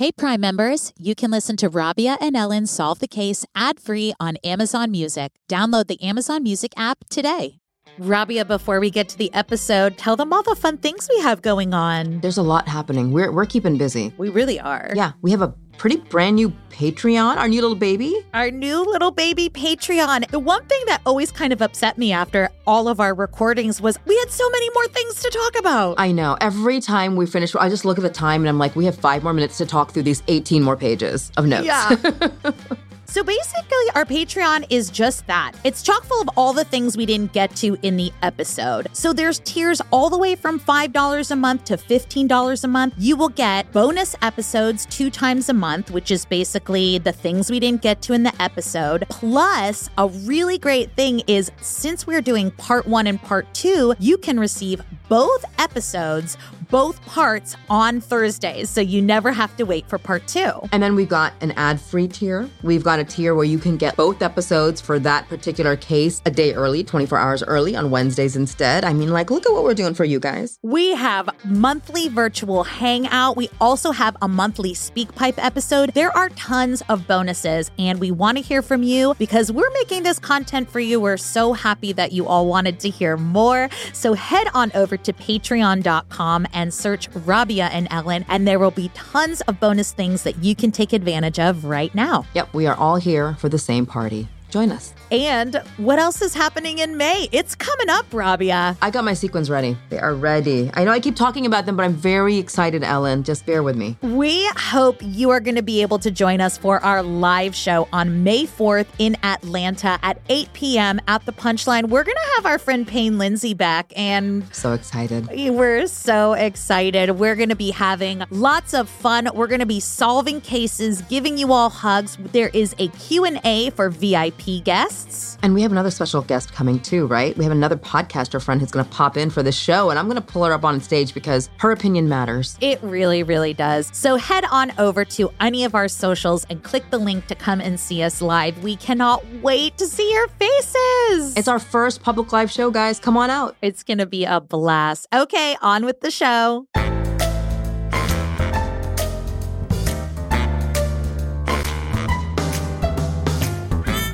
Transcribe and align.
Hey, 0.00 0.10
Prime 0.10 0.40
members, 0.40 0.94
you 0.96 1.14
can 1.14 1.30
listen 1.30 1.58
to 1.58 1.68
Rabia 1.68 2.16
and 2.22 2.34
Ellyn 2.34 2.66
solve 2.66 3.00
the 3.00 3.06
case 3.06 3.44
ad 3.54 3.78
free 3.78 4.14
on 4.18 4.38
Amazon 4.42 4.90
Music. 4.90 5.32
Download 5.46 5.88
the 5.88 6.02
Amazon 6.02 6.42
Music 6.42 6.72
app 6.74 7.04
today. 7.10 7.60
Rabia, 7.98 8.46
before 8.46 8.80
we 8.80 8.88
get 8.88 9.10
to 9.10 9.18
the 9.18 9.30
episode, 9.34 9.98
tell 9.98 10.16
them 10.16 10.32
all 10.32 10.42
the 10.42 10.56
fun 10.56 10.78
things 10.78 11.06
we 11.14 11.20
have 11.20 11.42
going 11.42 11.74
on. 11.74 12.20
There's 12.20 12.38
a 12.38 12.42
lot 12.42 12.66
happening. 12.66 13.12
We're, 13.12 13.30
we're 13.30 13.44
keeping 13.44 13.76
busy. 13.76 14.14
We 14.16 14.30
really 14.30 14.58
are. 14.58 14.90
Yeah, 14.94 15.12
we 15.20 15.32
have 15.32 15.42
a 15.42 15.54
pretty 15.80 15.96
brand 15.96 16.36
new 16.36 16.52
Patreon, 16.68 17.38
our 17.38 17.48
new 17.48 17.62
little 17.62 17.74
baby. 17.74 18.14
Our 18.34 18.50
new 18.50 18.84
little 18.84 19.10
baby 19.10 19.48
Patreon. 19.48 20.30
The 20.30 20.38
one 20.38 20.62
thing 20.66 20.78
that 20.84 21.00
always 21.06 21.32
kind 21.32 21.54
of 21.54 21.62
upset 21.62 21.96
me 21.96 22.12
after 22.12 22.50
all 22.66 22.86
of 22.86 23.00
our 23.00 23.14
recordings 23.14 23.80
was 23.80 23.98
we 24.04 24.14
had 24.18 24.30
so 24.30 24.48
many 24.50 24.68
more 24.74 24.86
things 24.88 25.22
to 25.22 25.30
talk 25.30 25.58
about. 25.58 25.94
I 25.98 26.12
know. 26.12 26.36
Every 26.42 26.82
time 26.82 27.16
we 27.16 27.24
finish, 27.24 27.54
I 27.54 27.70
just 27.70 27.86
look 27.86 27.96
at 27.96 28.02
the 28.02 28.10
time 28.10 28.42
and 28.42 28.48
I'm 28.50 28.58
like, 28.58 28.76
we 28.76 28.84
have 28.84 28.94
five 28.94 29.22
more 29.22 29.32
minutes 29.32 29.56
to 29.56 29.64
talk 29.64 29.92
through 29.92 30.02
these 30.02 30.22
18 30.28 30.62
more 30.62 30.76
pages 30.76 31.32
of 31.38 31.46
notes. 31.46 31.64
Yeah. 31.64 31.96
So 33.10 33.24
basically, 33.24 33.90
our 33.96 34.04
Patreon 34.04 34.66
is 34.70 34.88
just 34.88 35.26
that. 35.26 35.50
It's 35.64 35.82
chock 35.82 36.04
full 36.04 36.22
of 36.22 36.30
all 36.36 36.52
the 36.52 36.62
things 36.62 36.96
we 36.96 37.06
didn't 37.06 37.32
get 37.32 37.56
to 37.56 37.76
in 37.82 37.96
the 37.96 38.12
episode. 38.22 38.86
So 38.92 39.12
there's 39.12 39.40
tiers 39.40 39.82
all 39.90 40.10
the 40.10 40.16
way 40.16 40.36
from 40.36 40.60
$5 40.60 41.30
a 41.32 41.34
month 41.34 41.64
to 41.64 41.76
$15 41.76 42.62
a 42.62 42.68
month. 42.68 42.94
You 42.98 43.16
will 43.16 43.30
get 43.30 43.72
bonus 43.72 44.14
episodes 44.22 44.86
two 44.86 45.10
times 45.10 45.48
a 45.48 45.52
month, 45.52 45.90
which 45.90 46.12
is 46.12 46.24
basically 46.24 46.98
the 46.98 47.10
things 47.10 47.50
we 47.50 47.58
didn't 47.58 47.82
get 47.82 48.00
to 48.02 48.12
in 48.12 48.22
the 48.22 48.40
episode. 48.40 49.06
Plus, 49.10 49.90
a 49.98 50.06
really 50.06 50.56
great 50.56 50.92
thing 50.92 51.18
is 51.26 51.50
since 51.60 52.06
we're 52.06 52.22
doing 52.22 52.52
part 52.52 52.86
one 52.86 53.08
and 53.08 53.20
part 53.20 53.52
two, 53.54 53.92
you 53.98 54.18
can 54.18 54.38
receive 54.38 54.82
both 55.08 55.44
episodes 55.58 56.38
both 56.70 57.04
parts 57.06 57.56
on 57.68 58.00
Thursdays, 58.00 58.70
so 58.70 58.80
you 58.80 59.02
never 59.02 59.32
have 59.32 59.56
to 59.56 59.64
wait 59.64 59.88
for 59.88 59.98
part 59.98 60.26
two. 60.28 60.52
And 60.72 60.82
then 60.82 60.94
we've 60.94 61.08
got 61.08 61.32
an 61.40 61.52
ad 61.52 61.80
free 61.80 62.06
tier. 62.06 62.48
We've 62.62 62.84
got 62.84 62.98
a 62.98 63.04
tier 63.04 63.34
where 63.34 63.44
you 63.44 63.58
can 63.58 63.76
get 63.76 63.96
both 63.96 64.22
episodes 64.22 64.80
for 64.80 64.98
that 65.00 65.28
particular 65.28 65.76
case 65.76 66.22
a 66.24 66.30
day 66.30 66.54
early, 66.54 66.84
24 66.84 67.18
hours 67.18 67.42
early 67.42 67.74
on 67.74 67.90
Wednesdays 67.90 68.36
instead. 68.36 68.84
I 68.84 68.92
mean, 68.92 69.10
like, 69.10 69.30
look 69.30 69.46
at 69.46 69.52
what 69.52 69.64
we're 69.64 69.74
doing 69.74 69.94
for 69.94 70.04
you 70.04 70.20
guys. 70.20 70.58
We 70.62 70.94
have 70.94 71.28
monthly 71.44 72.08
virtual 72.08 72.62
hangout. 72.62 73.36
We 73.36 73.50
also 73.60 73.90
have 73.90 74.16
a 74.22 74.28
monthly 74.28 74.74
speak 74.74 75.14
pipe 75.14 75.42
episode. 75.44 75.92
There 75.94 76.16
are 76.16 76.28
tons 76.30 76.82
of 76.88 77.06
bonuses, 77.06 77.70
and 77.78 77.98
we 77.98 78.10
want 78.10 78.38
to 78.38 78.42
hear 78.42 78.62
from 78.62 78.82
you 78.82 79.14
because 79.18 79.50
we're 79.50 79.70
making 79.72 80.04
this 80.04 80.18
content 80.18 80.70
for 80.70 80.80
you. 80.80 81.00
We're 81.00 81.16
so 81.16 81.52
happy 81.52 81.92
that 81.94 82.12
you 82.12 82.26
all 82.26 82.46
wanted 82.46 82.78
to 82.80 82.90
hear 82.90 83.16
more. 83.16 83.68
So 83.92 84.12
head 84.12 84.46
on 84.54 84.70
over 84.74 84.96
to 84.96 85.12
patreon.com 85.12 86.46
and 86.52 86.59
and 86.60 86.74
search 86.74 87.08
Rabia 87.14 87.66
and 87.72 87.88
Ellyn, 87.88 88.24
and 88.28 88.46
there 88.46 88.58
will 88.58 88.70
be 88.70 88.90
tons 88.94 89.40
of 89.42 89.58
bonus 89.58 89.92
things 89.92 90.22
that 90.24 90.44
you 90.44 90.54
can 90.54 90.70
take 90.70 90.92
advantage 90.92 91.38
of 91.38 91.64
right 91.64 91.94
now. 91.94 92.26
Yep, 92.34 92.52
we 92.52 92.66
are 92.66 92.76
all 92.76 92.96
here 92.96 93.34
for 93.36 93.48
the 93.48 93.58
same 93.58 93.86
party. 93.86 94.28
Join 94.50 94.72
us. 94.72 94.94
And 95.12 95.60
what 95.76 95.98
else 95.98 96.22
is 96.22 96.34
happening 96.34 96.78
in 96.78 96.96
May? 96.96 97.28
It's 97.32 97.56
coming 97.56 97.88
up, 97.88 98.06
Rabia. 98.12 98.76
I 98.80 98.90
got 98.90 99.04
my 99.04 99.14
sequins 99.14 99.50
ready. 99.50 99.76
They 99.88 99.98
are 99.98 100.14
ready. 100.14 100.70
I 100.74 100.84
know 100.84 100.92
I 100.92 101.00
keep 101.00 101.16
talking 101.16 101.46
about 101.46 101.66
them, 101.66 101.76
but 101.76 101.84
I'm 101.84 101.94
very 101.94 102.36
excited, 102.36 102.82
Ellyn. 102.82 103.24
Just 103.24 103.44
bear 103.44 103.62
with 103.64 103.76
me. 103.76 103.96
We 104.02 104.46
hope 104.56 104.98
you 105.00 105.30
are 105.30 105.40
going 105.40 105.56
to 105.56 105.62
be 105.62 105.82
able 105.82 105.98
to 106.00 106.10
join 106.12 106.40
us 106.40 106.56
for 106.56 106.78
our 106.84 107.02
live 107.02 107.56
show 107.56 107.88
on 107.92 108.22
May 108.22 108.44
4th 108.44 108.86
in 108.98 109.16
Atlanta 109.24 109.98
at 110.02 110.20
8 110.28 110.52
p.m. 110.52 111.00
at 111.08 111.26
the 111.26 111.32
Punchline. 111.32 111.88
We're 111.88 112.04
going 112.04 112.16
to 112.16 112.30
have 112.36 112.46
our 112.46 112.58
friend 112.58 112.86
Payne 112.86 113.18
Lindsay 113.18 113.54
back, 113.54 113.92
and 113.96 114.44
so 114.54 114.74
excited. 114.74 115.28
We're 115.28 115.86
so 115.88 116.34
excited. 116.34 117.10
We're 117.12 117.36
going 117.36 117.48
to 117.48 117.56
be 117.56 117.70
having 117.70 118.22
lots 118.30 118.74
of 118.74 118.88
fun. 118.88 119.28
We're 119.34 119.48
going 119.48 119.60
to 119.60 119.66
be 119.66 119.80
solving 119.80 120.40
cases, 120.40 121.02
giving 121.02 121.36
you 121.36 121.52
all 121.52 121.70
hugs. 121.70 122.16
There 122.32 122.50
is 122.54 122.76
a 122.78 122.88
Q&A 122.88 123.70
for 123.70 123.90
VIP 123.90 124.39
guests 124.60 124.90
guests. 124.90 125.38
And 125.42 125.54
we 125.54 125.62
have 125.62 125.72
another 125.72 125.90
special 125.90 126.22
guest 126.22 126.52
coming 126.52 126.80
too, 126.80 127.06
right? 127.06 127.36
We 127.36 127.44
have 127.44 127.52
another 127.52 127.76
podcaster 127.76 128.42
friend 128.42 128.60
who's 128.60 128.70
going 128.70 128.84
to 128.84 128.90
pop 128.90 129.16
in 129.16 129.30
for 129.30 129.42
the 129.42 129.52
show, 129.52 129.90
and 129.90 129.98
I'm 129.98 130.06
going 130.06 130.16
to 130.16 130.26
pull 130.26 130.44
her 130.44 130.52
up 130.52 130.64
on 130.64 130.80
stage 130.80 131.14
because 131.14 131.50
her 131.58 131.70
opinion 131.70 132.08
matters. 132.08 132.56
It 132.60 132.82
really, 132.82 133.22
really 133.22 133.54
does. 133.54 133.90
So 133.92 134.16
head 134.16 134.44
on 134.50 134.72
over 134.78 135.04
to 135.06 135.30
any 135.40 135.64
of 135.64 135.74
our 135.74 135.88
socials 135.88 136.44
and 136.50 136.62
click 136.62 136.88
the 136.90 136.98
link 136.98 137.26
to 137.28 137.34
come 137.34 137.60
and 137.60 137.78
see 137.78 138.02
us 138.02 138.20
live. 138.20 138.62
We 138.62 138.76
cannot 138.76 139.24
wait 139.42 139.76
to 139.78 139.86
see 139.86 140.10
your 140.12 140.28
faces. 140.28 141.36
It's 141.36 141.48
our 141.48 141.58
first 141.58 142.02
public 142.02 142.32
live 142.32 142.50
show, 142.50 142.70
guys. 142.70 142.98
Come 142.98 143.16
on 143.16 143.30
out. 143.30 143.56
It's 143.62 143.82
going 143.82 143.98
to 143.98 144.06
be 144.06 144.24
a 144.24 144.40
blast. 144.40 145.06
Okay, 145.12 145.56
on 145.62 145.84
with 145.84 146.00
the 146.00 146.10
show. 146.10 146.66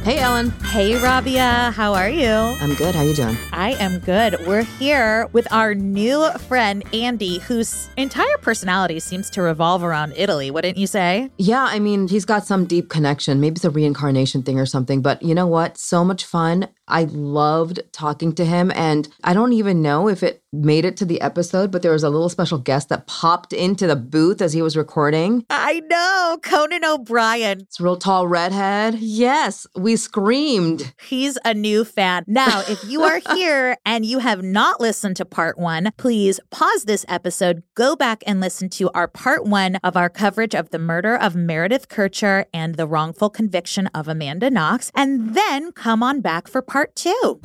Hey, 0.07 0.19
Ellyn. 0.19 0.51
Hey, 0.67 0.95
Rabia. 1.03 1.73
How 1.75 1.93
are 1.93 2.09
you? 2.09 2.31
I'm 2.31 2.75
good. 2.75 2.95
How 2.95 3.01
are 3.01 3.05
you 3.05 3.13
doing? 3.13 3.37
I 3.53 3.73
am 3.73 3.99
good. 3.99 4.37
We're 4.47 4.63
here 4.63 5.29
with 5.33 5.53
our 5.53 5.75
new 5.75 6.31
friend, 6.47 6.85
Andy, 6.95 7.39
whose 7.39 7.89
entire 7.97 8.39
personality 8.41 9.01
seems 9.01 9.29
to 9.31 9.43
revolve 9.43 9.83
around 9.83 10.13
Italy, 10.15 10.49
wouldn't 10.53 10.77
you 10.77 10.87
say? 10.87 11.33
Yeah, 11.39 11.65
I 11.65 11.81
mean, 11.81 12.07
he's 12.07 12.25
got 12.25 12.47
some 12.47 12.67
deep 12.67 12.89
connection. 12.89 13.41
Maybe 13.41 13.57
it's 13.57 13.65
a 13.65 13.71
reincarnation 13.71 14.45
thing 14.45 14.61
or 14.61 14.67
something. 14.67 15.03
But 15.03 15.25
you 15.25 15.35
know 15.35 15.49
what? 15.49 15.77
So 15.77 16.05
much 16.05 16.25
fun. 16.25 16.69
I 16.89 17.05
loved 17.05 17.81
talking 17.93 18.33
to 18.35 18.45
him. 18.45 18.73
And 18.75 19.09
I 19.25 19.35
don't 19.35 19.53
even 19.53 19.83
know 19.83 20.09
if 20.09 20.23
it 20.23 20.43
made 20.53 20.85
it 20.85 20.97
to 20.99 21.05
the 21.05 21.21
episode, 21.21 21.71
but 21.71 21.83
there 21.83 21.93
was 21.93 22.05
a 22.05 22.11
little 22.11 22.29
special 22.29 22.59
guest 22.59 22.89
that 22.89 23.07
popped 23.07 23.53
into 23.53 23.87
the 23.87 23.97
booth 23.97 24.41
as 24.41 24.53
he 24.53 24.63
was 24.63 24.77
recording. 24.77 25.45
I 25.51 25.81
know, 25.81 26.39
Conan 26.43 26.85
O'Brien. 26.85 27.63
It's 27.63 27.81
real 27.81 27.97
tall 27.97 28.27
redhead. 28.27 28.95
Yes, 28.95 29.67
we 29.77 29.97
screamed. 29.97 30.95
He's 31.03 31.37
a 31.45 31.53
new 31.53 31.85
fan. 31.85 32.25
Now, 32.27 32.63
if 32.69 32.83
you 32.85 33.03
are 33.03 33.21
here 33.35 33.77
and 33.85 34.07
you 34.07 34.21
have 34.21 34.43
not 34.43 34.81
listened 34.81 35.17
to 35.17 35.25
part 35.25 35.59
one, 35.59 35.91
please 35.97 36.41
pause 36.51 36.85
this 36.85 37.05
episode, 37.09 37.63
go 37.75 37.97
back 37.97 38.23
and 38.27 38.41
listen 38.41 38.69
to 38.71 38.91
our 38.93 39.09
part 39.09 39.45
one 39.45 39.77
of 39.77 39.97
our 39.97 40.09
coverage 40.09 40.55
of 40.55 40.71
the 40.71 40.79
murder 40.79 41.17
of 41.17 41.37
Meredith 41.37 41.89
Kercher 41.89 42.47
and 42.55 42.77
the 42.77 42.87
wrongful 42.87 43.31
conviction 43.31 43.89
of 43.89 44.09
Amanda 44.09 44.51
Knox, 44.51 44.91
and 44.95 45.35
then 45.35 45.73
come 45.73 46.03
on 46.03 46.21
back 46.21 46.49
for 46.49 46.63
part 46.63 46.76
part 46.77 46.95
two. 46.95 47.41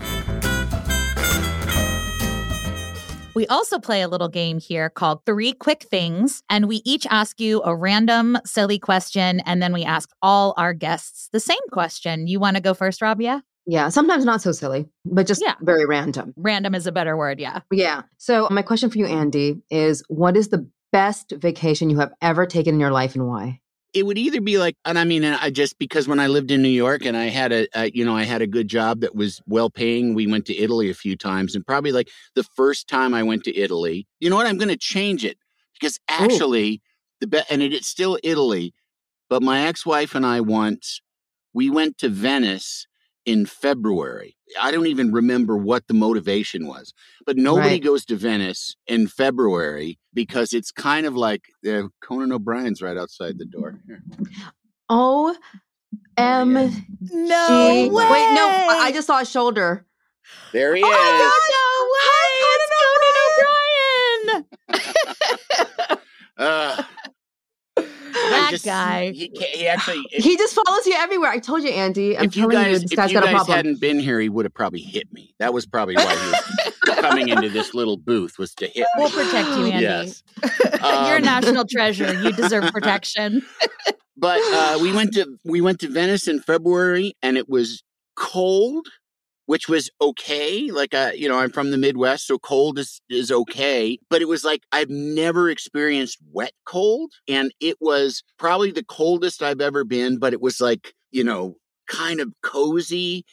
We 3.34 3.48
also 3.48 3.80
play 3.80 4.02
a 4.02 4.10
little 4.10 4.28
game 4.28 4.60
here 4.60 4.90
called 4.90 5.26
Three 5.26 5.54
Quick 5.54 5.84
Things, 5.84 6.44
and 6.50 6.68
we 6.68 6.82
each 6.84 7.08
ask 7.10 7.40
you 7.40 7.62
a 7.64 7.74
random, 7.74 8.38
silly 8.44 8.78
question, 8.78 9.40
and 9.46 9.64
then 9.64 9.72
we 9.72 9.86
ask 9.86 10.10
all 10.22 10.54
our 10.58 10.74
guests 10.74 11.30
the 11.32 11.40
same 11.40 11.62
question. 11.72 12.28
You 12.28 12.42
want 12.42 12.58
to 12.58 12.62
go 12.62 12.74
first, 12.74 13.02
Rabia? 13.02 13.42
Yeah, 13.66 13.88
sometimes 13.88 14.26
not 14.26 14.42
so 14.42 14.52
silly, 14.52 14.90
but 15.06 15.28
just 15.28 15.42
yeah. 15.42 15.56
very 15.62 15.86
random. 15.86 16.34
Random 16.36 16.76
is 16.76 16.86
a 16.86 16.92
better 16.92 17.16
word, 17.16 17.40
yeah. 17.40 17.62
Yeah. 17.72 18.02
So, 18.18 18.50
my 18.52 18.64
question 18.64 18.90
for 18.90 18.98
you, 18.98 19.06
Andy, 19.06 19.62
is 19.70 20.04
what 20.10 20.36
is 20.36 20.50
the 20.50 20.70
best 20.92 21.32
vacation 21.38 21.90
you 21.90 22.00
have 22.00 22.12
ever 22.22 22.46
taken 22.46 22.74
in 22.74 22.82
your 22.82 22.92
life 22.92 23.16
and 23.16 23.26
why? 23.30 23.61
It 23.94 24.06
would 24.06 24.18
either 24.18 24.40
be 24.40 24.58
like, 24.58 24.78
and 24.86 24.98
I 24.98 25.04
mean, 25.04 25.24
I 25.26 25.50
just 25.50 25.78
because 25.78 26.08
when 26.08 26.20
I 26.20 26.28
lived 26.28 26.52
in 26.52 26.62
New 26.62 26.70
York 26.70 27.06
and 27.06 27.18
I 27.18 27.26
had 27.26 27.52
a, 27.52 27.68
a, 27.76 27.92
you 27.92 28.06
know, 28.06 28.16
I 28.16 28.24
had 28.24 28.42
a 28.42 28.48
good 28.48 28.68
job 28.68 29.02
that 29.02 29.16
was 29.16 29.42
well 29.48 29.70
paying. 29.70 30.14
We 30.14 30.28
went 30.28 30.46
to 30.46 30.58
Italy 30.58 30.90
a 30.90 30.94
few 30.94 31.18
times, 31.18 31.56
and 31.56 31.66
probably 31.66 31.92
like 31.92 32.10
the 32.36 32.44
first 32.44 32.88
time 32.88 33.14
I 33.14 33.24
went 33.24 33.44
to 33.46 33.58
Italy, 33.58 34.08
you 34.20 34.30
know 34.30 34.36
what? 34.38 34.48
I'm 34.48 34.58
going 34.58 34.70
to 34.70 34.78
change 34.78 35.26
it 35.26 35.38
because 35.74 36.00
actually, 36.08 36.74
Ooh. 36.74 36.78
the 37.22 37.28
be- 37.28 37.44
and 37.50 37.62
it, 37.62 37.74
it's 37.74 37.88
still 37.88 38.18
Italy, 38.24 38.74
but 39.30 39.44
my 39.44 39.68
ex-wife 39.68 40.16
and 40.16 40.26
I 40.26 40.42
once 40.42 41.02
we 41.54 41.70
went 41.70 41.98
to 41.98 42.10
Venice 42.10 42.88
in 43.26 43.46
February. 43.46 44.36
I 44.60 44.72
don't 44.72 44.88
even 44.88 45.12
remember 45.12 45.56
what 45.56 45.88
the 45.88 45.94
motivation 45.94 46.68
was, 46.68 46.94
but 47.26 47.38
nobody 47.38 47.76
right. 47.76 47.84
goes 47.84 48.06
to 48.06 48.16
Venice 48.16 48.76
in 48.88 49.08
February 49.08 50.00
because 50.14 50.54
it's 50.54 50.72
kind 50.72 51.06
of 51.06 51.16
like 51.16 51.44
uh, 51.68 51.84
Conan 52.04 52.32
O'Brien's 52.32 52.82
right 52.82 52.98
outside 52.98 53.38
the 53.38 53.46
door. 53.46 53.80
Here. 53.88 54.04
Oh, 54.90 55.36
M. 56.18 56.54
No 56.54 56.68
way. 57.50 57.90
Wait, 57.90 58.34
no, 58.34 58.68
I 58.70 58.92
just 58.94 59.08
saw 59.08 59.22
a 59.22 59.26
shoulder. 59.26 59.86
There 60.54 60.76
he 60.76 60.84
oh 60.84 60.88
is. 60.88 60.96
Hi, 60.98 61.30
no 61.58 61.72
way. 61.94 62.32
it's 62.58 62.72
Conan 62.82 63.16
O'Brien. 64.30 65.68
uh, 66.38 66.84
that 68.32 68.52
just, 68.52 68.66
guy. 68.66 69.12
He, 69.12 69.32
he 69.34 69.68
actually. 69.68 70.04
If, 70.12 70.24
he 70.24 70.38
just 70.38 70.56
follows 70.56 70.86
you 70.86 70.96
everywhere. 70.98 71.30
I 71.30 71.40
told 71.40 71.64
you, 71.64 71.70
Andy. 71.70 72.18
I'm 72.18 72.26
if 72.26 72.36
you 72.36 72.50
telling 72.50 72.58
guys, 72.58 72.72
you, 72.74 72.80
this 72.80 72.92
if 72.92 72.98
guy's 72.98 73.12
you 73.12 73.20
got 73.20 73.24
a 73.24 73.28
guys 73.28 73.36
problem. 73.36 73.56
hadn't 73.56 73.80
been 73.80 74.00
here, 74.00 74.20
he 74.20 74.30
would 74.30 74.46
have 74.46 74.54
probably 74.54 74.82
hit 74.82 75.12
me. 75.14 75.34
That 75.40 75.54
was 75.54 75.66
probably 75.66 75.96
why 75.96 76.16
he 76.16 76.28
was 76.32 77.00
coming 77.00 77.30
into 77.30 77.50
this 77.50 77.74
little 77.74 77.98
booth 77.98 78.38
was 78.38 78.54
to 78.56 78.68
hit. 78.68 78.76
Me. 78.76 78.86
We'll 78.98 79.10
protect 79.10 79.50
you, 79.50 79.66
Andy. 79.66 79.82
Yes. 79.82 80.24
Um, 80.44 80.50
You're 81.06 81.16
a 81.16 81.18
um, 81.18 81.24
national 81.24 81.66
treasure. 81.70 82.14
You 82.22 82.32
deserve 82.32 82.72
protection. 82.72 83.42
but 84.18 84.40
uh, 84.44 84.80
we 84.82 84.92
went 84.92 85.14
to 85.14 85.38
we 85.44 85.62
went 85.62 85.80
to 85.80 85.90
Venice 85.90 86.28
in 86.28 86.40
February, 86.40 87.14
and 87.22 87.38
it 87.38 87.50
was 87.50 87.84
cold 88.16 88.88
which 89.52 89.68
was 89.68 89.90
okay. 90.00 90.72
Like, 90.72 90.94
uh, 90.94 91.12
you 91.14 91.28
know, 91.28 91.38
I'm 91.38 91.50
from 91.50 91.72
the 91.72 91.78
Midwest, 91.78 92.26
so 92.26 92.40
cold 92.40 92.80
is, 92.80 93.02
is 93.10 93.34
okay. 93.34 94.00
But 94.10 94.22
it 94.22 94.30
was 94.30 94.46
like 94.46 94.64
I've 94.72 94.90
never 94.90 95.50
experienced 95.50 96.20
wet 96.32 96.54
cold. 96.66 97.12
And 97.28 97.54
it 97.60 97.76
was 97.82 98.24
probably 98.40 98.72
the 98.72 98.86
coldest 98.86 99.44
I've 99.44 99.60
ever 99.60 99.84
been, 99.84 100.20
but 100.20 100.32
it 100.32 100.40
was 100.40 100.62
like, 100.62 100.94
you 101.12 101.26
know, 101.26 101.58
kind 101.90 102.22
of 102.22 102.34
cozy 102.42 103.26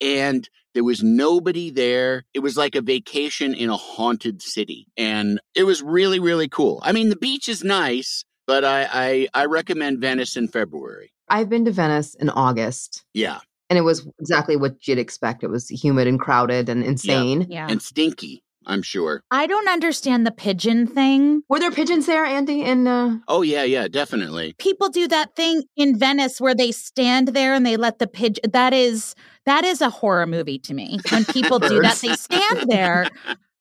and 0.00 0.48
there 0.72 0.82
was 0.82 1.02
nobody 1.02 1.70
there. 1.70 2.24
It 2.32 2.40
was 2.40 2.56
like 2.56 2.74
a 2.74 2.80
vacation 2.80 3.52
in 3.52 3.68
a 3.68 3.76
haunted 3.76 4.40
city. 4.40 4.86
And 4.96 5.42
it 5.54 5.64
was 5.64 5.82
really, 5.82 6.20
really 6.20 6.48
cool. 6.48 6.80
I 6.84 6.92
mean, 6.92 7.10
the 7.10 7.16
beach 7.16 7.50
is 7.50 7.62
nice, 7.62 8.24
but 8.46 8.64
I, 8.64 8.88
I, 8.90 9.28
I 9.34 9.44
recommend 9.44 10.00
Venice 10.00 10.38
in 10.38 10.48
February. 10.48 11.12
I've 11.28 11.50
been 11.50 11.66
to 11.66 11.70
Venice 11.70 12.14
in 12.14 12.30
August. 12.30 13.04
Yeah. 13.12 13.40
And 13.68 13.78
it 13.78 13.82
was 13.82 14.06
exactly 14.20 14.56
what 14.56 14.86
you'd 14.86 14.98
expect. 14.98 15.42
It 15.42 15.48
was 15.48 15.68
humid 15.68 16.06
and 16.06 16.20
crowded 16.20 16.68
and 16.68 16.84
insane. 16.84 17.46
Yeah. 17.48 17.66
And 17.68 17.82
stinky, 17.82 18.44
I'm 18.64 18.82
sure. 18.82 19.22
I 19.30 19.46
don't 19.46 19.68
understand 19.68 20.26
the 20.26 20.30
pigeon 20.30 20.86
thing. 20.86 21.42
Were 21.48 21.58
there 21.58 21.70
pigeons 21.70 22.06
there, 22.06 22.24
Andy? 22.24 22.62
In 22.62 22.86
uh... 22.86 23.18
Oh, 23.28 23.42
yeah, 23.42 23.64
yeah, 23.64 23.88
definitely. 23.88 24.54
People 24.58 24.88
do 24.88 25.08
that 25.08 25.34
thing 25.34 25.64
in 25.76 25.98
Venice 25.98 26.40
where 26.40 26.54
they 26.54 26.70
stand 26.72 27.28
there 27.28 27.54
and 27.54 27.66
they 27.66 27.76
let 27.76 27.98
the 27.98 28.06
pigeon. 28.06 28.50
That 28.52 28.72
is 28.72 29.14
that 29.46 29.64
is 29.64 29.80
a 29.80 29.90
horror 29.90 30.26
movie 30.26 30.58
to 30.60 30.74
me. 30.74 30.98
When 31.10 31.24
people 31.24 31.58
do 31.60 31.80
that, 31.80 31.96
they 31.96 32.14
stand 32.14 32.68
there. 32.68 33.08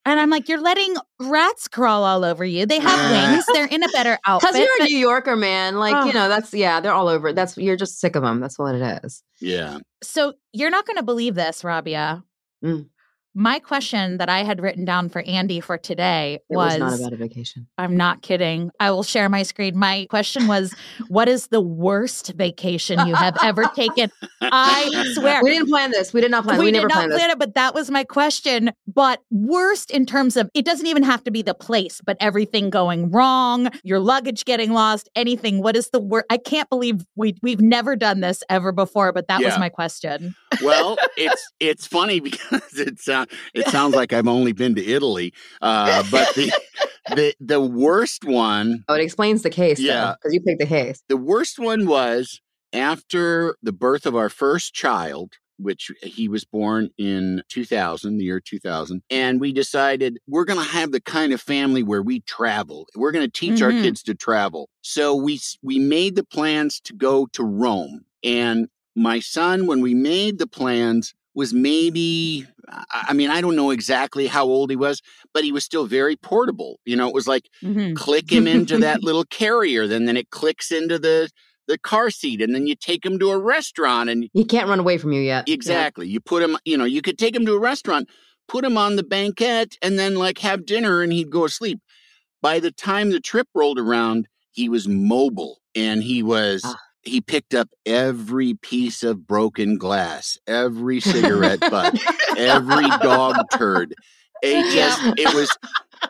And 0.07 0.19
I'm 0.19 0.29
like, 0.29 0.47
you're 0.47 0.61
letting 0.61 0.95
rats 1.19 1.67
crawl 1.67 2.03
all 2.03 2.23
over 2.23 2.45
you. 2.45 2.65
They 2.67 2.79
have 2.79 3.11
wings. 3.31 3.45
They're 3.53 3.65
in 3.65 3.81
a 3.83 3.87
better 3.89 4.19
outfit. 4.27 4.51
Because 4.51 4.59
you're 4.61 4.75
a 4.75 4.79
but- 4.83 4.89
New 4.89 4.97
Yorker, 4.97 5.35
man. 5.35 5.77
Like, 5.77 5.95
Oh. 5.95 6.05
you 6.05 6.13
know, 6.13 6.29
that's, 6.29 6.53
yeah, 6.53 6.79
they're 6.79 6.93
all 6.93 7.07
over. 7.07 7.33
That's, 7.33 7.57
you're 7.57 7.75
just 7.75 7.99
sick 7.99 8.15
of 8.15 8.21
them. 8.21 8.39
That's 8.39 8.59
what 8.59 8.75
it 8.75 9.03
is. 9.03 9.23
Yeah. 9.41 9.79
so 10.03 10.33
you're 10.53 10.69
not 10.69 10.85
going 10.85 10.97
to 10.97 11.03
believe 11.03 11.33
this, 11.35 11.63
Rabia. 11.63 12.23
Mm. 12.63 12.87
My 13.37 13.59
question 13.59 14.17
that 14.17 14.29
I 14.29 14.43
had 14.43 14.61
written 14.61 14.85
down 14.85 15.09
for 15.09 15.21
Andy 15.23 15.59
for 15.59 15.77
today 15.77 16.39
It 16.49 16.55
was, 16.55 16.77
not 16.77 16.97
about 16.97 17.11
a 17.11 17.17
vacation. 17.17 17.67
I'm 17.77 17.97
not 17.97 18.21
kidding. 18.21 18.71
I 18.79 18.91
will 18.91 19.03
share 19.03 19.27
my 19.27 19.43
screen. 19.43 19.77
My 19.77 20.07
question 20.09 20.47
was, 20.47 20.73
what 21.09 21.27
is 21.27 21.47
the 21.47 21.59
worst 21.59 22.31
vacation 22.33 23.05
you 23.05 23.13
have 23.13 23.35
ever 23.43 23.65
taken? 23.75 24.09
I 24.41 25.11
swear. 25.15 25.43
We 25.43 25.51
didn't 25.51 25.67
plan 25.67 25.91
this. 25.91 26.13
We 26.13 26.21
did 26.21 26.31
not 26.31 26.45
plan. 26.45 26.59
we, 26.59 26.65
We, 26.65 26.71
did 26.71 26.77
never 26.77 26.87
not 26.87 26.95
planned 26.95 27.11
this. 27.11 27.19
plan 27.19 27.29
it, 27.31 27.39
but 27.39 27.55
that 27.55 27.73
was 27.73 27.91
my 27.91 28.05
question. 28.05 28.71
But 28.87 29.21
worst 29.31 29.91
in 29.91 30.05
terms 30.05 30.37
of 30.37 30.49
it 30.53 30.63
doesn't 30.63 30.87
even 30.87 31.03
have 31.03 31.21
to 31.25 31.31
be 31.31 31.41
the 31.41 31.53
place, 31.53 31.99
but 32.05 32.15
everything 32.21 32.69
going 32.69 33.11
wrong, 33.11 33.69
your 33.83 33.99
luggage 33.99 34.45
getting 34.45 34.71
lost, 34.71 35.09
anything. 35.13 35.61
What 35.61 35.75
is 35.75 35.89
the 35.89 35.99
worst? 35.99 36.25
I 36.29 36.37
can't 36.37 36.69
believe 36.69 37.05
we 37.15 37.35
we've 37.41 37.61
never 37.61 37.97
done 37.97 38.21
this 38.21 38.43
ever 38.49 38.71
before, 38.71 39.11
but 39.11 39.27
that 39.27 39.41
was 39.41 39.59
my 39.59 39.67
question. 39.67 40.35
Well, 40.63 40.97
it's 41.17 41.51
it's 41.59 41.85
funny 41.85 42.21
because 42.21 42.61
it's. 42.77 43.03
sounds 43.03 43.24
it 43.53 43.67
sounds 43.67 43.95
like 43.95 44.13
I've 44.13 44.27
only 44.27 44.51
been 44.53 44.75
to 44.75 44.85
Italy, 44.85 45.33
uh, 45.61 46.03
but 46.11 46.33
the 46.35 46.51
the 47.15 47.33
the 47.39 47.61
worst 47.61 48.23
one 48.25 48.83
Oh, 48.87 48.95
it 48.95 49.01
explains 49.01 49.43
the 49.43 49.49
case. 49.49 49.79
Yeah. 49.79 50.15
Because 50.19 50.33
you 50.33 50.41
picked 50.41 50.59
the 50.59 50.65
case. 50.65 51.03
The 51.07 51.17
worst 51.17 51.59
one 51.59 51.85
was 51.87 52.41
after 52.73 53.55
the 53.63 53.71
birth 53.71 54.05
of 54.05 54.15
our 54.15 54.29
first 54.29 54.73
child, 54.73 55.33
which 55.57 55.91
he 56.03 56.27
was 56.27 56.43
born 56.43 56.89
in 56.97 57.41
2000, 57.49 58.17
the 58.17 58.25
year 58.25 58.39
2000. 58.41 59.01
And 59.09 59.39
we 59.39 59.53
decided 59.53 60.19
we're 60.27 60.43
going 60.45 60.59
to 60.59 60.65
have 60.71 60.91
the 60.91 60.99
kind 60.99 61.31
of 61.31 61.41
family 61.41 61.83
where 61.83 62.01
we 62.01 62.19
travel. 62.21 62.87
We're 62.95 63.11
going 63.11 63.25
to 63.25 63.31
teach 63.31 63.61
our 63.61 63.71
Mhm. 63.71 63.83
kids 63.83 64.03
to 64.03 64.15
travel. 64.15 64.69
So 64.81 65.15
we, 65.15 65.39
we 65.61 65.79
made 65.79 66.15
the 66.15 66.25
plans 66.25 66.79
to 66.81 66.93
go 66.93 67.27
to 67.27 67.43
Rome. 67.43 68.03
And 68.23 68.67
my 68.95 69.19
son, 69.19 69.67
when 69.67 69.79
we 69.81 69.93
made 69.93 70.37
the 70.39 70.47
plans, 70.47 71.13
was 71.35 71.53
maybe, 71.53 72.45
I 72.91 73.13
mean, 73.13 73.29
I 73.29 73.41
don't 73.41 73.55
know 73.55 73.71
exactly 73.71 74.25
how 74.27 74.45
old 74.45 74.69
he 74.69 74.75
was, 74.75 75.01
but 75.33 75.43
he 75.43 75.51
was 75.51 75.63
still 75.65 75.85
very 75.85 76.15
portable. 76.15 76.79
You 76.85 76.95
know, 76.95 77.07
it 77.07 77.13
was 77.13 77.27
like, 77.27 77.49
Mhm. 77.63 77.95
click 77.95 78.31
him 78.31 78.47
into 78.47 78.77
that 78.79 79.03
little 79.03 79.25
carrier 79.25 79.85
then 79.87 80.05
then 80.05 80.17
it 80.17 80.29
clicks 80.31 80.71
into 80.71 80.97
the 80.97 81.29
the 81.67 81.77
car 81.77 82.09
seat 82.11 82.41
and 82.41 82.53
then 82.53 82.67
you 82.67 82.75
take 82.75 83.03
him 83.05 83.17
to 83.19 83.29
a 83.31 83.37
restaurant 83.39 84.09
and 84.09 84.29
He 84.33 84.43
can't 84.45 84.69
run 84.69 84.79
away 84.79 84.97
from 84.97 85.11
you 85.13 85.21
yet. 85.21 85.47
exactly 85.49 86.07
you 86.07 86.19
put 86.19 86.43
him 86.43 86.57
you 86.65 86.77
know 86.77 86.83
you 86.85 87.01
could 87.01 87.17
take 87.17 87.35
him 87.35 87.45
to 87.45 87.53
a 87.53 87.59
restaurant 87.59 88.07
put 88.47 88.63
him 88.63 88.77
on 88.77 88.95
the 88.97 89.03
banquette 89.03 89.75
and 89.81 89.97
then 89.97 90.15
like 90.15 90.37
have 90.39 90.65
dinner 90.65 91.01
and 91.01 91.11
he'd 91.11 91.31
go 91.31 91.47
to 91.47 91.53
sleep 91.53 91.79
by 92.41 92.59
the 92.59 92.71
time 92.71 93.09
the 93.09 93.19
trip 93.19 93.47
rolled 93.55 93.79
around 93.79 94.27
he 94.51 94.69
was 94.69 94.87
mobile 94.87 95.59
and 95.73 96.03
he 96.03 96.21
was 96.21 96.61
Ah. 96.65 96.75
He 97.05 97.21
picked 97.21 97.53
up 97.53 97.69
every 97.85 98.53
piece 98.55 99.03
of 99.03 99.25
broken 99.27 99.77
glass 99.77 100.37
every 100.47 100.99
cigarette 100.99 101.59
butt 101.59 101.97
every 102.37 102.87
dog 103.01 103.35
turd 103.57 103.93
it 104.41 104.73
just 104.75 105.01
it 105.17 105.33
was 105.33 105.55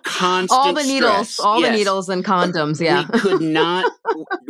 constant 0.03 0.51
all 0.59 0.73
the 0.73 0.83
needles, 0.83 1.29
stress. 1.29 1.39
all 1.39 1.61
the 1.61 1.69
needles 1.71 2.09
and 2.09 2.25
condoms. 2.25 2.81
Yeah. 2.81 3.05
we 3.13 3.19
could 3.19 3.41
not 3.61 3.91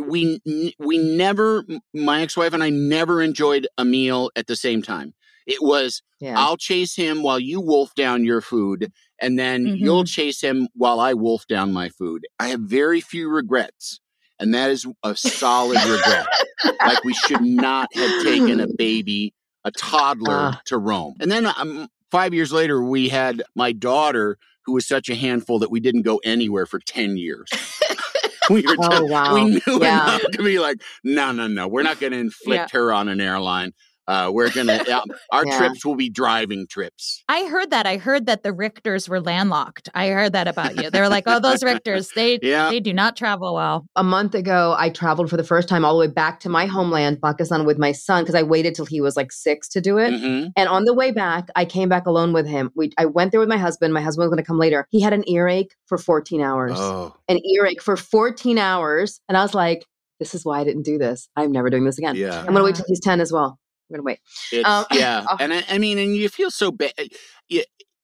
we 0.00 0.40
we 0.78 0.98
never 0.98 1.64
my 1.94 2.22
ex-wife 2.22 2.52
and 2.54 2.62
i 2.62 2.70
never 2.70 3.20
enjoyed 3.22 3.66
a 3.78 3.84
meal 3.84 4.30
at 4.34 4.46
the 4.46 4.56
same 4.56 4.82
time 4.82 5.14
it 5.46 5.62
was 5.62 6.02
yeah. 6.20 6.34
i'll 6.38 6.56
chase 6.56 6.96
him 6.96 7.22
while 7.22 7.38
you 7.38 7.60
wolf 7.60 7.94
down 7.94 8.24
your 8.24 8.40
food 8.40 8.90
and 9.20 9.38
then 9.38 9.64
Mhm. 9.66 9.78
you'll 9.78 10.04
chase 10.04 10.40
him 10.40 10.68
while 10.74 10.98
i 11.00 11.12
wolf 11.14 11.46
down 11.46 11.72
my 11.72 11.88
food 11.90 12.26
i 12.40 12.48
have 12.48 12.60
very 12.60 13.00
few 13.00 13.28
regrets 13.28 14.00
and 14.38 14.54
that 14.54 14.70
is 14.70 14.86
a 15.02 15.16
solid 15.16 15.78
regret 15.84 16.26
like 16.84 17.02
we 17.04 17.14
should 17.14 17.40
not 17.42 17.88
have 17.94 18.22
taken 18.22 18.60
a 18.60 18.66
baby 18.78 19.32
a 19.64 19.70
toddler 19.72 20.34
Ah. 20.52 20.60
to 20.66 20.78
rome 20.78 21.14
and 21.20 21.30
then 21.30 21.46
um, 21.46 21.88
five 22.10 22.32
years 22.34 22.52
later 22.52 22.82
we 22.82 23.08
had 23.08 23.42
my 23.54 23.72
daughter 23.72 24.38
who 24.64 24.72
was 24.72 24.86
such 24.86 25.08
a 25.08 25.14
handful 25.14 25.58
that 25.60 25.70
we 25.70 25.80
didn't 25.80 26.02
go 26.02 26.20
anywhere 26.24 26.66
for 26.66 26.78
10 26.80 27.16
years 27.16 27.48
we 28.50 28.62
were 28.62 28.76
just, 28.76 28.78
oh, 28.92 29.04
wow. 29.06 29.34
we 29.34 29.44
knew 29.46 29.60
Yeah. 29.66 30.04
enough 30.16 30.22
to 30.32 30.42
be 30.42 30.58
like, 30.60 30.80
no, 31.02 31.32
no, 31.32 31.48
no, 31.48 31.66
we're 31.66 31.82
not 31.82 31.98
going 31.98 32.12
to 32.12 32.18
inflict 32.18 32.70
her 32.72 32.92
on 32.92 33.08
an 33.08 33.20
airline. 33.20 33.72
Uh, 34.08 34.30
we're 34.32 34.50
gonna 34.50 34.74
uh, 34.88 35.00
our 35.32 35.44
Yeah. 35.46 35.58
trips 35.58 35.84
will 35.84 35.96
be 35.96 36.08
driving 36.08 36.66
trips. 36.68 37.22
I 37.28 37.44
heard 37.46 37.70
that. 37.70 37.86
I 37.86 37.96
heard 37.96 38.26
that 38.26 38.42
the 38.42 38.50
Richters 38.52 39.08
were 39.08 39.20
landlocked. 39.20 39.88
I 39.94 40.08
heard 40.08 40.32
that 40.32 40.46
about 40.48 40.76
you. 40.76 40.90
They 40.90 41.00
were 41.00 41.08
like, 41.08 41.24
"Oh, 41.26 41.40
those 41.40 41.62
Richters, 41.62 42.12
they 42.14 42.38
Yeah, 42.42 42.70
they 42.70 42.80
do 42.80 42.92
not 42.92 43.16
travel 43.16 43.54
well." 43.54 43.86
a 43.96 44.04
month 44.04 44.34
ago, 44.34 44.74
I 44.78 44.90
traveled 44.90 45.28
for 45.30 45.36
the 45.36 45.44
first 45.44 45.68
time 45.68 45.84
all 45.84 45.94
the 45.94 46.00
way 46.00 46.12
back 46.12 46.40
to 46.40 46.48
my 46.48 46.66
homeland, 46.66 47.20
Pakistan, 47.22 47.64
with 47.64 47.78
my 47.78 47.92
son 47.92 48.22
because 48.22 48.34
I 48.34 48.42
waited 48.42 48.74
till 48.74 48.86
he 48.86 49.00
was 49.00 49.16
like 49.16 49.32
six 49.32 49.68
to 49.70 49.80
do 49.80 49.98
it. 49.98 50.12
Mhm. 50.12 50.50
And 50.56 50.68
on 50.68 50.84
the 50.84 50.94
way 50.94 51.10
back, 51.10 51.48
I 51.56 51.64
came 51.64 51.88
back 51.88 52.06
alone 52.06 52.32
with 52.32 52.46
him. 52.46 52.70
We, 52.76 52.92
I 52.98 53.06
went 53.06 53.30
there 53.32 53.40
with 53.40 53.48
my 53.48 53.58
husband. 53.58 53.92
My 53.92 54.00
husband 54.02 54.24
was 54.24 54.30
going 54.30 54.42
to 54.42 54.46
come 54.46 54.58
later. 54.58 54.86
He 54.90 55.00
had 55.00 55.12
an 55.12 55.28
earache 55.28 55.74
for 55.86 55.98
14 55.98 56.40
hours. 56.40 56.72
Oh, 56.76 57.14
An 57.28 57.38
earache 57.44 57.82
for 57.82 57.96
14 57.96 58.58
hours. 58.58 59.20
And 59.28 59.36
I 59.36 59.42
was 59.42 59.54
like, 59.54 59.84
this 60.20 60.34
is 60.34 60.44
why 60.44 60.60
I 60.60 60.64
didn't 60.64 60.82
do 60.84 60.96
this. 60.98 61.28
I'm 61.36 61.52
never 61.52 61.68
doing 61.70 61.84
this 61.84 61.98
again. 61.98 62.16
yeah, 62.16 62.38
I'm 62.40 62.46
going 62.46 62.56
to 62.58 62.62
wait 62.64 62.74
till 62.76 62.84
he's 62.88 63.00
10 63.00 63.20
as 63.20 63.32
well. 63.32 63.58
I'm 63.88 64.02
going 64.02 64.16
to 64.16 64.20
wait. 64.52 64.64
Um, 64.64 64.84
yeah. 64.92 65.24
oh. 65.28 65.36
And 65.40 65.52
I, 65.52 65.64
I 65.68 65.78
mean, 65.78 65.98
and 65.98 66.14
you 66.16 66.28
feel 66.28 66.50
so 66.50 66.70
bad. 66.70 66.92
Eh, 66.98 67.04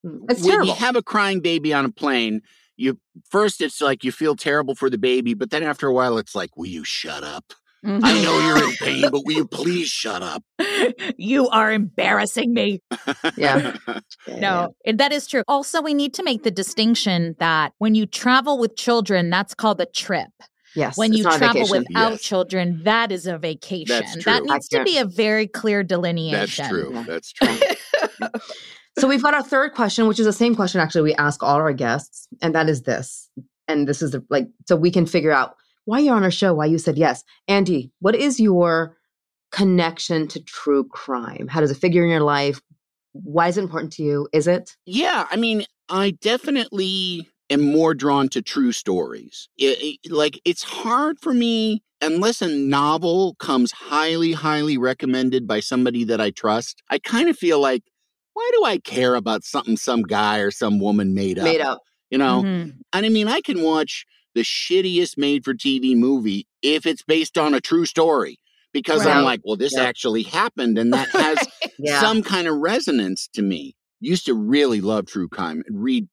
mm, 0.05 0.21
it's 0.31 0.43
when 0.43 0.51
terrible. 0.51 0.67
you 0.69 0.75
have 0.75 0.97
a 0.97 1.03
crying 1.03 1.41
baby 1.41 1.73
on 1.73 1.85
a 1.85 1.91
plane. 1.91 2.43
You 2.77 2.99
first, 3.31 3.61
it's 3.61 3.81
like 3.81 4.05
you 4.05 4.12
feel 4.12 4.35
terrible 4.37 4.75
for 4.75 4.89
the 4.89 4.99
baby, 4.99 5.35
but 5.35 5.51
then 5.51 5.62
after 5.62 5.87
a 5.87 5.93
while, 5.93 6.19
it's 6.19 6.35
like, 6.35 6.57
will 6.57 6.67
you 6.67 6.85
shut 6.85 7.23
up? 7.23 7.53
I 7.85 7.89
mm-hmm. 7.89 8.23
know 8.23 8.47
you're 8.47 8.65
in 8.65 8.77
pain, 8.77 9.11
but 9.11 9.25
will 9.25 9.33
you 9.33 9.47
please 9.49 9.89
shut 9.89 10.23
up? 10.23 10.45
you 11.17 11.49
are 11.49 11.73
embarrassing 11.73 12.55
me. 12.55 12.81
Yeah. 13.37 13.77
Yeah, 14.27 14.39
No, 14.39 14.75
and 14.85 14.99
that 15.01 15.12
is 15.12 15.27
true. 15.27 15.43
Also, 15.49 15.83
we 15.83 15.95
need 15.95 16.15
to 16.15 16.23
make 16.23 16.45
the 16.45 16.51
distinction 16.51 17.35
that 17.39 17.73
when 17.79 17.95
you 17.95 18.07
travel 18.07 18.59
with 18.59 18.77
children, 18.77 19.31
that's 19.31 19.55
called 19.55 19.81
a 19.81 19.87
trip. 19.87 20.31
Yes. 20.75 20.97
When 20.97 21.12
you 21.12 21.23
travel 21.25 21.69
without 21.69 22.12
Yes. 22.12 22.23
children, 22.23 22.83
that 22.85 23.12
is 23.12 23.26
a 23.26 23.38
vacation. 23.38 23.87
That's 23.88 24.25
That 24.25 24.43
needs 24.45 24.69
to 24.69 24.83
be 24.85 24.99
a 24.99 25.05
very 25.05 25.47
clear 25.47 25.83
delineation. 25.83 26.64
That's 26.64 26.69
true. 26.71 26.91
Yeah. 26.93 27.05
That's 27.07 27.33
true. 27.33 28.31
So 28.99 29.09
we've 29.09 29.23
got 29.23 29.35
our 29.35 29.43
third 29.43 29.73
question, 29.73 30.07
which 30.07 30.21
is 30.21 30.26
the 30.26 30.33
same 30.33 30.55
question 30.55 30.81
actually 30.81 31.02
we 31.02 31.14
ask 31.14 31.43
all 31.43 31.57
our 31.57 31.73
guests, 31.73 32.29
and 32.43 32.55
that 32.55 32.69
is 32.69 32.83
this. 32.83 33.31
And 33.67 33.88
this 33.88 34.02
is 34.02 34.11
the, 34.11 34.25
like 34.29 34.49
so 34.69 34.76
we 34.76 34.91
can 34.91 35.07
figure 35.07 35.33
out 35.33 35.57
why 35.87 35.99
you're 36.00 36.14
on 36.14 36.25
our 36.25 36.31
show, 36.31 36.52
why 36.55 36.67
you 36.67 36.79
said 36.79 36.99
yes. 36.99 37.25
Andy, 37.49 37.91
what 38.00 38.14
is 38.14 38.38
your 38.38 38.97
connection 39.50 40.29
to 40.29 40.41
true 40.41 40.85
crime? 40.85 41.49
How 41.49 41.61
does 41.61 41.71
it 41.71 41.79
figure 41.79 42.05
in 42.05 42.11
your 42.11 42.21
life? 42.21 42.61
Why 43.12 43.49
is 43.49 43.57
it 43.57 43.62
important 43.62 43.93
to 43.95 44.02
you? 44.02 44.29
Is 44.33 44.47
it? 44.47 44.76
Yeah, 44.85 45.26
I 45.31 45.37
mean, 45.37 45.64
I 45.88 46.12
definitely 46.21 47.29
am 47.53 47.61
more 47.61 47.95
drawn 47.95 48.29
to 48.31 48.43
true 48.43 48.73
stories. 48.73 49.49
It- 49.59 49.99
it- 50.05 50.13
like, 50.13 50.41
it's 50.45 50.63
hard 50.63 51.19
for 51.21 51.33
me 51.35 51.83
unless 52.01 52.43
a 52.43 52.49
novel 52.49 53.37
comes 53.39 53.71
highly, 53.73 54.33
highly 54.33 54.77
recommended 54.77 55.47
by 55.47 55.61
somebody 55.61 56.05
that 56.05 56.21
I 56.21 56.31
trust. 56.31 56.83
I 56.91 56.99
kind 56.99 57.29
of 57.29 57.39
feel 57.39 57.61
like, 57.61 57.83
why 58.35 58.51
do 58.55 58.65
I 58.65 58.79
care 58.79 59.15
about 59.15 59.45
something 59.45 59.77
some 59.77 60.03
guy 60.03 60.39
or 60.39 60.51
some 60.51 60.81
woman 60.81 61.15
made 61.15 61.39
up? 61.39 61.45
Made 61.45 61.61
up. 61.61 61.81
You 62.11 62.19
know, 62.19 62.43
Mhm. 62.43 62.73
and 62.93 63.07
I 63.07 63.09
mean, 63.09 63.29
I 63.29 63.41
can 63.41 63.63
watch 63.63 64.05
the 64.35 64.43
shittiest 64.43 65.17
made 65.19 65.45
for 65.45 65.55
TV 65.55 65.95
movie 65.95 66.47
if 66.63 66.87
it's 66.87 67.03
based 67.03 67.37
on 67.39 67.55
a 67.55 67.61
true 67.61 67.87
story. 67.87 68.39
because 68.75 69.05
Right. 69.05 69.15
I'm 69.17 69.23
like, 69.25 69.43
well, 69.45 69.57
this 69.59 69.75
Yep. 69.77 69.87
actually 69.87 70.23
happened, 70.23 70.79
and 70.79 70.95
that 70.95 71.09
has 71.37 71.47
Yeah. 71.79 72.01
some 72.01 72.23
kind 72.23 72.49
of 72.49 72.57
resonance 72.57 73.29
to 73.35 73.43
me. 73.43 73.75
Used 74.01 74.25
to 74.25 74.33
really 74.35 74.81
love 74.81 75.05
true 75.05 75.29
crime, 75.29 75.63
and 75.67 75.83
read 75.83 76.09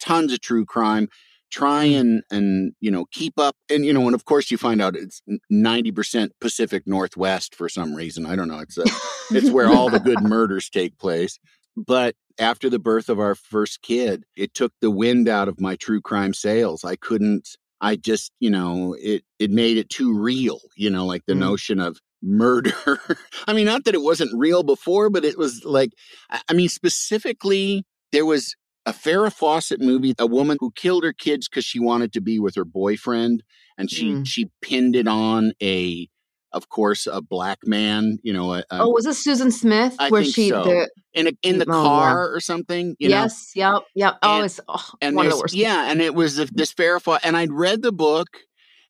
tons 0.00 0.32
of 0.32 0.40
true 0.40 0.64
crime, 0.64 1.08
try 1.50 1.86
Mm. 1.86 2.00
and 2.00 2.22
and 2.30 2.72
you 2.80 2.90
know 2.90 3.06
keep 3.12 3.38
up, 3.38 3.56
and 3.70 3.84
you 3.84 3.92
know, 3.92 4.06
and 4.06 4.14
of 4.14 4.24
course 4.24 4.50
you 4.50 4.58
find 4.58 4.80
out 4.82 4.96
it's 4.96 5.22
ninety 5.50 5.92
percent 5.92 6.32
Pacific 6.40 6.84
Northwest 6.86 7.54
for 7.54 7.68
some 7.68 7.94
reason. 7.94 8.26
I 8.26 8.36
don't 8.36 8.48
know. 8.48 8.60
It's 8.60 8.78
a, 8.78 8.84
it's 9.30 9.50
where 9.50 9.68
all 9.68 9.90
the 9.90 10.00
good 10.00 10.20
murders 10.34 10.68
take 10.68 10.98
place. 10.98 11.38
But 11.76 12.14
after 12.38 12.68
the 12.70 12.78
birth 12.78 13.08
of 13.08 13.18
our 13.20 13.34
first 13.34 13.82
kid, 13.82 14.24
it 14.36 14.54
took 14.54 14.72
the 14.80 14.90
wind 14.90 15.28
out 15.28 15.48
of 15.48 15.60
my 15.60 15.76
true 15.76 16.00
crime 16.00 16.34
sails. 16.34 16.84
I 16.84 16.96
couldn't. 16.96 17.48
I 17.80 17.96
just, 17.96 18.32
you 18.40 18.50
know, 18.50 18.96
it 19.00 19.22
it 19.38 19.50
made 19.50 19.76
it 19.76 19.90
too 19.90 20.16
real. 20.16 20.60
You 20.76 20.90
know, 20.90 21.04
like 21.06 21.22
the 21.26 21.34
Mm. 21.34 21.38
notion 21.40 21.80
of 21.80 21.98
murder. 22.22 22.72
I 23.46 23.52
mean, 23.52 23.66
not 23.66 23.84
that 23.84 23.94
it 23.94 24.02
wasn't 24.02 24.30
real 24.34 24.62
before, 24.62 25.10
but 25.10 25.24
it 25.24 25.36
was 25.36 25.62
like, 25.64 25.90
I 26.30 26.52
mean, 26.54 26.68
specifically, 26.70 27.84
there 28.12 28.24
was 28.24 28.54
a 28.86 28.92
Farrah 28.92 29.32
Fawcett 29.32 29.80
movie, 29.80 30.14
a 30.18 30.26
woman 30.26 30.56
who 30.60 30.70
killed 30.72 31.04
her 31.04 31.12
kids 31.12 31.48
because 31.48 31.64
she 31.64 31.78
wanted 31.80 32.12
to 32.12 32.20
be 32.20 32.38
with 32.38 32.54
her 32.56 32.64
boyfriend, 32.64 33.42
and 33.78 33.90
she 33.90 34.10
Mm. 34.12 34.26
she 34.26 34.50
pinned 34.60 34.94
it 34.94 35.08
on 35.08 35.52
a, 35.62 36.08
of 36.52 36.68
course, 36.68 37.06
a 37.10 37.20
black 37.22 37.58
man. 37.66 38.18
You 38.22 38.32
know, 38.34 38.52
a, 38.54 38.58
a, 38.70 38.82
oh, 38.82 38.90
was 38.90 39.06
it 39.06 39.14
Susan 39.14 39.50
Smith? 39.50 39.96
I 39.98 40.10
where 40.10 40.22
think 40.22 40.34
she 40.34 40.50
so. 40.50 40.64
the 40.64 40.90
in 41.14 41.28
a, 41.28 41.32
in 41.42 41.58
the 41.58 41.66
Oh, 41.68 41.72
yeah. 41.82 41.88
car 41.88 42.32
or 42.34 42.40
something. 42.40 42.94
You 42.98 43.08
know? 43.08 43.22
yes, 43.22 43.52
yep, 43.54 43.82
yep. 43.94 44.18
Oh, 44.22 44.36
And- 44.36 44.44
it's 44.46 44.60
oh, 44.68 44.90
and 45.00 45.16
one 45.16 45.26
of 45.26 45.32
the 45.32 45.38
worst. 45.38 45.54
yeah, 45.54 45.90
and 45.90 46.00
it 46.02 46.14
was 46.14 46.36
this 46.36 46.72
Farrah 46.74 47.00
Faw- 47.02 47.18
and 47.24 47.36
I'd 47.36 47.52
read 47.52 47.80
the 47.82 47.90
book, 47.92 48.28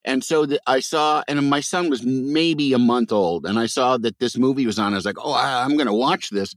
and 0.03 0.23
so 0.23 0.45
the, 0.45 0.59
I 0.67 0.81
saw, 0.81 1.23
and 1.27 1.49
my 1.49 1.61
son 1.61 1.89
was 1.89 2.03
maybe 2.03 2.73
a 2.73 2.77
month 2.79 3.11
old, 3.13 3.45
and 3.45 3.57
I 3.57 3.65
saw 3.67 3.97
that 3.99 4.19
this 4.19 4.37
movie 4.37 4.65
was 4.65 4.77
on. 4.77 4.93
I 4.93 4.97
was 4.97 5.05
like, 5.05 5.17
oh, 5.23 5.31
I, 5.31 5.63
I'm 5.63 5.75
going 5.77 5.87
to 5.87 5.93
watch 5.93 6.29
this, 6.31 6.53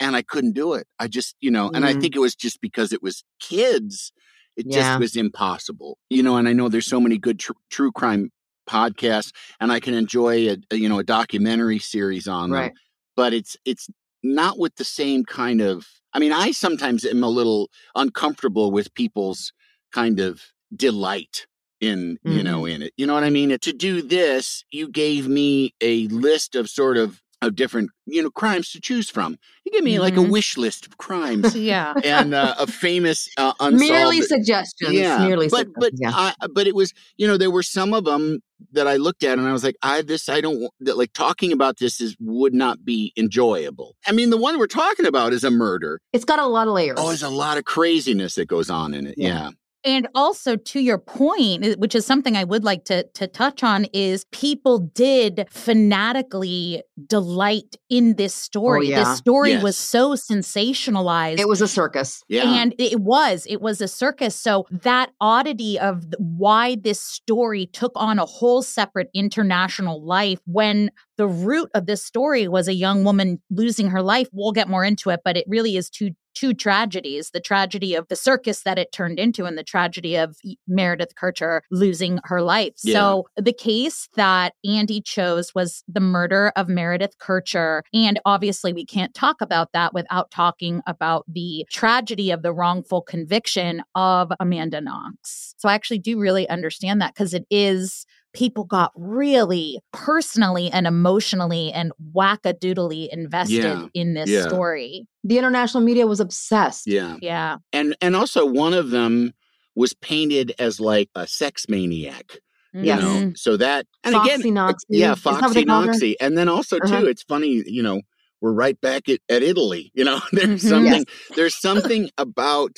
and 0.00 0.16
I 0.16 0.22
couldn't 0.22 0.52
do 0.54 0.74
it. 0.74 0.86
I 0.98 1.06
just, 1.08 1.36
you 1.40 1.50
know, 1.50 1.70
and 1.74 1.84
I 1.84 1.94
Mm. 1.94 2.00
think 2.00 2.16
it 2.16 2.20
was 2.20 2.34
just 2.34 2.60
because 2.60 2.92
it 2.92 3.02
was 3.02 3.22
kids. 3.40 4.12
It 4.56 4.66
Yeah. 4.66 4.74
just 4.74 4.98
was 4.98 5.16
impossible, 5.16 5.98
you 6.10 6.22
know. 6.22 6.36
And 6.36 6.48
I 6.48 6.52
know 6.52 6.68
there's 6.68 6.86
so 6.86 7.00
many 7.00 7.18
good 7.18 7.38
tr- 7.38 7.52
true 7.70 7.92
crime 7.92 8.30
podcasts, 8.68 9.32
and 9.60 9.72
I 9.72 9.80
can 9.80 9.94
enjoy 9.94 10.50
a, 10.50 10.56
a 10.70 10.76
you 10.76 10.88
know 10.88 10.98
a 10.98 11.04
documentary 11.04 11.78
series 11.78 12.26
on 12.28 12.50
them 12.50 12.70
but 13.16 13.32
it's 13.34 13.56
it's 13.64 13.88
not 14.22 14.58
with 14.58 14.74
the 14.76 14.84
same 14.84 15.24
kind 15.24 15.60
of 15.60 15.86
i 16.14 16.18
mean 16.18 16.32
i 16.32 16.50
sometimes 16.52 17.04
am 17.04 17.22
a 17.24 17.28
little 17.28 17.68
uncomfortable 17.94 18.70
with 18.70 18.92
people's 18.94 19.52
kind 19.92 20.20
of 20.20 20.42
delight 20.76 21.46
in 21.80 22.18
you 22.24 22.42
know 22.42 22.64
in 22.66 22.82
it 22.82 22.92
you 22.96 23.06
know 23.06 23.14
what 23.14 23.24
i 23.24 23.30
mean 23.30 23.56
to 23.58 23.72
do 23.72 24.02
this 24.02 24.64
you 24.70 24.88
gave 24.88 25.26
me 25.28 25.74
a 25.80 26.06
list 26.08 26.54
of 26.54 26.68
sort 26.68 26.96
of 26.96 27.20
of 27.42 27.56
different 27.56 27.90
you 28.06 28.22
know 28.22 28.30
crimes 28.30 28.70
to 28.70 28.80
choose 28.80 29.08
from 29.08 29.38
you 29.64 29.72
give 29.72 29.82
me 29.84 29.98
like 29.98 30.14
a 30.14 30.20
Mhm. 30.20 30.30
wish 30.30 30.56
list 30.58 30.86
of 30.86 30.98
crimes 30.98 31.54
yeah. 31.56 31.94
and 32.04 32.34
uh, 32.34 32.54
a 32.58 32.66
famous 32.66 33.28
uh, 33.38 33.52
unsolved 33.60 33.78
Merely 33.92 34.20
suggestions. 34.22 34.92
yeah, 34.92 35.26
merely 35.26 35.48
but 35.48 35.68
but 35.76 35.92
yeah. 35.96 36.10
I, 36.14 36.34
but 36.52 36.66
it 36.66 36.74
was 36.74 36.92
you 37.16 37.26
know 37.26 37.36
there 37.38 37.50
were 37.50 37.62
some 37.62 37.94
of 37.94 38.04
them 38.04 38.40
that 38.72 38.86
I 38.86 38.96
looked 38.96 39.22
at 39.24 39.38
and 39.38 39.48
I 39.48 39.52
was 39.52 39.64
like 39.64 39.76
I 39.82 40.02
this 40.02 40.28
I 40.28 40.40
don't 40.42 40.68
that 40.80 40.98
like 40.98 41.12
talking 41.14 41.50
about 41.52 41.78
this 41.78 42.00
is 42.00 42.14
would 42.20 42.52
not 42.52 42.84
be 42.84 43.12
enjoyable. 43.16 43.96
I 44.06 44.12
mean 44.12 44.28
the 44.30 44.36
one 44.36 44.58
we're 44.58 44.66
talking 44.66 45.06
about 45.06 45.32
is 45.32 45.42
a 45.44 45.50
murder. 45.50 46.00
It's 46.12 46.26
got 46.26 46.38
a 46.40 46.46
lot 46.46 46.68
of 46.68 46.74
layers. 46.74 46.98
Oh, 47.00 47.08
there's 47.08 47.22
a 47.22 47.30
lot 47.30 47.56
of 47.56 47.64
craziness 47.64 48.34
that 48.34 48.48
goes 48.48 48.68
on 48.68 48.92
in 48.92 49.06
it. 49.06 49.14
Yeah. 49.16 49.28
Yeah, 49.28 49.50
And 49.84 50.08
also 50.14 50.56
to 50.56 50.80
your 50.80 50.98
point, 50.98 51.78
which 51.78 51.94
is 51.94 52.04
something 52.04 52.36
I 52.36 52.44
would 52.44 52.64
like 52.64 52.84
to 52.84 53.04
to 53.14 53.26
touch 53.26 53.62
on, 53.62 53.86
is 53.92 54.24
people 54.26 54.78
did 54.78 55.46
fanatically 55.50 56.82
delight 57.06 57.76
in 57.88 58.14
this 58.16 58.34
oh, 58.34 58.44
story. 58.44 58.88
yeah. 58.88 59.04
This 59.04 59.18
story 59.18 59.50
Yes. 59.52 59.62
was 59.62 59.76
so 59.76 60.10
sensationalized. 60.12 61.38
it 61.40 61.48
was 61.48 61.62
a 61.62 61.68
circus. 61.68 62.22
yeah, 62.28 62.60
And 62.60 62.74
it 62.78 63.00
was, 63.00 63.46
it 63.48 63.60
was 63.60 63.80
a 63.80 63.88
circus. 63.88 64.34
So 64.36 64.66
that 64.70 65.10
oddity 65.20 65.78
of 65.78 66.04
why 66.18 66.76
this 66.80 67.00
story 67.00 67.66
took 67.66 67.92
on 67.96 68.18
a 68.18 68.26
whole 68.26 68.62
separate 68.62 69.08
international 69.14 70.04
life 70.04 70.40
when 70.46 70.90
the 71.16 71.26
root 71.26 71.70
of 71.74 71.86
this 71.86 72.04
story 72.04 72.48
was 72.48 72.68
a 72.68 72.74
young 72.74 73.04
woman 73.04 73.40
losing 73.50 73.88
her 73.88 74.02
life. 74.02 74.28
We'll 74.32 74.52
get 74.52 74.68
more 74.68 74.84
into 74.84 75.10
it, 75.10 75.20
but 75.24 75.36
it 75.36 75.44
really 75.48 75.76
is 75.76 75.90
two 75.90 76.10
two 76.40 76.54
tragedies 76.54 77.30
the 77.32 77.40
tragedy 77.40 77.94
of 77.94 78.08
the 78.08 78.16
circus 78.16 78.62
that 78.62 78.78
it 78.78 78.92
turned 78.92 79.18
into 79.18 79.44
and 79.44 79.58
the 79.58 79.62
tragedy 79.62 80.16
of 80.16 80.38
meredith 80.66 81.14
Kercher 81.14 81.60
losing 81.70 82.18
her 82.24 82.40
life. 82.40 82.72
So 82.76 83.26
the 83.36 83.52
case 83.52 84.08
that 84.16 84.54
andy 84.64 85.02
chose 85.02 85.54
was 85.54 85.84
the 85.86 86.00
murder 86.00 86.50
of 86.56 86.68
meredith 86.68 87.18
Kercher 87.18 87.82
and 87.92 88.18
obviously 88.24 88.72
we 88.72 88.86
can't 88.86 89.12
talk 89.14 89.42
about 89.42 89.72
that 89.72 89.92
without 89.92 90.30
talking 90.30 90.80
about 90.86 91.26
the 91.28 91.66
tragedy 91.70 92.30
of 92.30 92.42
the 92.42 92.54
wrongful 92.54 93.02
conviction 93.02 93.82
of 93.94 94.32
amanda 94.40 94.80
knox. 94.80 95.54
So 95.58 95.68
i 95.68 95.74
actually 95.74 95.98
do 95.98 96.18
really 96.18 96.48
understand 96.48 97.02
that 97.02 97.14
because 97.14 97.34
it 97.34 97.44
is 97.50 98.06
people 98.32 98.64
got 98.64 98.92
really 98.96 99.78
personally 99.92 100.70
and 100.70 100.86
emotionally 100.86 101.72
and 101.72 101.92
wackadoodly 102.14 103.08
invested 103.10 103.62
Yeah. 103.62 103.86
in 103.94 104.14
this 104.14 104.30
Yeah. 104.30 104.42
story 104.42 105.06
The 105.24 105.38
international 105.38 105.82
media 105.82 106.06
was 106.06 106.20
obsessed. 106.20 106.86
yeah, 106.86 107.16
yeah 107.20 107.56
and 107.72 107.94
and 108.00 108.16
also 108.16 108.44
one 108.46 108.72
of 108.74 108.90
them 108.90 109.32
was 109.74 109.94
painted 109.94 110.52
as 110.58 110.80
like 110.80 111.08
a 111.14 111.26
sex 111.26 111.68
maniac. 111.68 112.38
You 112.72 112.86
Yes. 112.86 113.00
know, 113.02 113.32
so 113.36 113.56
that 113.58 113.86
and 114.04 114.14
Foxy 114.14 114.48
again, 114.48 114.54
Noxy. 114.54 114.84
yeah, 114.90 115.12
Is 115.12 115.22
that 115.22 115.30
what 115.32 115.40
Foxy 115.40 115.64
they? 115.64 115.70
Noxy, 115.72 116.14
and 116.20 116.38
then 116.38 116.48
also 116.48 116.78
too, 116.80 116.94
Uh-huh. 116.96 117.06
it's 117.06 117.22
funny, 117.24 117.62
you 117.66 117.82
know, 117.82 118.00
we're 118.40 118.52
right 118.52 118.80
back 118.80 119.08
at, 119.08 119.20
at 119.28 119.42
Italy. 119.42 119.90
You 119.94 120.04
know, 120.04 120.20
there's 120.32 120.48
Mhm. 120.62 120.68
something 120.68 121.06
there's 121.36 121.60
something 121.60 122.10
about 122.16 122.76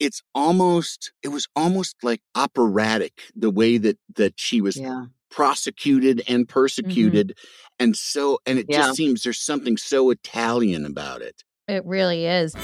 it's 0.00 0.22
almost 0.34 1.12
it 1.22 1.28
was 1.28 1.48
almost 1.56 1.96
like 2.02 2.20
operatic 2.34 3.22
the 3.34 3.50
way 3.50 3.78
that 3.78 3.98
that 4.16 4.38
she 4.38 4.60
was 4.60 4.76
Yeah. 4.76 5.06
prosecuted 5.30 6.22
and 6.28 6.46
mm-hmm. 6.46 6.52
persecuted, 6.52 7.36
and 7.78 7.96
so 7.96 8.38
and 8.46 8.58
it 8.58 8.66
Yeah. 8.68 8.78
just 8.78 8.96
seems 8.96 9.22
there's 9.22 9.40
something 9.40 9.76
so 9.76 10.10
Italian 10.10 10.84
about 10.84 11.22
it. 11.22 11.42
It 11.66 11.84
really 11.84 12.26
is. 12.26 12.54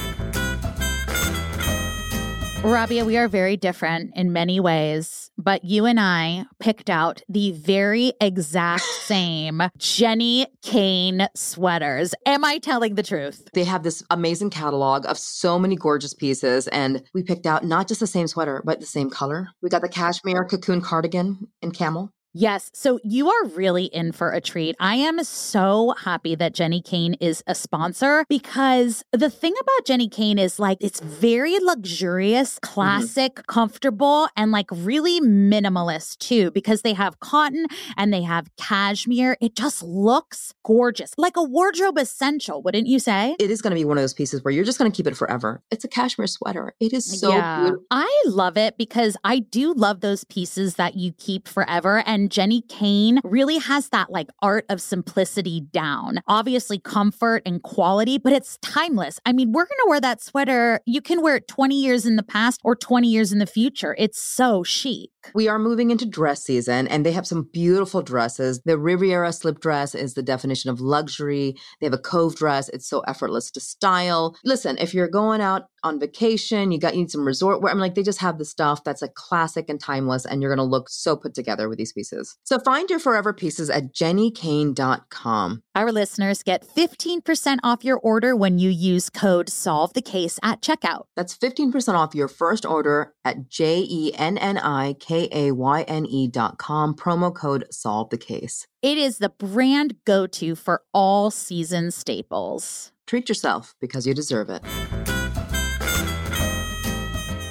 Rabia, 2.64 3.04
we 3.04 3.18
are 3.18 3.28
very 3.28 3.58
different 3.58 4.12
in 4.16 4.32
many 4.32 4.58
ways, 4.58 5.30
but 5.36 5.66
you 5.66 5.84
and 5.84 6.00
I 6.00 6.46
picked 6.60 6.88
out 6.88 7.20
the 7.28 7.52
very 7.52 8.14
exact 8.22 8.82
same 9.02 9.58
Jenni 9.78 10.46
Kayne 10.62 11.28
sweaters. 11.36 12.14
Am 12.24 12.42
I 12.42 12.56
telling 12.56 12.94
the 12.94 13.02
truth? 13.02 13.46
They 13.52 13.64
have 13.64 13.82
this 13.82 14.02
amazing 14.10 14.48
catalog 14.48 15.04
of 15.04 15.18
so 15.18 15.58
many 15.58 15.76
gorgeous 15.76 16.14
pieces, 16.14 16.66
and 16.68 17.02
we 17.12 17.22
picked 17.22 17.44
out 17.44 17.66
not 17.66 17.86
just 17.86 18.00
the 18.00 18.06
same 18.06 18.28
sweater, 18.28 18.62
but 18.64 18.80
the 18.80 18.86
same 18.86 19.10
color. 19.10 19.48
We 19.60 19.68
got 19.68 19.82
the 19.82 19.88
cashmere 19.90 20.46
cocoon 20.46 20.80
cardigan 20.80 21.48
in 21.60 21.70
camel. 21.70 22.12
Yes. 22.36 22.72
So 22.74 22.98
you 23.04 23.30
are 23.30 23.46
really 23.46 23.84
in 23.84 24.10
for 24.10 24.32
a 24.32 24.40
treat. 24.40 24.74
I 24.80 24.96
am 24.96 25.22
so 25.22 25.94
happy 25.96 26.34
that 26.34 26.52
Jenni 26.52 26.84
Kayne 26.84 27.14
is 27.20 27.44
a 27.46 27.54
sponsor 27.54 28.26
because 28.28 29.04
the 29.12 29.30
thing 29.30 29.54
about 29.60 29.86
Jenni 29.86 30.10
Kayne 30.10 30.40
is 30.40 30.58
like 30.58 30.78
it's 30.80 30.98
very 30.98 31.56
luxurious, 31.60 32.56
mm-hmm. 32.56 32.74
classic, 32.74 33.46
comfortable, 33.46 34.26
and 34.36 34.50
like 34.50 34.66
really 34.72 35.20
minimalist 35.20 36.18
too 36.18 36.50
because 36.50 36.82
they 36.82 36.92
have 36.92 37.20
cotton 37.20 37.66
and 37.96 38.12
they 38.12 38.22
have 38.22 38.50
cashmere. 38.56 39.36
It 39.40 39.54
just 39.54 39.84
looks 39.84 40.52
gorgeous, 40.64 41.12
like 41.16 41.36
a 41.36 41.42
wardrobe 41.42 41.98
essential, 41.98 42.62
wouldn't 42.62 42.88
you 42.88 42.98
say? 42.98 43.36
It 43.38 43.52
is 43.52 43.62
going 43.62 43.70
to 43.70 43.76
be 43.76 43.84
one 43.84 43.96
of 43.96 44.02
those 44.02 44.14
pieces 44.14 44.42
where 44.42 44.52
you're 44.52 44.64
just 44.64 44.78
going 44.78 44.90
to 44.90 44.96
keep 44.96 45.06
it 45.06 45.16
forever. 45.16 45.62
It's 45.70 45.84
a 45.84 45.88
cashmere 45.88 46.26
sweater. 46.26 46.74
It 46.80 46.92
is 46.92 47.20
so 47.20 47.30
beautiful. 47.30 47.84
I 47.92 48.22
love 48.26 48.56
it 48.56 48.76
because 48.76 49.16
I 49.22 49.38
do 49.38 49.72
love 49.72 50.00
those 50.00 50.24
pieces 50.24 50.74
that 50.74 50.96
you 50.96 51.12
keep 51.12 51.46
forever. 51.46 52.02
And 52.04 52.23
Jenni 52.30 52.68
Kayne 52.68 53.20
really 53.24 53.58
has 53.58 53.88
that 53.90 54.10
like 54.10 54.28
art 54.42 54.64
of 54.68 54.80
simplicity 54.80 55.60
down. 55.72 56.20
Obviously, 56.26 56.78
comfort 56.78 57.42
and 57.46 57.62
quality, 57.62 58.18
but 58.18 58.32
it's 58.32 58.58
timeless. 58.62 59.20
I 59.24 59.32
mean, 59.32 59.52
we're 59.52 59.66
going 59.66 59.78
to 59.84 59.88
wear 59.88 60.00
that 60.00 60.22
sweater. 60.22 60.80
You 60.86 61.00
can 61.00 61.22
wear 61.22 61.36
it 61.36 61.48
20 61.48 61.80
years 61.80 62.06
in 62.06 62.16
the 62.16 62.22
past 62.22 62.60
or 62.64 62.76
20 62.76 63.08
years 63.08 63.32
in 63.32 63.38
the 63.38 63.46
future. 63.46 63.94
It's 63.98 64.20
so 64.20 64.62
chic. 64.62 65.10
We 65.34 65.48
are 65.48 65.58
moving 65.58 65.90
into 65.90 66.06
dress 66.06 66.42
season 66.44 66.88
and 66.88 67.04
they 67.04 67.12
have 67.12 67.26
some 67.26 67.48
beautiful 67.52 68.02
dresses. 68.02 68.60
The 68.64 68.78
Riviera 68.78 69.32
slip 69.32 69.60
dress 69.60 69.94
is 69.94 70.14
the 70.14 70.22
definition 70.22 70.70
of 70.70 70.80
luxury. 70.80 71.56
They 71.80 71.86
have 71.86 71.94
a 71.94 71.98
cove 71.98 72.36
dress. 72.36 72.68
It's 72.68 72.88
so 72.88 73.00
effortless 73.00 73.50
to 73.52 73.60
style. 73.60 74.36
Listen, 74.44 74.76
if 74.78 74.94
you're 74.94 75.08
going 75.08 75.40
out 75.40 75.68
on 75.84 76.00
vacation, 76.00 76.72
you 76.72 76.80
got 76.80 76.94
you 76.94 77.02
need 77.02 77.10
some 77.10 77.26
resort 77.26 77.60
wear. 77.60 77.70
I'm 77.70 77.78
like, 77.78 77.94
they 77.94 78.02
just 78.02 78.20
have 78.20 78.38
the 78.38 78.44
stuff 78.44 78.82
that's 78.82 79.02
a 79.02 79.08
classic 79.08 79.68
and 79.68 79.78
timeless, 79.78 80.24
and 80.24 80.40
you're 80.40 80.50
gonna 80.50 80.64
look 80.68 80.88
so 80.88 81.14
put 81.14 81.34
together 81.34 81.68
with 81.68 81.78
these 81.78 81.92
pieces. 81.92 82.36
So 82.42 82.58
find 82.58 82.88
your 82.90 82.98
forever 82.98 83.32
pieces 83.32 83.70
at 83.70 83.94
jennikayne.com. 83.94 85.62
Our 85.74 85.92
listeners 85.92 86.42
get 86.42 86.66
15% 86.66 87.58
off 87.62 87.84
your 87.84 87.98
order 87.98 88.34
when 88.34 88.58
you 88.58 88.70
use 88.70 89.10
code 89.10 89.48
SOLVE 89.48 89.92
the 89.92 90.02
case 90.02 90.38
at 90.42 90.62
checkout. 90.62 91.04
That's 91.16 91.36
15% 91.36 91.94
off 91.94 92.14
your 92.14 92.28
first 92.28 92.64
order 92.64 93.12
at 93.24 93.48
J 93.48 93.86
E 93.88 94.12
N 94.16 94.38
N 94.38 94.58
I 94.58 94.94
K 94.98 95.13
K 95.14 95.28
A 95.30 95.52
Y 95.52 95.82
N 95.82 96.06
E 96.06 96.26
dot 96.26 96.58
com, 96.58 96.92
promo 96.92 97.32
code 97.32 97.64
solve 97.70 98.10
the 98.10 98.18
case. 98.18 98.66
It 98.82 98.98
is 98.98 99.18
the 99.18 99.28
brand 99.28 99.94
go 100.04 100.26
to 100.26 100.56
for 100.56 100.82
all 100.92 101.30
season 101.30 101.92
staples. 101.92 102.90
Treat 103.06 103.28
yourself 103.28 103.74
because 103.80 104.08
you 104.08 104.14
deserve 104.14 104.50
it. 104.50 104.60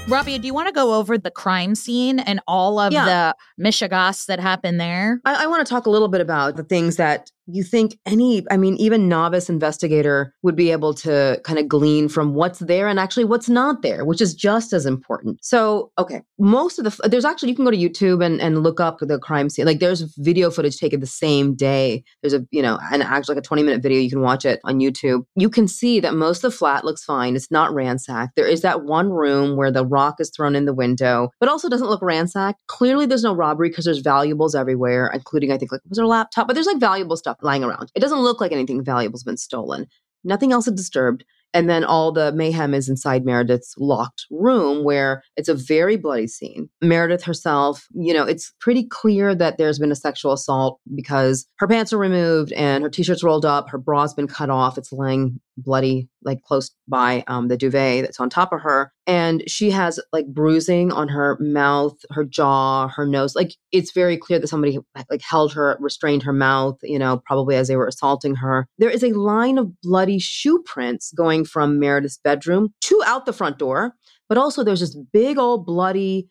Rabia, 0.10 0.38
do 0.40 0.46
you 0.48 0.54
want 0.54 0.68
to 0.68 0.74
go 0.74 0.94
over 0.96 1.18
the 1.18 1.32
crime 1.32 1.76
scene 1.76 2.20
and 2.20 2.42
all 2.46 2.78
of 2.78 2.92
Yeah. 2.92 3.32
the 3.58 3.64
mishigas 3.64 4.26
that 4.26 4.42
happened 4.42 4.80
there? 4.82 5.22
I, 5.24 5.46
I 5.46 5.48
want 5.48 5.66
to 5.66 5.70
talk 5.74 5.86
a 5.86 5.90
little 5.90 6.10
bit 6.10 6.20
about 6.20 6.58
the 6.58 6.64
things 6.64 6.98
that 6.98 7.32
you 7.48 7.64
think 7.64 7.98
any, 8.06 8.44
I 8.50 8.58
mean, 8.58 8.76
even 8.78 9.10
novice 9.10 9.50
investigator 9.50 10.34
would 10.44 10.56
be 10.56 10.72
able 10.72 10.94
to 10.96 11.40
kind 11.44 11.60
of 11.60 11.68
glean 11.68 12.08
from 12.08 12.34
what's 12.34 12.60
there 12.60 12.88
and 12.88 13.00
actually 13.00 13.26
what's 13.26 13.50
not 13.50 13.82
there, 13.82 14.06
which 14.06 14.22
is 14.22 14.34
just 14.34 14.74
as 14.74 14.86
important. 14.86 15.44
So, 15.44 15.92
okay, 15.98 16.22
most 16.40 16.80
of 16.80 16.86
the, 16.86 17.10
there's 17.10 17.26
actually, 17.26 17.50
you 17.50 17.56
can 17.56 17.66
go 17.66 17.72
to 17.72 17.78
YouTube 17.78 18.24
and, 18.26 18.42
and 18.42 18.64
look 18.64 18.80
up 18.80 19.00
the 19.00 19.20
crime 19.20 19.50
scene. 19.50 19.66
Like 19.66 19.80
there's 19.80 20.02
video 20.18 20.50
footage 20.50 20.78
taken 20.78 21.00
the 21.00 21.08
same 21.08 21.56
day. 21.56 22.04
There's 22.22 22.34
a, 22.34 22.46
you 22.52 22.62
know, 22.62 22.80
an 22.92 23.02
actually 23.02 23.36
like 23.36 23.44
a 23.44 23.48
20 23.48 23.64
minute 23.64 23.82
video. 23.82 24.00
You 24.00 24.10
can 24.10 24.22
watch 24.22 24.46
it 24.46 24.60
on 24.64 24.80
YouTube. 24.80 25.26
You 25.36 25.50
can 25.50 25.68
see 25.68 26.00
that 26.00 26.14
most 26.14 26.44
of 26.44 26.52
the 26.52 26.58
flat 26.58 26.86
looks 26.86 27.04
fine. 27.04 27.36
It's 27.36 27.52
not 27.52 27.74
ransacked. 27.74 28.36
There 28.36 28.48
is 28.48 28.62
that 28.62 28.84
one 28.84 29.10
room 29.10 29.58
where 29.58 29.72
the 29.72 29.86
rock 29.86 30.16
is 30.20 30.32
thrown 30.36 30.56
in 30.56 30.66
the 30.66 30.74
window, 30.74 31.30
but 31.40 31.50
also 31.50 31.70
doesn't 31.70 31.90
look 31.90 32.02
ransacked. 32.02 32.60
Clearly 32.68 33.06
there's 33.06 33.24
no 33.24 33.36
robbery 33.36 33.70
because 33.70 33.86
there's 33.86 34.00
valuables 34.00 34.56
everywhere, 34.56 35.12
including, 35.14 35.52
I 35.52 35.58
think, 35.58 35.72
like, 35.72 35.82
was 35.90 35.98
there 35.98 36.06
a 36.06 36.08
laptop? 36.08 36.48
But 36.48 36.54
there's 36.54 36.68
like 36.68 36.80
valuable 36.80 37.18
stuff 37.18 37.33
lying 37.42 37.64
around. 37.64 37.92
It 37.96 38.00
doesn't 38.00 38.22
look 38.22 38.42
like 38.42 38.52
anything 38.52 38.84
valuable 38.84 39.18
has 39.18 39.24
been 39.24 39.38
stolen. 39.38 39.88
Nothing 40.24 40.52
else 40.52 40.68
is 40.68 40.74
disturbed. 40.74 41.26
And 41.54 41.70
then 41.70 41.84
all 41.84 42.12
the 42.12 42.32
mayhem 42.32 42.74
is 42.74 42.90
inside 42.90 43.26
Meredith's 43.26 43.76
locked 43.78 44.26
room 44.32 44.84
where 44.84 45.22
it's 45.38 45.50
a 45.50 45.54
very 45.54 45.98
bloody 45.98 46.28
scene. 46.28 46.68
Meredith 46.82 47.24
herself, 47.24 47.86
you 47.94 48.14
know, 48.14 48.24
it's 48.24 48.52
pretty 48.60 48.88
clear 48.88 49.36
that 49.36 49.58
there's 49.58 49.78
been 49.78 49.92
a 49.92 49.96
sexual 49.96 50.34
assault 50.34 50.80
because 50.96 51.46
her 51.58 51.68
pants 51.68 51.94
are 51.94 52.00
removed 52.00 52.52
and 52.54 52.84
her 52.84 52.90
t 52.90 53.04
shirt's 53.04 53.24
rolled 53.24 53.46
up, 53.46 53.70
her 53.70 53.78
bra's 53.78 54.16
been 54.16 54.28
cut 54.28 54.50
off. 54.50 54.80
It's 54.80 54.92
laying 54.92 55.40
bloody, 55.58 56.10
like 56.24 56.42
close 56.44 56.72
by 56.88 57.24
um, 57.28 57.48
the 57.48 57.58
duvet 57.58 58.04
that's 58.04 58.20
on 58.20 58.30
top 58.30 58.54
of 58.54 58.62
her. 58.62 58.92
And 59.06 59.44
she 59.48 59.72
has 59.72 60.00
like 60.12 60.28
bruising 60.28 60.92
on 60.92 61.08
her 61.10 61.38
mouth, 61.40 61.98
her 62.12 62.24
jaw, 62.24 62.88
her 62.88 63.06
nose. 63.06 63.36
Like 63.36 63.56
it's 63.72 63.92
very 63.92 64.18
clear 64.18 64.40
that 64.40 64.48
somebody 64.48 64.80
like 65.10 65.22
held 65.22 65.54
her, 65.54 65.78
restrained 65.80 66.24
her 66.24 66.34
mouth, 66.34 66.78
you 66.84 67.00
know, 67.00 67.22
probably 67.26 67.56
as 67.56 67.68
they 67.68 67.76
were 67.76 67.88
assaulting 67.88 68.36
her. 68.36 68.68
There 68.78 68.90
is 68.90 69.04
a 69.04 69.14
line 69.14 69.58
of 69.58 69.80
bloody 69.82 70.20
shoe 70.20 70.62
prints 70.66 71.12
going 71.12 71.46
from 71.46 71.80
Meredith's 71.80 72.20
bedroom 72.24 72.74
to 72.82 73.02
out 73.06 73.26
the 73.26 73.34
front 73.34 73.60
door. 73.60 73.96
But 74.30 74.38
also 74.38 74.64
there's 74.64 74.80
this 74.80 74.96
big 74.96 75.38
old 75.38 75.66
bloody 75.66 76.30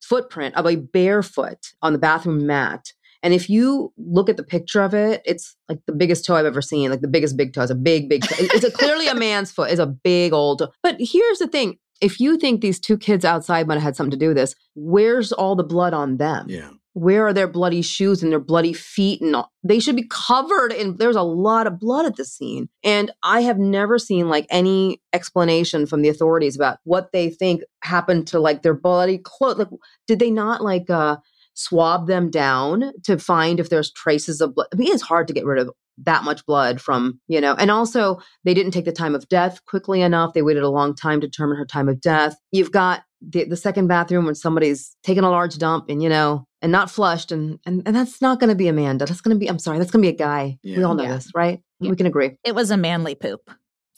footprint 0.00 0.56
of 0.56 0.66
a 0.66 0.76
bare 0.76 1.22
foot 1.22 1.58
on 1.82 1.92
the 1.92 1.98
bathroom 1.98 2.46
mat. 2.46 2.92
And 3.22 3.32
if 3.32 3.48
you 3.48 3.92
look 3.96 4.28
at 4.28 4.36
the 4.36 4.42
picture 4.42 4.82
of 4.82 4.94
it, 4.94 5.22
it's 5.24 5.56
like 5.68 5.78
the 5.86 5.92
biggest 5.92 6.24
toe 6.24 6.34
I've 6.34 6.46
ever 6.46 6.62
seen, 6.62 6.90
like 6.90 7.00
the 7.00 7.08
biggest 7.08 7.36
big 7.36 7.52
toe. 7.52 7.62
It's 7.62 7.70
a 7.70 7.76
big, 7.76 8.08
big 8.08 8.22
toe. 8.22 8.34
It's 8.38 8.64
a, 8.64 8.70
clearly 8.70 9.06
a 9.06 9.14
man's 9.14 9.52
foot. 9.52 9.70
It's 9.70 9.80
a 9.80 9.86
big 9.86 10.32
old 10.32 10.58
toe. 10.58 10.68
But 10.82 10.96
here's 10.98 11.38
the 11.38 11.46
thing. 11.46 11.78
If 12.00 12.18
you 12.18 12.36
think 12.36 12.60
these 12.60 12.80
two 12.80 12.98
kids 12.98 13.24
outside 13.24 13.68
might 13.68 13.74
have 13.74 13.82
had 13.84 13.96
something 13.96 14.10
to 14.10 14.16
do 14.16 14.28
with 14.28 14.36
this, 14.36 14.56
where's 14.74 15.30
all 15.30 15.54
the 15.54 15.62
blood 15.62 15.94
on 15.94 16.16
them? 16.16 16.46
Yeah. 16.48 16.70
Where 16.94 17.26
are 17.26 17.32
their 17.32 17.48
bloody 17.48 17.80
shoes 17.80 18.22
and 18.22 18.30
their 18.30 18.40
bloody 18.40 18.74
feet 18.74 19.22
and 19.22 19.34
all? 19.34 19.50
They 19.62 19.78
should 19.78 19.96
be 19.96 20.08
covered 20.10 20.72
in 20.72 20.96
there's 20.96 21.16
a 21.16 21.22
lot 21.22 21.66
of 21.66 21.78
blood 21.78 22.04
at 22.04 22.16
the 22.16 22.24
scene. 22.24 22.68
And 22.82 23.12
I 23.22 23.42
have 23.42 23.58
never 23.58 23.98
seen 23.98 24.28
like 24.28 24.46
any 24.50 25.00
explanation 25.12 25.86
from 25.86 26.02
the 26.02 26.10
authorities 26.10 26.56
about 26.56 26.78
what 26.84 27.12
they 27.12 27.30
think 27.30 27.62
happened 27.82 28.26
to 28.28 28.40
like 28.40 28.62
their 28.62 28.74
bloody 28.74 29.18
clothes. 29.18 29.58
Like 29.58 29.68
did 30.06 30.18
they 30.18 30.30
not 30.30 30.60
like 30.60 30.90
uh 30.90 31.16
swab 31.54 32.06
them 32.06 32.30
down 32.30 32.92
to 33.04 33.18
find 33.18 33.60
if 33.60 33.68
there's 33.70 33.90
traces 33.92 34.40
of 34.40 34.54
blood? 34.54 34.68
I 34.72 34.76
mean, 34.76 34.92
it's 34.92 35.02
hard 35.02 35.28
to 35.28 35.34
get 35.34 35.44
rid 35.44 35.58
of 35.60 35.70
that 36.04 36.24
much 36.24 36.44
blood 36.46 36.80
from, 36.80 37.20
you 37.28 37.40
know, 37.40 37.54
and 37.54 37.70
also 37.70 38.20
they 38.44 38.54
didn't 38.54 38.72
take 38.72 38.86
the 38.86 38.92
time 38.92 39.14
of 39.14 39.28
death 39.28 39.64
quickly 39.66 40.00
enough. 40.00 40.32
They 40.32 40.42
waited 40.42 40.62
a 40.62 40.70
long 40.70 40.94
time 40.94 41.20
to 41.20 41.26
determine 41.26 41.58
her 41.58 41.66
time 41.66 41.88
of 41.88 42.00
death. 42.00 42.34
You've 42.50 42.72
got 42.72 43.02
the, 43.20 43.44
the 43.44 43.56
second 43.56 43.88
bathroom 43.88 44.24
when 44.24 44.34
somebody's 44.34 44.96
taken 45.04 45.22
a 45.22 45.30
large 45.30 45.58
dump 45.58 45.84
and, 45.90 46.02
you 46.02 46.08
know, 46.08 46.46
and 46.62 46.72
not 46.72 46.90
flushed. 46.90 47.30
And, 47.30 47.58
and, 47.66 47.82
and 47.86 47.94
that's 47.94 48.22
not 48.22 48.40
going 48.40 48.48
to 48.48 48.56
be 48.56 48.68
Amanda. 48.68 49.04
That's 49.04 49.20
going 49.20 49.36
to 49.36 49.38
be, 49.38 49.48
I'm 49.48 49.58
sorry, 49.58 49.78
that's 49.78 49.90
going 49.90 50.02
to 50.02 50.10
be 50.10 50.14
a 50.14 50.18
guy. 50.18 50.58
We 50.64 50.82
all 50.82 50.94
know 50.94 51.04
Yeah. 51.04 51.14
this, 51.16 51.30
right? 51.34 51.60
Yeah. 51.78 51.90
We 51.90 51.96
can 51.96 52.06
agree. 52.06 52.32
It 52.42 52.54
was 52.54 52.70
a 52.70 52.76
manly 52.78 53.14
poop. 53.14 53.42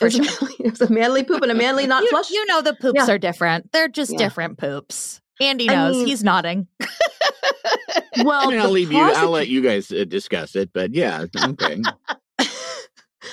It 0.00 0.04
was, 0.04 0.18
a 0.18 0.24
sure. 0.24 0.48
manly, 0.48 0.56
it 0.66 0.70
was 0.72 0.80
a 0.82 0.92
manly 0.92 1.22
poop 1.22 1.42
and 1.42 1.52
a 1.52 1.54
manly 1.54 1.86
not 1.88 2.02
you, 2.02 2.10
flushed. 2.10 2.32
you 2.32 2.44
know 2.46 2.60
the 2.60 2.74
poops 2.74 3.00
Yeah. 3.06 3.14
are 3.14 3.18
different. 3.18 3.70
They're 3.72 3.88
just 3.88 4.10
Yeah. 4.12 4.18
different 4.18 4.58
poops. 4.58 5.20
Andy 5.40 5.68
I 5.68 5.74
knows. 5.74 5.96
mean- 5.96 6.06
He's 6.06 6.24
nodding. 6.24 6.68
well, 8.24 8.48
I 8.48 8.50
mean, 8.50 8.60
I'll 8.60 8.70
leave 8.70 8.92
you. 8.92 9.00
I'll 9.00 9.30
let 9.30 9.48
you 9.48 9.62
guys 9.62 9.90
uh, 9.90 10.04
discuss 10.04 10.54
it. 10.56 10.70
But 10.72 10.94
yeah, 10.94 11.26
okay. 11.36 11.80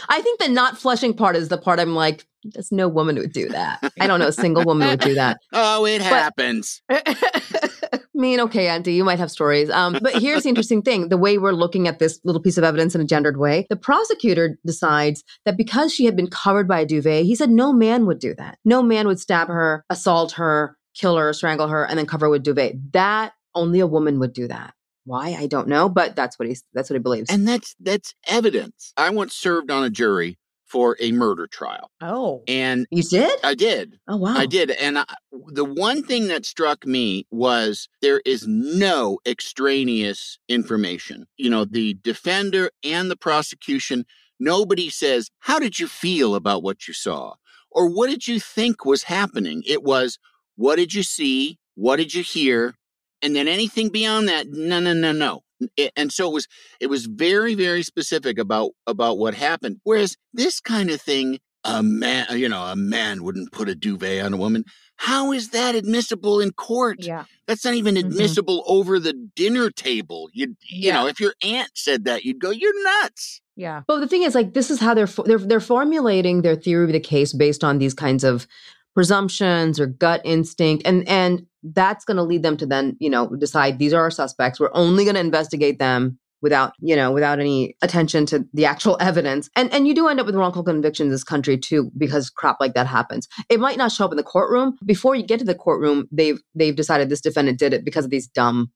I 0.10 0.22
think 0.22 0.40
the 0.40 0.50
not 0.50 0.78
flushing 0.78 1.14
part 1.14 1.36
is 1.36 1.50
the 1.50 1.58
part 1.58 1.80
I'm 1.80 1.96
like, 1.96 2.26
there's 2.44 2.72
no 2.72 2.88
woman 2.88 3.18
would 3.18 3.34
do 3.34 3.50
that. 3.50 3.80
I 4.00 4.08
don't 4.08 4.20
know 4.20 4.28
a 4.28 4.32
single 4.32 4.64
woman 4.64 4.88
would 4.88 5.00
do 5.00 5.14
that. 5.16 5.38
oh, 5.54 5.86
it 5.86 6.02
happens. 6.02 6.82
I 6.90 8.00
mean, 8.14 8.40
okay, 8.40 8.68
Auntie, 8.68 8.94
you 8.94 9.04
might 9.04 9.20
have 9.20 9.30
stories. 9.32 9.70
Um, 9.70 9.98
but 10.02 10.16
here's 10.16 10.44
the 10.44 10.50
interesting 10.50 10.82
thing 10.82 11.10
the 11.10 11.18
way 11.18 11.38
we're 11.38 11.52
looking 11.52 11.88
at 11.88 12.00
this 12.00 12.20
little 12.24 12.42
piece 12.42 12.58
of 12.58 12.64
evidence 12.64 12.96
in 12.96 13.02
a 13.02 13.06
gendered 13.06 13.38
way, 13.38 13.68
the 13.70 13.76
prosecutor 13.76 14.58
decides 14.66 15.24
that 15.46 15.58
because 15.58 15.94
she 15.94 16.06
had 16.06 16.16
been 16.16 16.30
covered 16.30 16.68
by 16.68 16.80
a 16.80 16.86
duvet, 16.86 17.26
he 17.26 17.36
said 17.36 17.50
no 17.50 17.72
man 17.72 18.06
would 18.06 18.20
do 18.20 18.34
that. 18.36 18.58
No 18.66 18.82
man 18.82 19.08
would 19.08 19.20
stab 19.20 19.48
her, 19.48 19.86
assault 19.90 20.34
her, 20.34 20.78
kill 20.94 21.18
her, 21.18 21.34
strangle 21.34 21.68
her, 21.68 21.86
and 21.86 21.98
then 21.98 22.06
cover 22.06 22.30
with 22.30 22.44
duvet. 22.44 22.94
That 22.94 23.34
only 23.54 23.80
a 23.80 23.88
woman 23.88 24.20
would 24.20 24.34
do 24.34 24.48
that. 24.48 24.74
Why? 25.06 25.36
I 25.38 25.48
don't 25.48 25.68
know, 25.68 25.90
but 25.90 26.16
that's 26.16 26.38
what 26.38 26.48
he's 26.48 26.64
that's 26.74 26.90
what 26.90 26.96
he 26.96 27.00
believes. 27.00 27.30
And 27.30 27.48
that's 27.48 27.76
that's 27.80 28.14
evidence. 28.28 28.94
I 28.98 29.10
once 29.10 29.36
served 29.36 29.72
on 29.72 29.84
a 29.84 29.90
jury 29.90 30.38
for 30.68 30.96
a 31.02 31.12
murder 31.12 31.48
trial, 31.48 31.92
oh. 32.02 32.44
and 32.48 32.86
you 32.92 33.04
did? 33.04 33.40
I 33.44 33.56
did. 33.56 34.00
Oh 34.08 34.16
wow. 34.16 34.36
I 34.38 34.46
did. 34.46 34.72
And 34.72 35.00
I, 35.00 35.06
the 35.48 35.66
one 35.66 36.04
thing 36.04 36.28
that 36.28 36.46
struck 36.46 36.86
me 36.86 37.26
was 37.30 37.90
there 38.02 38.22
is 38.26 38.48
no 38.48 39.20
extraneous 39.26 40.40
information. 40.48 41.26
You 41.36 41.50
know, 41.50 41.66
the 41.66 41.96
defender 41.96 42.72
and 42.84 43.12
the 43.12 43.18
prosecution, 43.18 44.06
nobody 44.40 44.90
says, 44.90 45.30
How 45.40 45.60
did 45.60 45.80
you 45.80 45.88
feel 45.88 46.36
about 46.36 46.64
what 46.64 46.88
you 46.88 46.94
saw? 46.94 47.34
Or 47.72 47.90
what 47.90 48.10
did 48.10 48.28
you 48.28 48.40
think 48.40 48.86
was 48.86 49.04
happening? 49.04 49.64
It 49.66 49.84
was, 49.84 50.20
What 50.56 50.76
did 50.78 50.94
you 50.94 51.04
see? 51.04 51.58
What 51.76 51.98
did 51.98 52.14
you 52.14 52.24
hear? 52.24 52.76
And 53.22 53.36
then 53.36 53.48
anything 53.48 53.90
beyond 53.90 54.28
that, 54.30 54.48
no, 54.50 54.80
no, 54.80 54.94
no, 54.94 55.12
no. 55.12 55.42
It- 55.78 55.92
and 55.96 56.12
so 56.12 56.28
it 56.30 56.34
was 56.34 56.48
it 56.80 56.88
was 56.88 57.06
very 57.06 57.54
very 57.54 57.84
specific 57.84 58.40
about 58.40 58.72
about 58.88 59.20
what 59.20 59.36
happened 59.36 59.80
whereas 59.84 60.18
this 60.34 60.60
kind 60.60 60.90
of 60.90 61.00
thing 61.00 61.38
a 61.64 61.84
man 61.84 62.26
you 62.32 62.50
know 62.50 62.64
a 62.64 62.76
man 62.76 63.22
wouldn't 63.24 63.52
put 63.52 63.70
a 63.70 63.76
duvet 63.76 64.26
on 64.26 64.34
a 64.34 64.38
woman 64.38 64.66
how 64.96 65.32
is 65.32 65.50
that 65.52 65.76
admissible 65.76 66.40
in 66.42 66.50
court 66.52 66.98
Yeah. 67.02 67.26
that's 67.46 67.64
not 67.64 67.76
even 67.76 67.94
Mhm. 67.94 68.00
admissible 68.08 68.64
over 68.66 69.00
the 69.00 69.14
dinner 69.36 69.70
table 69.70 70.32
you 70.34 70.56
you 70.68 70.88
Yeah. 70.88 70.96
know 70.96 71.06
if 71.08 71.20
your 71.20 71.36
aunt 71.44 71.70
said 71.76 72.06
that 72.06 72.26
you'd 72.26 72.40
go 72.40 72.50
you're 72.50 72.84
nuts 72.84 73.40
Yeah. 73.56 73.84
But 73.86 74.00
the 74.00 74.08
thing 74.08 74.24
is, 74.24 74.34
like, 74.34 74.54
this 74.56 74.72
is 74.72 74.80
how 74.80 74.96
they're 74.96 75.14
they're 75.28 75.38
they're 75.38 75.60
formulating 75.60 76.42
their 76.42 76.56
theory 76.56 76.86
of 76.86 76.92
the 76.94 77.00
case 77.00 77.34
based 77.34 77.64
on 77.64 77.78
these 77.78 77.94
kinds 77.94 78.24
of 78.24 78.48
presumptions 78.94 79.80
or 79.80 79.88
gut 79.88 80.22
instinct, 80.24 80.86
and 80.86 81.08
and 81.08 81.46
that's 81.64 82.06
going 82.06 82.18
to 82.18 82.24
lead 82.24 82.44
them 82.44 82.58
to 82.58 82.66
then 82.66 82.98
you 83.00 83.10
know 83.10 83.28
decide 83.36 83.80
these 83.80 83.94
are 83.94 84.02
our 84.02 84.12
suspects. 84.12 84.60
We're 84.60 84.72
only 84.74 85.04
going 85.04 85.16
to 85.16 85.22
investigate 85.22 85.80
them 85.80 86.20
without 86.42 86.74
you 86.80 86.96
know 86.96 87.12
without 87.12 87.40
any 87.40 87.76
attention 87.82 88.26
to 88.28 88.46
the 88.54 88.66
actual 88.66 88.98
evidence. 89.02 89.50
And 89.56 89.72
and 89.74 89.88
you 89.88 89.94
do 89.94 90.08
end 90.08 90.20
up 90.20 90.26
with 90.26 90.36
wrongful 90.36 90.64
conviction 90.64 91.08
in 91.08 91.12
this 91.12 91.24
country 91.24 91.58
too 91.58 91.92
because 91.98 92.30
crap 92.30 92.58
like 92.60 92.74
that 92.74 92.88
happens. 92.88 93.28
It 93.50 93.60
might 93.60 93.78
not 93.78 93.92
show 93.92 94.06
up 94.06 94.12
in 94.12 94.18
the 94.18 94.24
courtroom 94.24 94.78
before 94.86 95.16
you 95.16 95.24
get 95.24 95.40
to 95.40 95.46
the 95.46 95.56
courtroom. 95.56 96.08
They've 96.12 96.42
they've 96.56 96.76
decided 96.76 97.10
this 97.10 97.22
defendant 97.22 97.60
did 97.60 97.74
it 97.74 97.86
because 97.86 98.06
of 98.06 98.12
these 98.12 98.28
dumb 98.28 98.72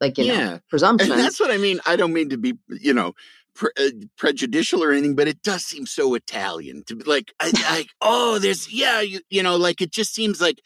like 0.00 0.18
you 0.18 0.26
know 0.26 0.58
presumptions. 0.68 1.10
and 1.10 1.20
that's 1.20 1.38
what 1.38 1.50
i 1.50 1.56
mean 1.56 1.78
i 1.86 1.96
don't 1.96 2.12
mean 2.12 2.28
to 2.28 2.36
be 2.36 2.54
you 2.68 2.92
know 2.92 3.14
pre- 3.54 3.70
uh, 3.78 3.90
prejudicial 4.16 4.82
or 4.82 4.92
anything 4.92 5.14
but 5.14 5.28
it 5.28 5.42
does 5.42 5.64
seem 5.64 5.86
so 5.86 6.14
italian 6.14 6.82
to 6.86 6.96
be 6.96 7.04
like 7.04 7.32
I, 7.40 7.52
I 7.56 7.86
oh 8.00 8.38
there's 8.38 8.72
yeah 8.72 9.00
you, 9.00 9.20
you 9.30 9.42
know 9.42 9.56
like 9.56 9.80
it 9.80 9.90
just 9.92 10.14
seems 10.14 10.40
like 10.40 10.60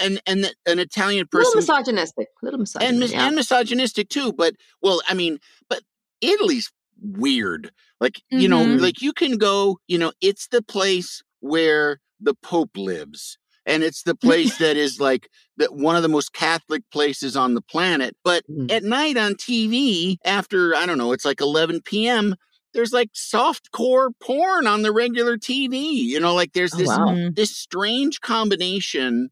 and 0.00 0.20
and 0.26 0.44
the, 0.44 0.54
an 0.66 0.78
italian 0.78 1.26
a 1.32 1.36
little 1.36 1.52
person 1.52 1.58
misogynistic, 1.74 2.28
a 2.40 2.44
little 2.44 2.60
misogynistic. 2.60 2.88
and 2.90 3.00
mis- 3.00 3.12
yeah. 3.12 3.26
and 3.26 3.34
misogynistic 3.36 4.08
too. 4.08 4.32
But 4.32 4.54
well, 4.80 5.02
I 5.08 5.14
mean, 5.14 5.38
but 5.68 5.82
Italy's 6.20 6.70
weird. 7.02 7.72
Like 8.00 8.22
you 8.30 8.48
know, 8.48 8.60
Mm-hmm. 8.60 8.76
Mhm. 8.78 8.82
like 8.82 9.02
you 9.02 9.12
can 9.12 9.36
go. 9.36 9.78
You 9.88 9.98
know, 9.98 10.12
it's 10.20 10.46
the 10.46 10.62
place 10.62 11.22
where 11.40 11.98
the 12.20 12.34
Pope 12.34 12.76
lives, 12.76 13.36
and 13.66 13.82
it's 13.82 14.02
the 14.02 14.14
place 14.14 14.56
that 14.58 14.76
is 14.76 15.00
like 15.00 15.28
that 15.56 15.74
one 15.74 15.96
of 15.96 16.02
the 16.02 16.08
most 16.08 16.32
Catholic 16.32 16.82
places 16.92 17.36
on 17.36 17.54
the 17.54 17.60
planet. 17.62 18.16
But 18.24 18.44
Mm. 18.50 18.70
at 18.70 18.82
night 18.84 19.16
on 19.16 19.34
TV, 19.34 20.16
after 20.24 20.74
I 20.74 20.86
don't 20.86 20.98
know, 20.98 21.12
it's 21.12 21.24
like 21.24 21.40
11 21.40 21.82
p.m. 21.82 22.34
There's 22.72 22.92
like 22.92 23.10
soft 23.12 23.70
core 23.72 24.10
porn 24.22 24.66
on 24.66 24.82
the 24.82 24.92
regular 24.92 25.36
TV. 25.36 25.92
You 25.92 26.20
know, 26.20 26.34
like 26.34 26.52
there's 26.52 26.74
Oh, 26.74 26.78
this 26.78 26.88
wow. 26.88 27.06
Mhm. 27.08 27.34
this 27.34 27.56
strange 27.56 28.20
combination 28.20 29.30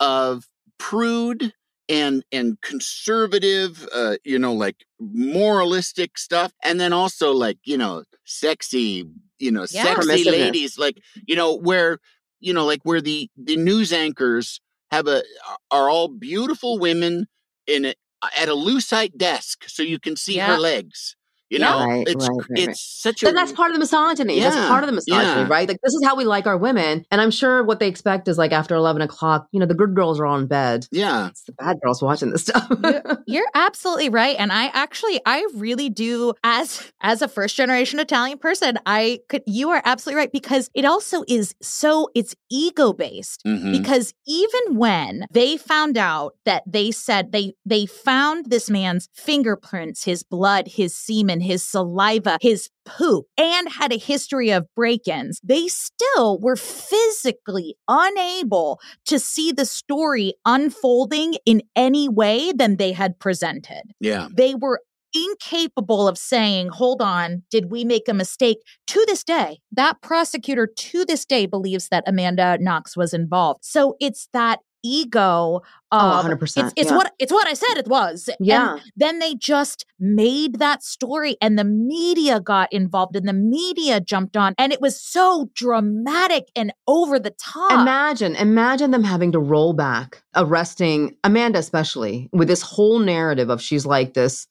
of 0.00 0.44
prude 0.78 1.52
and 1.88 2.24
and 2.32 2.60
conservative, 2.60 3.88
uh, 3.94 4.16
you 4.24 4.38
know, 4.38 4.52
like 4.52 4.84
moralistic 5.00 6.18
stuff, 6.18 6.52
and 6.62 6.80
then 6.80 6.92
also 6.92 7.32
like 7.32 7.58
you 7.64 7.76
know, 7.76 8.04
sexy, 8.24 9.04
you 9.38 9.50
know, 9.50 9.66
Yeah. 9.70 9.82
sexy 10.00 10.24
ladies, 10.24 10.78
like 10.78 10.98
you 11.26 11.36
know, 11.36 11.54
where 11.54 11.98
you 12.42 12.52
know, 12.52 12.66
like 12.66 12.80
where 12.84 13.00
the 13.00 13.28
the 13.36 13.56
news 13.56 13.92
anchors 13.92 14.60
have 14.90 15.06
a 15.08 15.22
are 15.70 15.88
all 15.90 16.08
beautiful 16.08 16.78
women 16.78 17.26
in 17.66 17.86
a, 17.86 17.94
at 18.38 18.48
a 18.48 18.52
lucite 18.54 19.16
desk, 19.16 19.64
so 19.68 19.82
you 19.82 19.98
can 19.98 20.16
see 20.16 20.36
Yeah. 20.36 20.48
her 20.48 20.58
legs. 20.58 21.16
You 21.52 21.58
Yeah. 21.58 21.70
know, 21.70 21.86
Right, 21.86 22.08
it's 22.08 22.28
right, 22.28 22.36
right, 22.36 22.46
it's 22.58 22.66
right. 22.66 22.76
such 22.76 23.22
a 23.22 23.26
But 23.26 23.34
that's 23.34 23.52
part 23.52 23.70
of 23.70 23.74
the 23.74 23.78
misogyny. 23.80 24.40
That's 24.40 24.56
part 24.68 24.82
of 24.82 24.88
the 24.88 24.92
misogyny, 24.94 25.22
yeah. 25.42 25.46
right? 25.48 25.68
Like 25.68 25.78
this 25.82 25.92
is 25.92 26.02
how 26.04 26.16
we 26.16 26.24
like 26.24 26.46
our 26.46 26.56
women. 26.56 27.04
And 27.10 27.20
I'm 27.20 27.30
sure 27.30 27.62
what 27.62 27.78
they 27.78 27.88
expect 27.88 28.26
is 28.28 28.38
like 28.38 28.52
after 28.52 28.74
eleven 28.74 29.02
o'clock, 29.02 29.46
you 29.52 29.60
know, 29.60 29.66
the 29.66 29.74
good 29.74 29.94
girls 29.94 30.18
are 30.18 30.26
all 30.26 30.38
in 30.38 30.46
bed. 30.46 30.86
yeah. 30.90 31.28
It's 31.28 31.42
the 31.44 31.52
bad 31.52 31.76
girls 31.82 32.02
watching 32.02 32.30
this 32.30 32.42
stuff. 32.42 32.66
You're, 32.82 33.22
you're 33.26 33.48
absolutely 33.54 34.08
right 34.08 34.36
and 34.38 34.50
i 34.52 34.66
actually 34.68 35.20
i 35.26 35.46
really 35.54 35.88
do 35.90 36.32
as 36.44 36.82
as 37.02 37.22
a 37.22 37.28
first 37.28 37.54
generation 37.56 37.98
italian 38.00 38.38
person 38.38 38.78
i 38.86 39.20
could 39.28 39.42
you 39.46 39.68
are 39.70 39.82
absolutely 39.84 40.18
right 40.18 40.32
because 40.32 40.70
it 40.74 40.84
also 40.84 41.22
is 41.28 41.54
so 41.62 42.08
it's 42.14 42.34
ego 42.50 42.92
based 42.92 43.42
Mhm. 43.46 43.72
because 43.72 44.14
even 44.26 44.76
when 44.76 45.26
they 45.30 45.56
found 45.56 45.96
out 45.98 46.34
that 46.44 46.62
they 46.66 46.90
said 46.90 47.32
they 47.32 47.54
they 47.66 47.86
found 47.86 48.46
this 48.50 48.70
man's 48.70 49.08
fingerprints 49.14 50.04
his 50.04 50.22
blood 50.22 50.68
his 50.68 50.96
semen 50.96 51.40
his 51.42 51.62
saliva 51.62 52.38
his 52.40 52.68
poop 52.86 53.26
and 53.38 53.68
had 53.68 53.92
a 53.92 53.98
history 53.98 54.50
of 54.50 54.66
break-ins 54.74 55.40
they 55.42 55.68
still 55.68 56.38
were 56.40 56.56
physically 56.56 57.76
unable 57.88 58.80
to 59.04 59.18
see 59.18 59.52
the 59.52 59.66
story 59.66 60.34
unfolding 60.46 61.34
in 61.46 61.62
any 61.76 62.08
way 62.08 62.52
than 62.52 62.76
they 62.76 62.92
had 62.92 63.18
presented 63.18 63.82
Yeah. 64.00 64.28
they 64.34 64.54
were 64.54 64.80
incapable 65.14 66.08
of 66.08 66.16
saying, 66.16 66.68
hold 66.70 67.02
on, 67.02 67.42
did 67.50 67.70
we 67.70 67.84
make 67.84 68.08
a 68.08 68.14
mistake? 68.14 68.56
To 68.86 69.04
this 69.06 69.22
day, 69.22 69.58
that 69.72 70.00
prosecutor 70.00 70.66
to 70.66 71.04
this 71.04 71.26
day 71.26 71.44
believes 71.44 71.88
that 71.90 72.04
Amanda 72.06 72.56
Knox 72.58 72.96
was 72.96 73.12
involved. 73.12 73.62
So 73.62 73.94
it's 74.00 74.28
that 74.32 74.60
ego 74.82 75.62
Oh, 75.94 76.22
100%, 76.24 76.40
it's, 76.42 76.72
it's 76.74 76.90
yeah. 76.90 76.96
what 76.96 77.12
it's 77.18 77.30
what 77.30 77.46
I 77.46 77.52
said 77.52 77.76
it 77.76 77.86
was. 77.86 78.26
And 78.26 78.38
yeah. 78.40 78.78
then 78.96 79.18
they 79.18 79.34
just 79.34 79.84
made 80.00 80.58
that 80.58 80.82
story 80.82 81.36
and 81.42 81.58
the 81.58 81.64
media 81.64 82.40
got 82.40 82.72
involved 82.72 83.14
and 83.14 83.28
the 83.28 83.34
media 83.34 84.00
jumped 84.00 84.34
on 84.34 84.54
and 84.56 84.72
it 84.72 84.80
was 84.80 84.98
so 84.98 85.50
dramatic 85.54 86.50
and 86.56 86.72
over 86.88 87.18
the 87.18 87.32
top. 87.32 87.72
Imagine, 87.72 88.36
imagine 88.36 88.90
them 88.90 89.04
having 89.04 89.32
to 89.32 89.38
roll 89.38 89.74
back, 89.74 90.22
arresting 90.34 91.14
Amanda, 91.24 91.58
especially 91.58 92.30
with 92.32 92.48
this 92.48 92.62
whole 92.62 92.98
narrative 92.98 93.50
of 93.50 93.60
she's 93.60 93.84
like 93.84 94.14
this 94.14 94.46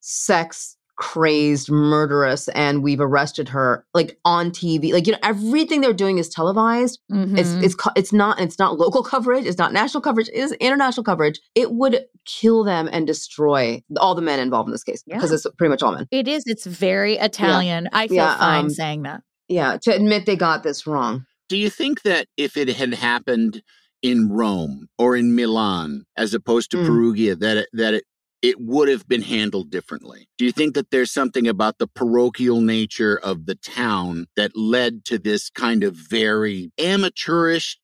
sex 0.00 0.76
crazed 1.00 1.70
murderess 1.70 2.46
and 2.48 2.82
we've 2.82 3.00
arrested 3.00 3.48
her 3.48 3.86
like 3.94 4.18
on 4.26 4.50
TV. 4.50 4.92
Like, 4.92 5.06
you 5.06 5.14
know, 5.14 5.18
everything 5.22 5.80
they're 5.80 5.94
doing 5.94 6.18
is 6.18 6.28
televised. 6.28 7.00
It's 7.08 7.48
Mhm. 7.48 7.62
it's 7.64 7.74
co- 7.74 7.90
it's 7.96 8.12
not 8.12 8.38
it's 8.38 8.58
not 8.58 8.78
local 8.78 9.02
coverage, 9.14 9.46
it's 9.46 9.56
not 9.58 9.72
national 9.72 10.02
coverage, 10.02 10.28
it 10.28 10.34
is 10.34 10.52
international 10.60 11.02
coverage. 11.02 11.40
It 11.54 11.72
would 11.72 12.04
kill 12.26 12.64
them 12.64 12.88
and 12.92 13.06
destroy 13.06 13.82
all 13.96 14.14
the 14.14 14.20
men 14.22 14.38
involved 14.40 14.68
in 14.68 14.72
this 14.72 14.84
case 14.84 15.02
Yeah. 15.06 15.16
because 15.16 15.32
it's 15.32 15.46
pretty 15.56 15.70
much 15.70 15.82
all 15.82 15.92
men. 15.92 16.06
it 16.10 16.28
is. 16.28 16.44
It's 16.46 16.66
very 16.66 17.14
Italian. 17.16 17.88
I 17.94 18.06
feel 18.06 18.16
Yeah, 18.16 18.36
fine 18.38 18.64
um, 18.66 18.70
saying 18.70 19.02
that. 19.04 19.22
Yeah, 19.48 19.78
to 19.82 19.94
admit 19.94 20.26
they 20.26 20.36
got 20.36 20.62
this 20.62 20.86
wrong. 20.86 21.24
Do 21.48 21.56
you 21.56 21.70
think 21.70 22.02
that 22.02 22.26
if 22.36 22.56
it 22.58 22.68
had 22.68 22.92
happened 22.94 23.62
in 24.02 24.28
Rome 24.30 24.86
or 24.98 25.16
in 25.16 25.34
Milan 25.34 26.04
as 26.16 26.34
opposed 26.34 26.70
to 26.72 26.76
Mm. 26.76 26.86
Perugia, 26.86 27.36
that 27.36 27.56
it, 27.56 27.68
that 27.72 27.94
it, 27.94 28.04
it 28.42 28.60
would 28.60 28.88
have 28.88 29.06
been 29.06 29.22
handled 29.22 29.70
differently? 29.70 30.28
Do 30.38 30.44
you 30.44 30.52
think 30.52 30.74
that 30.74 30.90
there's 30.90 31.10
something 31.12 31.46
about 31.46 31.78
the 31.78 31.86
parochial 31.86 32.60
nature 32.60 33.18
of 33.18 33.46
the 33.46 33.54
town 33.54 34.26
that 34.36 34.56
led 34.56 35.04
to 35.06 35.18
this 35.18 35.50
kind 35.50 35.84
of 35.84 35.94
very 35.94 36.72
amateurish, 36.78 37.78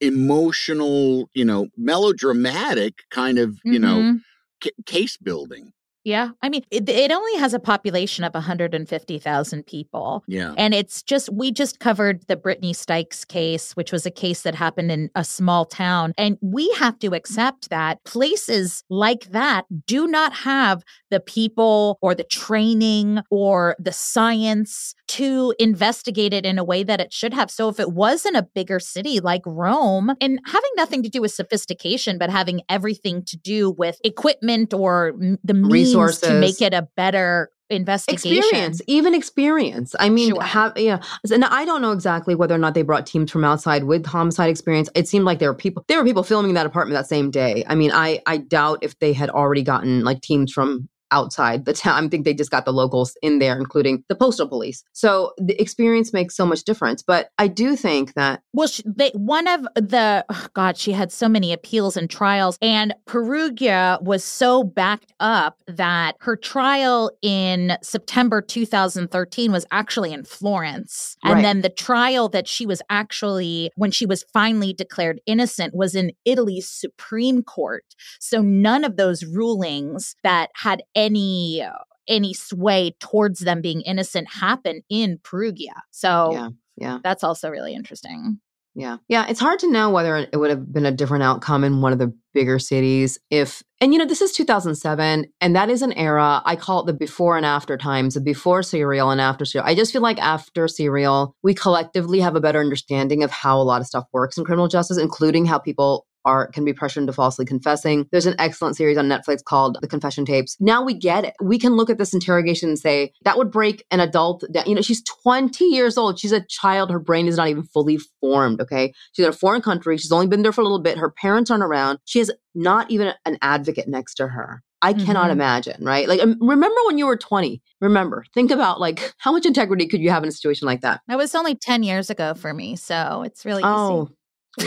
emotional, 0.00 1.28
you 1.34 1.44
know, 1.44 1.68
melodramatic 1.76 3.02
kind 3.10 3.38
of, 3.38 3.58
you 3.64 3.78
know, 3.78 3.98
Mhm. 4.02 4.20
ca- 4.62 4.70
case 4.86 5.16
building? 5.16 5.72
Yeah. 6.04 6.30
I 6.42 6.48
mean, 6.48 6.64
it, 6.70 6.88
it 6.88 7.12
only 7.12 7.38
has 7.38 7.52
a 7.52 7.58
population 7.58 8.24
of 8.24 8.32
150,000 8.32 9.66
people. 9.66 10.24
Yeah. 10.26 10.54
And 10.56 10.72
it's 10.72 11.02
just, 11.02 11.30
we 11.32 11.52
just 11.52 11.78
covered 11.78 12.26
the 12.26 12.36
Brittany 12.36 12.72
Stykes 12.72 13.26
case, 13.26 13.72
which 13.72 13.92
was 13.92 14.06
a 14.06 14.10
case 14.10 14.42
that 14.42 14.54
happened 14.54 14.90
in 14.90 15.10
a 15.14 15.24
small 15.24 15.66
town. 15.66 16.14
And 16.16 16.38
we 16.40 16.70
have 16.78 16.98
to 17.00 17.14
accept 17.14 17.68
that 17.70 18.02
places 18.04 18.82
like 18.88 19.24
that 19.30 19.66
do 19.86 20.06
not 20.06 20.32
have 20.32 20.82
the 21.10 21.20
people 21.20 21.98
or 22.00 22.14
the 22.14 22.24
training 22.24 23.20
or 23.30 23.76
the 23.78 23.92
science 23.92 24.94
to 25.08 25.54
investigate 25.58 26.32
it 26.32 26.46
in 26.46 26.58
a 26.58 26.64
way 26.64 26.82
that 26.82 27.00
it 27.00 27.12
should 27.12 27.34
have. 27.34 27.50
So 27.50 27.68
if 27.68 27.80
it 27.80 27.92
was 27.92 28.24
in 28.24 28.36
a 28.36 28.42
bigger 28.42 28.78
city 28.78 29.20
like 29.20 29.42
Rome, 29.44 30.12
and 30.20 30.38
having 30.46 30.70
nothing 30.76 31.02
to 31.02 31.08
do 31.08 31.20
with 31.20 31.32
sophistication, 31.32 32.16
but 32.16 32.30
having 32.30 32.62
everything 32.68 33.24
to 33.24 33.36
do 33.36 33.70
with 33.70 33.98
equipment 34.04 34.72
or 34.72 35.12
the 35.42 35.54
means 35.54 35.89
to 35.92 36.40
make 36.40 36.60
it 36.60 36.74
a 36.74 36.88
better 36.96 37.50
investigation. 37.70 38.38
experience 38.38 38.82
even 38.88 39.14
experience 39.14 39.94
i 40.00 40.08
mean 40.08 40.30
Sure. 40.30 40.42
have 40.42 40.72
yeah 40.76 41.00
and 41.32 41.44
i 41.44 41.64
don't 41.64 41.80
know 41.80 41.92
exactly 41.92 42.34
whether 42.34 42.52
or 42.54 42.58
not 42.58 42.74
they 42.74 42.82
brought 42.82 43.06
teams 43.06 43.30
from 43.30 43.44
outside 43.44 43.84
with 43.84 44.04
homicide 44.04 44.50
experience 44.50 44.88
it 44.96 45.06
seemed 45.06 45.24
like 45.24 45.38
there 45.38 45.50
were 45.50 45.56
people 45.56 45.84
there 45.86 45.96
were 45.98 46.04
people 46.04 46.24
filming 46.24 46.54
that 46.54 46.66
apartment 46.66 46.98
that 46.98 47.06
same 47.06 47.30
day 47.30 47.64
i 47.68 47.76
mean 47.76 47.92
i 47.92 48.20
i 48.26 48.36
doubt 48.38 48.80
if 48.82 48.98
they 48.98 49.12
had 49.12 49.30
already 49.30 49.62
gotten 49.62 50.02
like 50.02 50.20
teams 50.20 50.52
from 50.52 50.88
outside 51.12 51.64
the 51.64 51.72
town 51.72 52.04
i 52.04 52.08
think 52.08 52.24
they 52.24 52.34
just 52.34 52.50
got 52.50 52.64
the 52.64 52.72
locals 52.72 53.16
in 53.22 53.38
there 53.38 53.56
including 53.58 54.02
the 54.08 54.14
postal 54.14 54.48
police 54.48 54.82
so 54.92 55.32
the 55.38 55.60
experience 55.60 56.12
makes 56.12 56.34
so 56.36 56.46
much 56.46 56.62
difference 56.64 57.02
but 57.02 57.30
i 57.38 57.46
do 57.46 57.76
think 57.76 58.14
that 58.14 58.42
Well, 58.52 58.68
sh 58.68 58.80
they, 58.84 59.10
one 59.14 59.46
of 59.46 59.62
the, 59.74 60.24
oh 60.28 60.46
God, 60.54 60.76
she 60.76 60.92
had 60.92 61.12
so 61.12 61.28
many 61.28 61.52
appeals 61.52 61.96
and 61.96 62.08
trials, 62.10 62.58
and 62.60 62.94
Perugia 63.06 63.98
was 64.02 64.24
so 64.24 64.64
backed 64.64 65.12
up 65.20 65.62
that 65.66 66.16
her 66.20 66.36
trial 66.36 67.10
in 67.22 67.76
September 67.82 68.40
2013 68.42 69.52
was 69.52 69.66
actually 69.70 70.12
in 70.12 70.24
Florence. 70.24 71.16
And 71.22 71.34
Right. 71.34 71.42
then 71.42 71.60
the 71.62 71.68
trial 71.68 72.28
that 72.30 72.48
she 72.48 72.66
was 72.66 72.82
actually, 72.90 73.70
when 73.76 73.90
she 73.90 74.06
was 74.06 74.24
finally 74.32 74.72
declared 74.72 75.20
innocent, 75.26 75.74
was 75.74 75.94
in 75.94 76.12
Italy's 76.24 76.68
Supreme 76.68 77.42
Court. 77.42 77.84
So 78.18 78.40
none 78.42 78.84
of 78.84 78.96
those 78.96 79.24
rulings 79.24 80.16
that 80.22 80.50
had 80.54 80.82
any. 81.00 81.64
any 82.08 82.34
sway 82.34 82.96
towards 82.98 83.40
them 83.40 83.60
being 83.60 83.82
innocent 83.82 84.26
happen 84.28 84.82
in 84.88 85.20
Perugia. 85.22 85.74
So 85.90 86.32
yeah 86.32 86.48
yeah 86.76 86.98
that's 87.04 87.22
also 87.22 87.48
really 87.50 87.72
interesting. 87.74 88.40
Yeah. 88.74 88.98
Yeah. 89.08 89.26
It's 89.28 89.40
hard 89.40 89.58
to 89.60 89.70
know 89.70 89.90
whether 89.90 90.16
it 90.16 90.36
would 90.36 90.50
have 90.50 90.72
been 90.72 90.86
a 90.86 90.92
different 90.92 91.24
outcome 91.24 91.64
in 91.64 91.80
one 91.80 91.92
of 91.92 91.98
the 91.98 92.14
bigger 92.32 92.58
cities 92.58 93.18
if, 93.28 93.62
and 93.80 93.92
you 93.92 93.98
know, 93.98 94.06
this 94.06 94.22
is 94.22 94.32
2007, 94.32 95.26
and 95.40 95.56
that 95.56 95.70
is 95.70 95.82
an 95.82 95.92
era, 95.94 96.40
I 96.44 96.54
call 96.54 96.80
it 96.80 96.86
the 96.86 96.92
before 96.92 97.36
and 97.36 97.44
after 97.44 97.76
times, 97.76 98.14
the 98.14 98.20
before 98.20 98.62
serial 98.62 99.10
and 99.10 99.20
after 99.20 99.44
serial. 99.44 99.68
I 99.68 99.74
just 99.74 99.92
feel 99.92 100.02
like 100.02 100.18
after 100.20 100.68
serial, 100.68 101.34
we 101.42 101.54
collectively 101.54 102.20
have 102.20 102.36
a 102.36 102.40
better 102.40 102.60
understanding 102.60 103.24
of 103.24 103.30
how 103.30 103.60
a 103.60 103.64
lot 103.64 103.80
of 103.80 103.88
stuff 103.88 104.04
works 104.12 104.38
in 104.38 104.44
criminal 104.44 104.68
justice, 104.68 104.98
including 104.98 105.46
how 105.46 105.58
people 105.58 106.06
are 106.24 106.48
can 106.48 106.64
be 106.64 106.72
pressured 106.72 107.02
into 107.02 107.12
falsely 107.12 107.44
confessing. 107.44 108.06
There's 108.12 108.26
an 108.26 108.34
excellent 108.38 108.76
series 108.76 108.98
on 108.98 109.06
Netflix 109.08 109.42
called 109.44 109.78
The 109.80 109.88
Confession 109.88 110.24
Tapes. 110.24 110.56
Now 110.60 110.82
we 110.84 110.94
get 110.94 111.24
it. 111.24 111.34
We 111.42 111.58
can 111.58 111.74
look 111.76 111.90
at 111.90 111.98
this 111.98 112.12
interrogation 112.14 112.68
and 112.68 112.78
say 112.78 113.12
that 113.24 113.36
would 113.38 113.50
break 113.50 113.84
an 113.90 114.00
adult 114.00 114.44
down. 114.52 114.66
You 114.66 114.74
know, 114.74 114.82
she's 114.82 115.02
20 115.22 115.64
years 115.64 115.96
old. 115.96 116.18
She's 116.18 116.32
a 116.32 116.44
child. 116.48 116.90
Her 116.90 116.98
brain 116.98 117.26
is 117.26 117.36
not 117.36 117.48
even 117.48 117.62
fully 117.64 117.98
formed. 118.20 118.60
Okay. 118.60 118.92
She's 119.12 119.24
in 119.24 119.30
a 119.30 119.34
foreign 119.34 119.62
country. 119.62 119.96
She's 119.98 120.12
only 120.12 120.26
been 120.26 120.42
there 120.42 120.52
for 120.52 120.60
a 120.60 120.64
little 120.64 120.80
bit. 120.80 120.98
Her 120.98 121.10
parents 121.10 121.50
aren't 121.50 121.64
around. 121.64 121.98
She 122.04 122.18
has 122.18 122.30
not 122.54 122.90
even 122.90 123.12
an 123.24 123.38
advocate 123.42 123.88
next 123.88 124.14
to 124.14 124.28
her. 124.28 124.62
I 124.82 124.94
cannot 124.94 125.28
Mhm. 125.28 125.32
imagine, 125.32 125.84
right? 125.84 126.08
Like, 126.08 126.22
um, 126.22 126.38
remember 126.40 126.80
when 126.86 126.96
you 126.96 127.04
were 127.06 127.16
20? 127.18 127.60
Remember, 127.82 128.24
think 128.32 128.50
about 128.50 128.80
like 128.80 129.12
how 129.18 129.30
much 129.30 129.44
integrity 129.44 129.86
could 129.86 130.00
you 130.00 130.08
have 130.08 130.22
in 130.22 130.30
a 130.30 130.32
situation 130.32 130.64
like 130.66 130.80
that? 130.80 131.02
That 131.06 131.18
was 131.18 131.34
only 131.34 131.54
10 131.54 131.82
years 131.82 132.08
ago 132.08 132.32
for 132.32 132.54
me. 132.54 132.76
So 132.76 133.22
it's 133.26 133.44
really 133.44 133.62
Oh, 133.62 134.04
easy. 134.04 134.14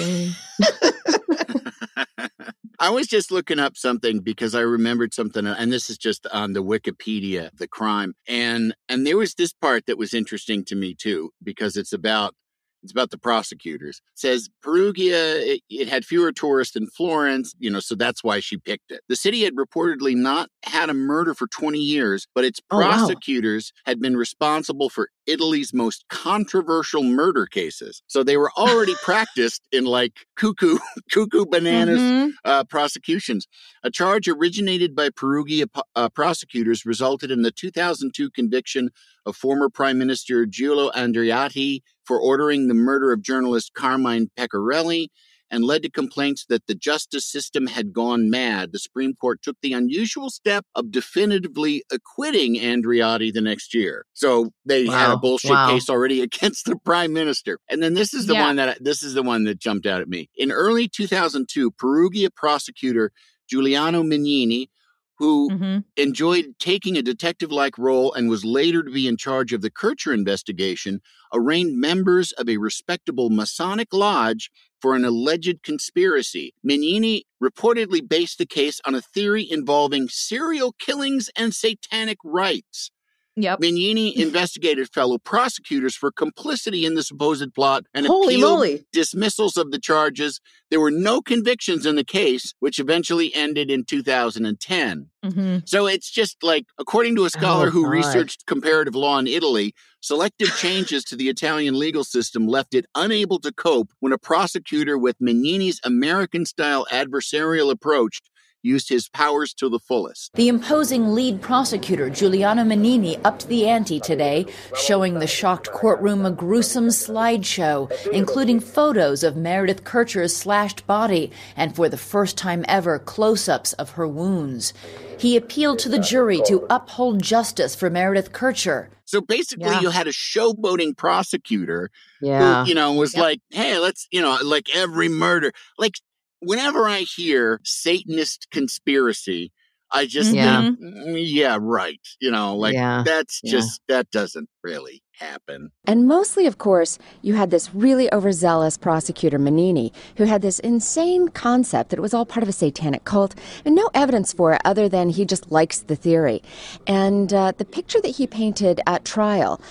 I 2.79 2.89
was 2.89 3.07
just 3.07 3.31
looking 3.31 3.59
up 3.59 3.77
something 3.77 4.19
because 4.19 4.55
I 4.55 4.61
remembered 4.61 5.13
something, 5.13 5.45
and 5.45 5.71
this 5.71 5.89
is 5.89 5.97
just 5.97 6.27
on 6.27 6.53
the 6.53 6.63
Wikipedia, 6.63 7.49
the 7.57 7.67
crime, 7.67 8.13
and 8.27 8.75
and 8.89 9.07
there 9.07 9.17
was 9.17 9.35
this 9.35 9.53
part 9.53 9.85
that 9.85 9.97
was 9.97 10.13
interesting 10.13 10.65
to 10.65 10.75
me 10.75 10.93
too 10.93 11.31
because 11.43 11.77
it's 11.77 11.93
about 11.93 12.35
It's 12.83 12.91
about 12.91 13.11
the 13.11 13.17
prosecutors. 13.17 14.01
It 14.13 14.19
says 14.19 14.49
Perugia, 14.61 15.53
it, 15.53 15.61
it, 15.69 15.87
had 15.87 16.05
fewer 16.05 16.31
tourists 16.31 16.73
than 16.73 16.87
Florence, 16.87 17.55
you 17.57 17.71
know, 17.71 17.79
so 17.79 17.95
that's 17.95 18.23
why 18.23 18.41
she 18.41 18.57
picked 18.57 18.91
it. 18.91 19.01
The 19.07 19.15
city 19.15 19.43
had 19.43 19.55
reportedly 19.55 20.15
not 20.15 20.49
had 20.63 20.89
a 20.89 20.93
murder 20.93 21.33
for 21.33 21.47
20 21.47 21.79
years, 21.79 22.27
but 22.35 22.43
its 22.43 22.59
prosecutors 22.59 23.71
oh, 23.73 23.79
wow. 23.79 23.91
had 23.91 24.01
been 24.01 24.17
responsible 24.17 24.89
for 24.89 25.09
Italy's 25.25 25.73
most 25.73 26.03
controversial 26.09 27.03
murder 27.03 27.45
cases. 27.45 28.03
So 28.07 28.23
they 28.23 28.35
were 28.35 28.51
already 28.57 28.95
practiced 29.03 29.61
in 29.71 29.85
like 29.85 30.25
cuckoo, 30.35 30.77
cuckoo 31.11 31.45
bananas 31.45 32.01
mm-hmm. 32.01 32.29
uh, 32.43 32.65
prosecutions. 32.65 33.47
A 33.83 33.89
charge 33.89 34.27
originated 34.27 34.95
by 34.95 35.09
Perugia 35.09 35.67
uh, 35.95 36.09
prosecutors 36.09 36.85
resulted 36.85 37.31
in 37.31 37.43
the 37.43 37.51
2002 37.51 38.29
conviction 38.31 38.89
of 39.25 39.35
former 39.35 39.69
Prime 39.69 39.97
Minister 39.97 40.45
Giulio 40.45 40.91
Andreotti 40.91 41.81
for 42.05 42.19
ordering 42.19 42.67
the 42.67 42.73
murder 42.73 43.11
of 43.11 43.21
journalist 43.21 43.73
Carmine 43.73 44.29
Pecorelli 44.37 45.07
and 45.53 45.63
led 45.63 45.83
to 45.83 45.89
complaints 45.89 46.45
that 46.49 46.65
the 46.65 46.73
justice 46.73 47.25
system 47.25 47.67
had 47.67 47.93
gone 47.93 48.27
mad. 48.27 48.71
The 48.71 48.79
Supreme 48.79 49.13
Court 49.13 49.39
took 49.43 49.55
the 49.61 49.73
unusual 49.73 50.31
step 50.31 50.65
of 50.73 50.89
definitively 50.89 51.83
acquitting 51.91 52.55
Andreotti 52.55 53.31
the 53.31 53.39
next 53.39 53.71
year. 53.71 54.07
So 54.13 54.49
they 54.65 54.85
wow. 54.85 54.93
had 54.93 55.11
a 55.11 55.17
bullshit 55.17 55.51
wow. 55.51 55.69
case 55.69 55.91
already 55.91 56.21
against 56.23 56.65
the 56.65 56.75
prime 56.77 57.13
minister. 57.13 57.59
And 57.69 57.83
then 57.83 57.93
this 57.93 58.15
is 58.15 58.25
the 58.25 58.33
yeah. 58.33 58.45
one 58.45 58.55
that 58.55 58.83
this 58.83 59.03
is 59.03 59.13
the 59.13 59.21
one 59.21 59.43
that 59.43 59.59
jumped 59.59 59.85
out 59.85 60.01
at 60.01 60.09
me. 60.09 60.27
In 60.35 60.51
early 60.51 60.87
2002, 60.87 61.69
Perugia 61.71 62.31
prosecutor 62.31 63.11
Giuliano 63.47 64.01
Mignini 64.01 64.69
who 65.17 65.49
mm-hmm. 65.49 65.77
enjoyed 65.95 66.55
taking 66.59 66.97
a 66.97 67.01
detective 67.01 67.51
like 67.51 67.77
role 67.77 68.13
and 68.13 68.29
was 68.29 68.43
later 68.43 68.83
to 68.83 68.91
be 68.91 69.07
in 69.07 69.17
charge 69.17 69.53
of 69.53 69.61
the 69.61 69.71
Kercher 69.71 70.13
investigation, 70.13 71.01
arraigned 71.33 71.79
members 71.79 72.31
of 72.33 72.49
a 72.49 72.57
respectable 72.57 73.29
Masonic 73.29 73.93
lodge 73.93 74.49
for 74.81 74.95
an 74.95 75.05
alleged 75.05 75.63
conspiracy. 75.63 76.53
Mignini 76.67 77.21
reportedly 77.41 78.07
based 78.07 78.37
the 78.37 78.45
case 78.45 78.81
on 78.85 78.95
a 78.95 79.01
theory 79.01 79.49
involving 79.49 80.09
serial 80.09 80.73
killings 80.73 81.29
and 81.35 81.53
satanic 81.53 82.17
rites. 82.23 82.91
Yep. 83.35 83.61
Mignini 83.61 84.13
investigated 84.13 84.89
fellow 84.93 85.17
prosecutors 85.17 85.95
for 85.95 86.11
complicity 86.11 86.85
in 86.85 86.93
the 86.93 87.01
supposed 87.01 87.53
plot 87.53 87.85
and 87.93 88.05
Holy 88.05 88.35
appealed 88.35 88.59
moly. 88.59 88.85
dismissals 88.91 89.57
of 89.57 89.71
the 89.71 89.79
charges. 89.79 90.39
There 90.69 90.79
were 90.79 90.91
no 90.91 91.19
convictions 91.19 91.85
in 91.85 91.95
the 91.95 92.03
case, 92.03 92.53
which 92.59 92.79
eventually 92.79 93.33
ended 93.33 93.71
in 93.71 93.85
2010. 93.85 95.09
Mm-hmm. 95.25 95.57
So 95.65 95.87
it's 95.87 96.11
just 96.11 96.43
like, 96.43 96.65
according 96.77 97.15
to 97.15 97.25
a 97.25 97.29
scholar 97.29 97.67
oh, 97.67 97.71
who 97.71 97.83
God. 97.83 97.91
researched 97.91 98.45
comparative 98.45 98.93
law 98.93 99.17
in 99.17 99.25
Italy, 99.25 99.73
selective 99.99 100.55
changes 100.57 101.03
to 101.05 101.15
the 101.15 101.29
Italian 101.29 101.79
legal 101.79 102.03
system 102.03 102.47
left 102.47 102.75
it 102.75 102.85
unable 102.93 103.39
to 103.39 103.51
cope 103.51 103.89
when 103.99 104.13
a 104.13 104.17
prosecutor 104.19 104.95
with 104.95 105.19
Mignini's 105.19 105.79
American 105.83 106.45
style 106.45 106.85
adversarial 106.91 107.71
approach 107.71 108.21
used 108.63 108.89
his 108.89 109.09
powers 109.09 109.53
to 109.53 109.69
the 109.69 109.79
fullest. 109.79 110.31
The 110.33 110.47
imposing 110.47 111.13
lead 111.13 111.41
prosecutor, 111.41 112.09
Giuliano 112.09 112.63
Mignini, 112.63 113.19
upped 113.23 113.47
the 113.47 113.67
ante 113.67 113.99
today, 113.99 114.47
showing 114.75 115.19
the 115.19 115.27
shocked 115.27 115.71
courtroom 115.71 116.25
a 116.25 116.31
gruesome 116.31 116.87
slideshow, 116.87 117.91
including 118.11 118.59
photos 118.59 119.23
of 119.23 119.35
Meredith 119.35 119.83
Kercher's 119.83 120.35
slashed 120.35 120.87
body 120.87 121.31
and, 121.55 121.75
for 121.75 121.89
the 121.89 121.97
first 121.97 122.37
time 122.37 122.65
ever, 122.67 122.97
close 122.97 123.47
ups 123.47 123.73
of 123.73 123.91
her 123.91 124.07
wounds. 124.07 124.73
He 125.19 125.37
appealed 125.37 125.79
to 125.79 125.89
the 125.89 125.99
jury 125.99 126.41
to 126.47 126.65
uphold 126.69 127.21
justice 127.21 127.75
for 127.75 127.89
Meredith 127.89 128.31
Kercher. 128.31 128.87
So 129.05 129.21
basically, 129.21 129.65
yeah. 129.65 129.81
you 129.81 129.89
had 129.89 130.07
a 130.07 130.11
showboating 130.11 130.97
prosecutor 130.97 131.91
yeah. 132.21 132.63
who, 132.63 132.69
you 132.69 132.75
know, 132.75 132.93
was 132.93 133.13
yep. 133.13 133.21
like, 133.21 133.39
hey, 133.51 133.77
let's, 133.77 134.07
you 134.11 134.21
know, 134.21 134.37
like 134.43 134.67
every 134.73 135.09
murder. 135.09 135.51
Like, 135.77 135.95
whenever 136.43 136.87
I 136.87 136.99
hear 137.01 137.59
Satanist 137.63 138.47
conspiracy, 138.51 139.51
I 139.91 140.05
just 140.05 140.33
yeah. 140.33 140.61
think, 140.61 140.79
mm, 140.79 141.23
yeah, 141.25 141.57
right. 141.61 141.99
You 142.19 142.31
know, 142.31 142.55
like 142.55 142.73
yeah. 142.73 143.03
that's 143.05 143.41
just, 143.41 143.81
yeah. 143.87 143.97
that 143.97 144.11
doesn't 144.11 144.49
really 144.63 145.02
happen. 145.19 145.71
And 145.85 146.07
mostly, 146.07 146.45
of 146.47 146.57
course, 146.57 146.97
you 147.21 147.33
had 147.33 147.51
this 147.51 147.73
really 147.73 148.11
overzealous 148.13 148.77
prosecutor, 148.77 149.39
Mignini, 149.39 149.91
who 150.17 150.25
had 150.25 150.41
this 150.41 150.59
insane 150.59 151.29
concept 151.29 151.89
that 151.89 151.99
it 151.99 152.01
was 152.01 152.13
all 152.13 152.25
part 152.25 152.43
of 152.43 152.49
a 152.49 152.53
satanic 152.53 153.03
cult 153.03 153.35
and 153.65 153.75
no 153.75 153.89
evidence 153.93 154.33
for 154.33 154.53
it 154.53 154.61
other 154.65 154.89
than 154.89 155.09
he 155.09 155.25
just 155.25 155.51
likes 155.51 155.79
the 155.79 155.95
theory. 155.95 156.41
And 156.87 157.33
uh, 157.33 157.53
the 157.57 157.65
picture 157.65 158.01
that 158.01 158.15
he 158.15 158.27
painted 158.27 158.81
at 158.87 159.05
trial 159.05 159.61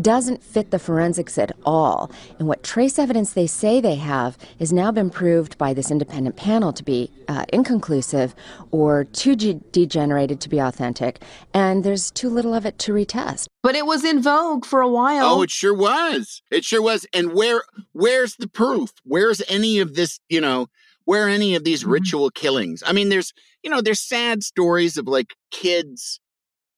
doesn't 0.00 0.42
fit 0.42 0.70
the 0.70 0.78
forensics 0.78 1.38
at 1.38 1.52
all. 1.64 2.10
And 2.38 2.48
what 2.48 2.62
trace 2.62 2.98
evidence 2.98 3.32
they 3.32 3.46
say 3.46 3.80
they 3.80 3.96
have 3.96 4.36
has 4.58 4.72
now 4.72 4.90
been 4.90 5.10
proved 5.10 5.58
by 5.58 5.74
this 5.74 5.90
independent 5.90 6.36
panel 6.36 6.72
to 6.72 6.82
be 6.82 7.10
uh, 7.28 7.44
inconclusive 7.52 8.34
or 8.70 9.04
too 9.04 9.36
de- 9.36 9.54
degenerated 9.72 10.40
to 10.40 10.48
be 10.48 10.58
authentic. 10.58 11.20
And 11.54 11.84
there's 11.84 12.10
too 12.10 12.30
little 12.30 12.54
of 12.54 12.66
it 12.66 12.78
to 12.80 12.92
retest. 12.92 13.46
But 13.68 13.76
it 13.76 13.84
was 13.84 14.02
in 14.02 14.22
vogue 14.22 14.64
for 14.64 14.80
a 14.80 14.88
while. 14.88 15.26
Oh, 15.26 15.42
it 15.42 15.50
sure 15.50 15.74
was. 15.74 16.40
It 16.50 16.64
sure 16.64 16.80
was. 16.80 17.04
And 17.12 17.34
where 17.34 17.64
where's 17.92 18.34
the 18.36 18.48
proof? 18.48 18.94
Where's 19.04 19.42
any 19.46 19.78
of 19.78 19.94
this, 19.94 20.20
you 20.30 20.40
know, 20.40 20.68
where 21.04 21.26
are 21.26 21.28
any 21.28 21.54
of 21.54 21.64
these 21.64 21.82
mm-hmm. 21.82 21.90
ritual 21.90 22.30
killings? 22.30 22.82
I 22.86 22.92
mean, 22.94 23.10
there's, 23.10 23.34
you 23.62 23.68
know, 23.68 23.82
there's 23.82 24.00
sad 24.00 24.42
stories 24.42 24.96
of 24.96 25.06
like 25.06 25.34
kids, 25.50 26.18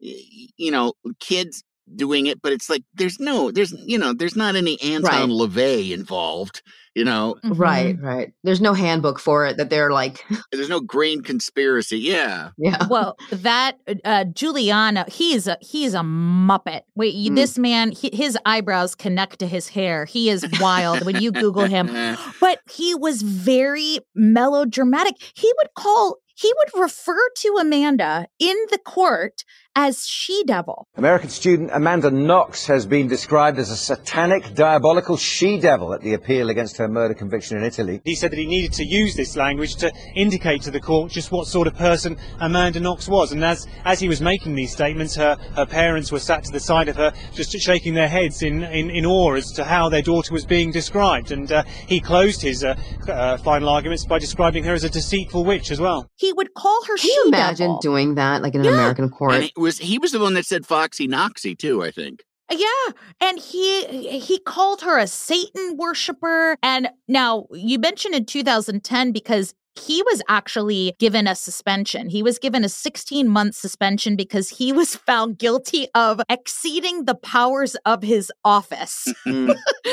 you 0.01 0.73
know, 0.73 0.95
kids 1.21 1.63
doing 1.95 2.27
it, 2.27 2.43
but 2.43 2.53
it's 2.53 2.69
like 2.69 2.83
there's 2.93 3.21
no, 3.21 3.53
there's, 3.53 3.73
you 3.87 3.97
know, 3.97 4.13
there's 4.13 4.35
not 4.35 4.57
any 4.57 4.77
Anton 4.83 5.05
right. 5.05 5.29
LaVey 5.29 5.93
involved 5.93 6.61
you 7.01 7.05
know? 7.07 7.37
Mm-hmm. 7.43 7.61
right 7.61 7.97
right. 8.03 8.33
There's 8.45 8.61
no 8.61 8.75
handbook 8.75 9.19
for 9.19 9.47
it 9.47 9.57
that 9.57 9.71
they're 9.71 9.91
like 9.91 10.23
there's 10.53 10.69
no 10.69 10.81
green 10.81 11.23
conspiracy 11.23 11.99
yeah. 11.99 12.51
Yeah. 12.59 12.87
Well 12.89 13.17
that 13.33 13.79
uh 14.05 14.25
giuliano 14.25 15.05
he's 15.09 15.47
a 15.47 15.57
he's 15.63 15.95
a 15.95 16.01
muppet. 16.01 16.83
Wait 16.95 17.15
mm. 17.15 17.35
this 17.35 17.57
man 17.57 17.93
he, 17.93 18.11
his 18.13 18.37
eyebrows 18.45 18.95
connect 18.95 19.39
to 19.39 19.47
his 19.47 19.69
hair. 19.69 20.05
He 20.05 20.29
is 20.29 20.47
wild 20.61 21.07
when 21.07 21.23
you 21.23 21.33
google 21.33 21.65
him. 21.65 21.89
But 22.41 22.61
he 22.71 22.95
was 22.95 23.23
very 23.23 23.99
melodramatic. 24.15 25.15
He 25.35 25.51
would 25.59 25.75
call 25.75 26.19
he 26.35 26.53
would 26.57 26.83
refer 26.83 27.21
to 27.37 27.57
Amanda 27.61 28.27
in 28.39 28.57
the 28.71 28.79
court 28.79 29.45
as 29.77 30.07
she 30.07 30.43
devil. 30.45 30.87
American 30.97 31.29
student 31.29 31.71
Amanda 31.73 32.11
Knox 32.11 32.67
has 32.67 32.87
been 32.87 33.09
described 33.09 33.59
as 33.59 33.71
a 33.71 33.77
satanic, 33.77 34.55
diabolical 34.55 35.17
she 35.17 35.59
devil 35.59 35.95
at 35.95 36.01
the 36.01 36.15
appeal 36.15 36.51
against 36.51 36.77
her 36.77 36.89
murder 36.89 37.15
conviction 37.15 37.57
in 37.57 37.65
Italy. 37.65 38.01
He 38.05 38.15
said 38.15 38.33
that 38.33 38.39
he 38.39 38.47
needed 38.47 38.73
to 38.75 38.85
use 38.85 39.15
this 39.15 39.37
language 39.37 39.77
to 39.77 39.93
indicate 40.15 40.63
to 40.63 40.71
the 40.71 40.81
court 40.81 41.13
just 41.13 41.31
what 41.31 41.47
sort 41.47 41.67
of 41.67 41.75
person 41.75 42.19
Amanda 42.41 42.81
Knox 42.81 43.09
was. 43.09 43.33
And 43.33 43.45
as, 43.45 43.67
as 43.85 44.01
he 44.01 44.09
was 44.09 44.21
making 44.21 44.55
these 44.55 44.73
statements, 44.73 45.15
her, 45.15 45.37
her 45.55 45.67
parents 45.67 46.11
were 46.11 46.19
sat 46.19 46.45
to 46.45 46.53
the 46.53 46.61
side 46.61 46.89
of 46.89 46.97
her, 46.97 47.13
just 47.33 47.53
shaking 47.59 47.95
their 47.95 48.09
heads 48.09 48.43
in, 48.43 48.65
in, 48.65 48.91
in 48.91 49.07
awe 49.07 49.35
as 49.35 49.53
to 49.53 49.65
how 49.65 49.89
their 49.89 50.03
daughter 50.03 50.33
was 50.33 50.45
being 50.45 50.73
described. 50.73 51.31
And 51.31 51.51
uh, 51.53 51.63
he 51.87 52.01
closed 52.01 52.43
his 52.43 52.65
uh, 52.65 52.75
uh, 53.09 53.37
final 53.39 53.69
arguments 53.69 54.05
by 54.05 54.19
describing 54.19 54.65
her 54.65 54.75
as 54.75 54.85
a 54.85 54.91
deceitful 54.91 55.45
witch 55.45 55.71
as 55.71 55.81
well. 55.81 56.11
He 56.17 56.33
would 56.33 56.55
call 56.55 56.85
her 56.87 56.97
Can 56.97 57.09
you 57.09 57.25
imagine 57.29 57.79
doing 57.81 58.17
that, 58.17 58.43
like 58.43 58.55
in 58.55 58.61
an 58.61 58.67
yeah. 58.67 58.73
American 58.73 59.11
court? 59.11 59.51
Was 59.61 59.79
he 59.79 59.99
was 59.99 60.13
the 60.13 60.21
one 60.21 60.35
that 60.35 60.47
said 60.47 60.67
Foxy 60.67 61.07
Noxy 61.07 61.57
too, 61.57 61.83
I 61.83 61.91
think. 61.91 62.25
Yeah, 62.51 62.93
and 63.21 63.39
he 63.39 64.19
he 64.19 64.39
called 64.41 64.83
her 64.83 64.99
a 64.99 65.07
Satan 65.07 65.77
worshiper. 65.77 66.57
And 66.63 66.89
now 67.07 67.47
you 67.53 67.79
mentioned 67.79 68.15
in 68.15 68.25
2010 68.25 69.13
because 69.13 69.55
he 69.79 70.03
was 70.03 70.21
actually 70.29 70.95
given 70.99 71.29
a 71.29 71.35
suspension. 71.35 72.09
He 72.09 72.23
was 72.23 72.39
given 72.39 72.65
a 72.65 72.69
16 72.69 73.29
month 73.29 73.55
suspension 73.55 74.17
because 74.17 74.49
he 74.49 74.73
was 74.81 74.97
found 74.97 75.39
guilty 75.39 75.87
of 75.95 76.21
exceeding 76.29 77.05
the 77.05 77.15
powers 77.15 77.77
of 77.85 78.03
his 78.03 78.33
office. 78.45 79.07
Mm. 79.27 79.55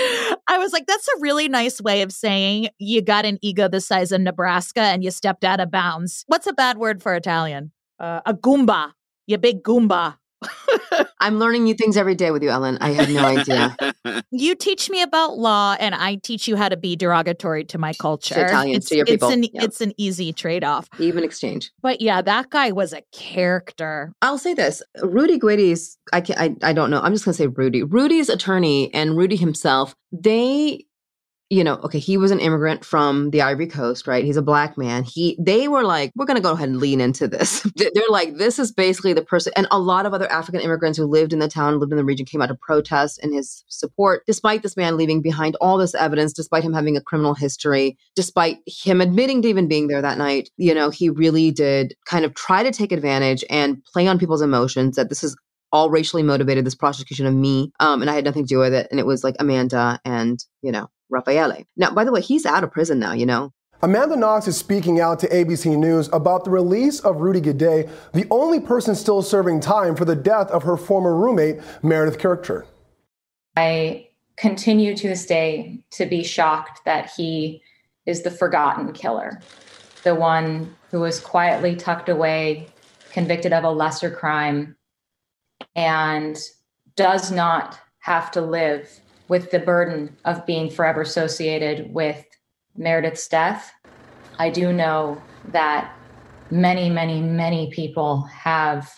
I 0.47 0.57
was 0.57 0.71
like, 0.71 0.87
that's 0.87 1.07
a 1.07 1.19
really 1.19 1.47
nice 1.47 1.81
way 1.81 2.01
of 2.01 2.11
saying 2.11 2.69
you 2.79 3.01
got 3.01 3.25
an 3.25 3.37
ego 3.41 3.67
the 3.67 3.81
size 3.81 4.11
of 4.11 4.21
Nebraska 4.21 4.79
and 4.79 5.03
you 5.03 5.11
stepped 5.11 5.43
out 5.43 5.59
of 5.59 5.69
bounds. 5.69 6.23
What's 6.27 6.47
a 6.47 6.53
bad 6.53 6.77
word 6.77 7.03
for 7.03 7.13
Italian? 7.13 7.71
Uh, 7.99 8.21
a 8.25 8.33
goomba 8.33 8.93
you 9.27 9.37
big 9.37 9.63
Goomba. 9.63 10.15
I'm 11.19 11.39
learning 11.39 11.63
new 11.63 11.73
things 11.73 11.97
every 11.97 12.15
day 12.15 12.31
with 12.31 12.43
you, 12.43 12.49
Ellyn. 12.49 12.77
I 12.79 12.91
had 12.91 13.09
no 13.09 13.25
idea. 13.25 13.75
you 14.31 14.55
teach 14.55 14.89
me 14.89 15.01
about 15.01 15.37
law, 15.37 15.75
and 15.79 15.95
I 15.95 16.15
teach 16.15 16.47
you 16.47 16.55
how 16.55 16.69
to 16.69 16.77
be 16.77 16.95
derogatory 16.95 17.65
to 17.65 17.77
my 17.77 17.93
culture. 17.93 18.35
To 18.35 18.45
Italians, 18.45 18.77
it's, 18.77 18.89
to 18.89 18.95
your 18.97 19.05
people. 19.05 19.29
It's 19.29 19.35
an, 19.35 19.43
yeah. 19.43 19.63
it's 19.63 19.81
an 19.81 19.93
easy 19.97 20.31
trade 20.33 20.63
off. 20.63 20.87
Even 20.99 21.23
exchange. 21.23 21.71
But 21.81 22.01
yeah, 22.01 22.21
that 22.21 22.49
guy 22.51 22.71
was 22.71 22.93
a 22.93 23.01
character. 23.11 24.13
I'll 24.21 24.37
say 24.37 24.53
this 24.53 24.83
Rudy 25.01 25.39
Guede's, 25.39 25.97
I, 26.13 26.21
can, 26.21 26.37
I, 26.37 26.55
I 26.69 26.73
don't 26.73 26.91
know. 26.91 27.01
I'm 27.01 27.13
just 27.13 27.25
going 27.25 27.33
to 27.33 27.37
say 27.37 27.47
Rudy. 27.47 27.83
Rudy's 27.83 28.29
attorney 28.29 28.93
and 28.93 29.17
Rudy 29.17 29.35
himself, 29.35 29.95
they 30.11 30.85
you 31.49 31.63
know, 31.63 31.75
okay, 31.75 31.99
he 31.99 32.17
was 32.17 32.31
an 32.31 32.41
immigrant 32.41 32.83
from 32.83 33.29
the 33.29 33.41
Ivory 33.41 33.67
Coast, 33.67 34.05
right? 34.05 34.25
He's 34.25 34.35
a 34.35 34.41
black 34.41 34.77
man. 34.77 35.03
He, 35.03 35.37
they 35.39 35.69
were 35.69 35.83
like, 35.83 36.11
we're 36.15 36.25
going 36.25 36.35
to 36.35 36.43
go 36.43 36.51
ahead 36.51 36.67
and 36.67 36.79
lean 36.79 36.99
into 36.99 37.25
this. 37.25 37.61
They're 37.75 38.03
like, 38.09 38.35
this 38.35 38.59
is 38.59 38.73
basically 38.73 39.13
the 39.13 39.21
person. 39.21 39.53
And 39.55 39.65
a 39.71 39.79
lot 39.79 40.05
of 40.05 40.13
other 40.13 40.29
African 40.29 40.59
immigrants 40.59 40.97
who 40.97 41.05
lived 41.05 41.31
in 41.31 41.39
the 41.39 41.47
town, 41.47 41.79
lived 41.79 41.93
in 41.93 41.97
the 41.97 42.03
region, 42.03 42.25
came 42.25 42.41
out 42.41 42.47
to 42.47 42.55
protest 42.55 43.23
in 43.23 43.31
his 43.31 43.63
support, 43.69 44.23
despite 44.27 44.61
this 44.61 44.75
man 44.75 44.97
leaving 44.97 45.21
behind 45.21 45.55
all 45.61 45.77
this 45.77 45.95
evidence, 45.95 46.33
despite 46.33 46.63
him 46.63 46.73
having 46.73 46.97
a 46.97 47.01
criminal 47.01 47.33
history, 47.33 47.97
despite 48.15 48.57
him 48.67 48.99
admitting 48.99 49.41
to 49.41 49.47
even 49.47 49.69
being 49.69 49.87
there 49.87 50.01
that 50.01 50.17
night. 50.17 50.49
You 50.57 50.73
know, 50.73 50.89
he 50.89 51.09
really 51.09 51.51
did 51.51 51.95
kind 52.05 52.25
of 52.25 52.33
try 52.33 52.63
to 52.63 52.71
take 52.71 52.91
advantage 52.91 53.45
and 53.49 53.81
play 53.85 54.07
on 54.07 54.19
people's 54.19 54.41
emotions 54.41 54.97
that 54.97 55.07
this 55.07 55.23
is 55.23 55.37
all 55.71 55.89
racially 55.89 56.23
motivated 56.23 56.65
this 56.65 56.75
prosecution 56.75 57.25
of 57.25 57.33
me 57.33 57.73
um, 57.81 58.01
and 58.01 58.09
i 58.09 58.15
had 58.15 58.23
nothing 58.23 58.43
to 58.43 58.47
do 58.47 58.57
with 58.57 58.73
it 58.73 58.87
and 58.89 59.01
it 59.01 59.05
was 59.05 59.21
like 59.21 59.35
amanda 59.37 59.99
and 60.05 60.39
you 60.61 60.71
know 60.71 60.87
Raffaele. 61.09 61.65
Now, 61.75 61.91
by 61.91 62.03
the 62.03 62.11
way, 62.11 62.21
he's 62.21 62.45
out 62.45 62.63
of 62.63 62.71
prison 62.71 62.99
now, 62.99 63.13
you 63.13 63.25
know. 63.25 63.51
Amanda 63.83 64.15
Knox 64.15 64.47
is 64.47 64.57
speaking 64.57 64.99
out 64.99 65.19
to 65.19 65.27
ABC 65.27 65.77
News 65.77 66.09
about 66.11 66.43
the 66.43 66.49
release 66.49 66.99
of 67.01 67.17
Rudy 67.17 67.41
Guede, 67.41 67.89
the 68.11 68.25
only 68.31 68.59
person 68.59 68.95
still 68.95 69.21
serving 69.21 69.59
time 69.59 69.95
for 69.95 70.03
the 70.03 70.15
death 70.15 70.49
of 70.49 70.63
her 70.63 70.77
former 70.77 71.15
roommate, 71.15 71.59
Meredith 71.83 72.17
Kercher. 72.17 72.65
I 73.55 74.07
continue 74.35 74.95
to 74.95 75.07
this 75.07 75.27
day 75.27 75.79
to 75.91 76.07
be 76.07 76.23
shocked 76.23 76.81
that 76.85 77.11
he 77.15 77.61
is 78.07 78.23
the 78.23 78.31
forgotten 78.31 78.93
killer, 78.93 79.41
the 80.03 80.15
one 80.15 80.75
who 80.89 80.99
was 80.99 81.19
quietly 81.19 81.75
tucked 81.75 82.09
away, 82.09 82.67
convicted 83.11 83.53
of 83.53 83.63
a 83.63 83.69
lesser 83.69 84.09
crime, 84.09 84.75
and 85.75 86.39
does 86.95 87.31
not 87.31 87.79
have 87.99 88.31
to 88.31 88.41
live 88.41 88.89
with 89.27 89.51
the 89.51 89.59
burden 89.59 90.15
of 90.25 90.45
being 90.45 90.69
forever 90.69 91.01
associated 91.01 91.93
with 91.93 92.25
Meredith's 92.75 93.27
death. 93.27 93.71
I 94.39 94.49
do 94.49 94.71
know 94.71 95.21
that 95.49 95.93
many, 96.51 96.89
many, 96.89 97.21
many 97.21 97.71
people 97.71 98.21
have 98.23 98.89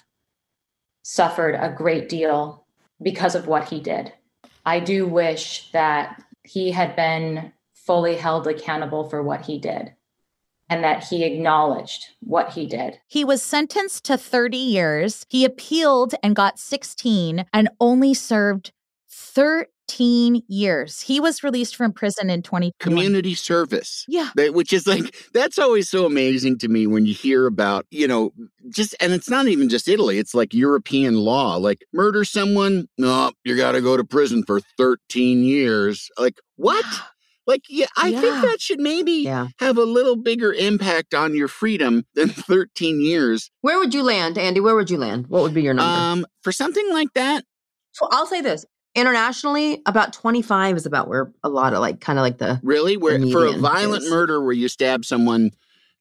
suffered 1.04 1.56
a 1.56 1.74
great 1.76 2.10
deal 2.10 2.66
because 3.02 3.36
of 3.36 3.48
what 3.48 3.70
he 3.70 3.80
did. 3.80 4.14
I 4.66 4.80
do 4.80 5.08
wish 5.08 5.72
that 5.72 6.22
he 6.44 6.72
had 6.72 6.96
been 6.96 7.54
fully 7.74 8.16
held 8.16 8.48
accountable 8.48 9.10
for 9.10 9.24
what 9.24 9.46
he 9.46 9.58
did 9.58 9.94
and 10.70 10.84
that 10.84 11.04
he 11.04 11.24
acknowledged 11.24 12.10
what 12.20 12.52
he 12.52 12.68
did. 12.68 13.00
He 13.08 13.26
was 13.26 13.42
sentenced 13.42 14.04
to 14.06 14.18
30 14.18 14.58
years. 14.58 15.26
He 15.30 15.44
appealed 15.44 16.14
and 16.22 16.36
got 16.36 16.60
16 16.60 17.46
and 17.52 17.70
only 17.80 18.14
served 18.14 18.72
13 19.10 19.66
15 19.90 20.44
years. 20.48 21.02
He 21.02 21.20
was 21.20 21.44
released 21.44 21.76
from 21.76 21.92
prison 21.92 22.30
in 22.30 22.42
2020. 22.42 22.74
Community 22.80 23.34
service. 23.34 24.06
Yeah. 24.08 24.30
which 24.36 24.72
is 24.72 24.86
like, 24.86 25.16
that's 25.34 25.58
always 25.58 25.90
so 25.90 26.06
amazing 26.06 26.60
to 26.60 26.68
me 26.68 26.86
when 26.86 27.06
you 27.06 27.14
hear 27.14 27.48
about, 27.48 27.86
you 27.90 28.08
know, 28.08 28.32
just, 28.70 28.96
and 29.00 29.14
it's 29.14 29.30
not 29.30 29.48
even 29.48 29.68
just 29.68 29.88
Italy, 29.88 30.20
it's 30.20 30.36
like 30.36 30.54
European 30.54 31.16
law. 31.16 31.56
Like, 31.56 31.84
murder 31.92 32.24
someone, 32.24 32.88
no, 32.98 33.32
you 33.44 33.58
got 33.58 33.72
to 33.72 33.82
go 33.82 33.98
to 33.98 34.04
prison 34.04 34.44
for 34.44 34.62
13 34.78 35.44
years. 35.44 36.10
Like, 36.18 36.40
what? 36.56 36.86
Like, 37.48 37.64
yeah, 37.68 37.88
I 37.98 38.10
yeah. 38.10 38.22
think 38.22 38.42
that 38.44 38.62
should 38.62 38.80
maybe 38.80 39.12
yeah. 39.12 39.48
have 39.58 39.78
a 39.78 39.84
little 39.84 40.16
bigger 40.16 40.54
impact 40.54 41.16
on 41.16 41.36
your 41.36 41.48
freedom 41.48 42.06
than 42.14 42.30
13 42.30 43.02
years. 43.02 43.50
Where 43.62 43.80
would 43.80 43.94
you 43.96 44.04
land, 44.04 44.38
Andy? 44.38 44.60
Where 44.60 44.76
would 44.76 44.92
you 44.92 45.00
land? 45.00 45.28
What 45.28 45.42
would 45.42 45.56
be 45.56 45.64
your 45.64 45.74
number? 45.74 45.92
Um, 45.92 46.26
for 46.44 46.52
something 46.52 46.88
like 46.92 47.12
that, 47.16 47.44
so 47.92 48.08
I'll 48.12 48.28
say 48.28 48.42
this 48.42 48.66
internationally 48.96 49.82
about 49.86 50.14
25 50.14 50.78
is 50.78 50.86
about 50.86 51.08
where 51.08 51.32
a 51.44 51.50
lot 51.50 51.74
of 51.74 51.80
like 51.80 52.02
kind 52.02 52.18
of 52.18 52.24
like 52.24 52.38
the 52.38 52.60
really 52.64 52.98
where 52.98 53.18
the 53.18 53.32
for 53.32 53.46
a 53.46 53.54
violent 53.54 54.04
is. 54.04 54.10
murder 54.10 54.42
where 54.42 54.54
you 54.54 54.68
stab 54.68 55.06
someone 55.06 55.52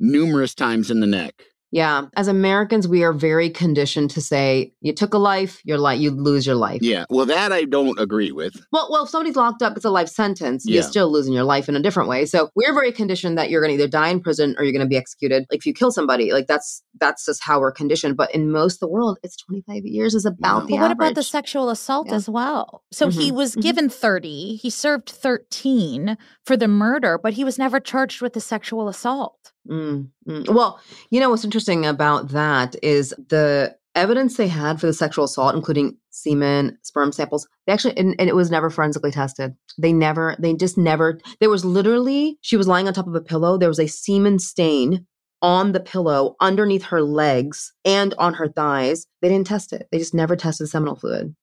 numerous 0.01 0.55
times 0.55 0.91
in 0.91 1.01
the 1.01 1.07
neck 1.07 1.45
yeah. 1.71 2.07
As 2.17 2.29
Americans, 2.29 2.89
we 2.89 3.03
are 3.05 3.13
very 3.13 3.51
conditioned 3.51 4.11
to 4.11 4.21
say, 4.21 4.73
you 4.81 4.93
took 4.93 5.13
a 5.13 5.19
life, 5.19 5.61
you're 5.65 5.79
like 5.79 6.01
you 6.01 6.11
lose 6.11 6.47
your 6.47 6.57
life. 6.57 6.81
Yeah. 6.83 7.05
Well, 7.11 7.27
that 7.27 7.53
I 7.53 7.65
don't 7.65 7.99
agree 8.01 8.33
with. 8.33 8.55
Well, 8.73 8.89
well, 8.91 9.05
if 9.05 9.11
somebody's 9.11 9.37
locked 9.37 9.63
up, 9.63 9.77
it's 9.77 9.85
a 9.85 9.91
life 9.91 10.09
sentence. 10.09 10.65
Yeah. 10.67 10.75
You're 10.75 10.83
still 10.83 11.13
losing 11.13 11.35
your 11.35 11.45
life 11.45 11.69
in 11.69 11.77
a 11.77 11.81
different 11.81 12.09
way. 12.09 12.25
So 12.25 12.51
we're 12.55 12.73
very 12.73 12.93
conditioned 12.93 13.37
that 13.37 13.51
you're 13.51 13.61
going 13.61 13.77
to 13.77 13.83
either 13.83 13.91
die 13.91 14.09
in 14.09 14.21
prison 14.21 14.55
or 14.59 14.65
you're 14.65 14.73
going 14.73 14.85
to 14.85 14.89
be 14.89 14.97
executed. 14.97 15.45
Like 15.51 15.59
if 15.59 15.67
you 15.67 15.75
kill 15.75 15.91
somebody, 15.91 16.33
like 16.33 16.47
that's 16.47 16.83
that's 17.01 17.27
just 17.27 17.43
how 17.43 17.61
we're 17.61 17.73
conditioned. 17.73 18.17
But 18.17 18.35
in 18.35 18.51
most 18.51 18.77
of 18.77 18.81
the 18.81 18.89
world, 18.89 19.19
it's 19.23 19.37
25 19.37 19.85
years 19.85 20.15
is 20.15 20.25
about 20.25 20.63
yeah. 20.63 20.67
the. 20.67 20.73
But 20.77 20.83
what 20.83 20.93
about 20.93 21.15
the 21.15 21.23
sexual 21.23 21.69
assault 21.71 22.09
yeah. 22.09 22.15
as 22.15 22.29
well? 22.29 22.83
So 22.93 23.09
mm-hmm. 23.09 23.21
he 23.21 23.33
was 23.33 23.53
mm-hmm. 23.53 23.61
given 23.61 23.89
30. 23.89 24.57
He 24.57 24.71
served 24.71 25.11
13 25.11 26.17
for 26.45 26.57
the 26.57 26.69
murder, 26.69 27.19
but 27.23 27.35
he 27.35 27.45
was 27.45 27.59
never 27.59 27.79
charged 27.79 28.23
with 28.23 28.33
the 28.33 28.41
sexual 28.41 28.89
assault. 28.89 29.53
Mm. 29.69 30.11
Well, 30.49 30.81
you 31.11 31.21
know 31.21 31.31
what's 31.31 31.45
interesting 31.45 31.87
about 31.87 32.29
that 32.29 32.77
is 32.83 33.15
the 33.29 33.77
evidence 33.95 34.37
they 34.37 34.49
had 34.49 34.81
for 34.81 34.87
the 34.87 34.93
sexual 34.93 35.25
assault, 35.25 35.55
including 35.55 35.97
semen, 36.11 36.79
sperm 36.83 37.13
samples. 37.13 37.49
They 37.67 37.73
actually, 37.73 37.97
and, 37.97 38.15
and, 38.19 38.29
it 38.29 38.37
was 38.37 38.51
never 38.51 38.71
forensically 38.71 39.11
tested. 39.11 39.55
They 39.77 39.93
never, 39.93 40.37
they 40.39 40.55
just 40.55 40.79
never. 40.79 41.19
There 41.41 41.51
was 41.51 41.65
literally, 41.65 42.39
she 42.41 42.57
was 42.57 42.69
lying 42.69 42.87
on 42.87 42.95
top 42.95 43.07
of 43.07 43.15
a 43.15 43.21
pillow. 43.21 43.59
There 43.59 43.69
was 43.69 43.81
a 43.81 43.89
semen 43.89 44.39
stain 44.39 45.07
on 45.43 45.73
the 45.73 45.81
pillow 45.81 46.37
underneath 46.41 46.85
her 46.85 47.03
legs 47.03 47.73
and 47.85 48.15
on 48.19 48.35
her 48.35 48.49
thighs. 48.49 49.07
They 49.23 49.29
didn't 49.29 49.47
test 49.47 49.73
it. 49.73 49.89
They 49.91 49.99
just 49.99 50.15
never 50.15 50.37
tested 50.37 50.69
seminal 50.69 50.97
fluid. 50.97 51.35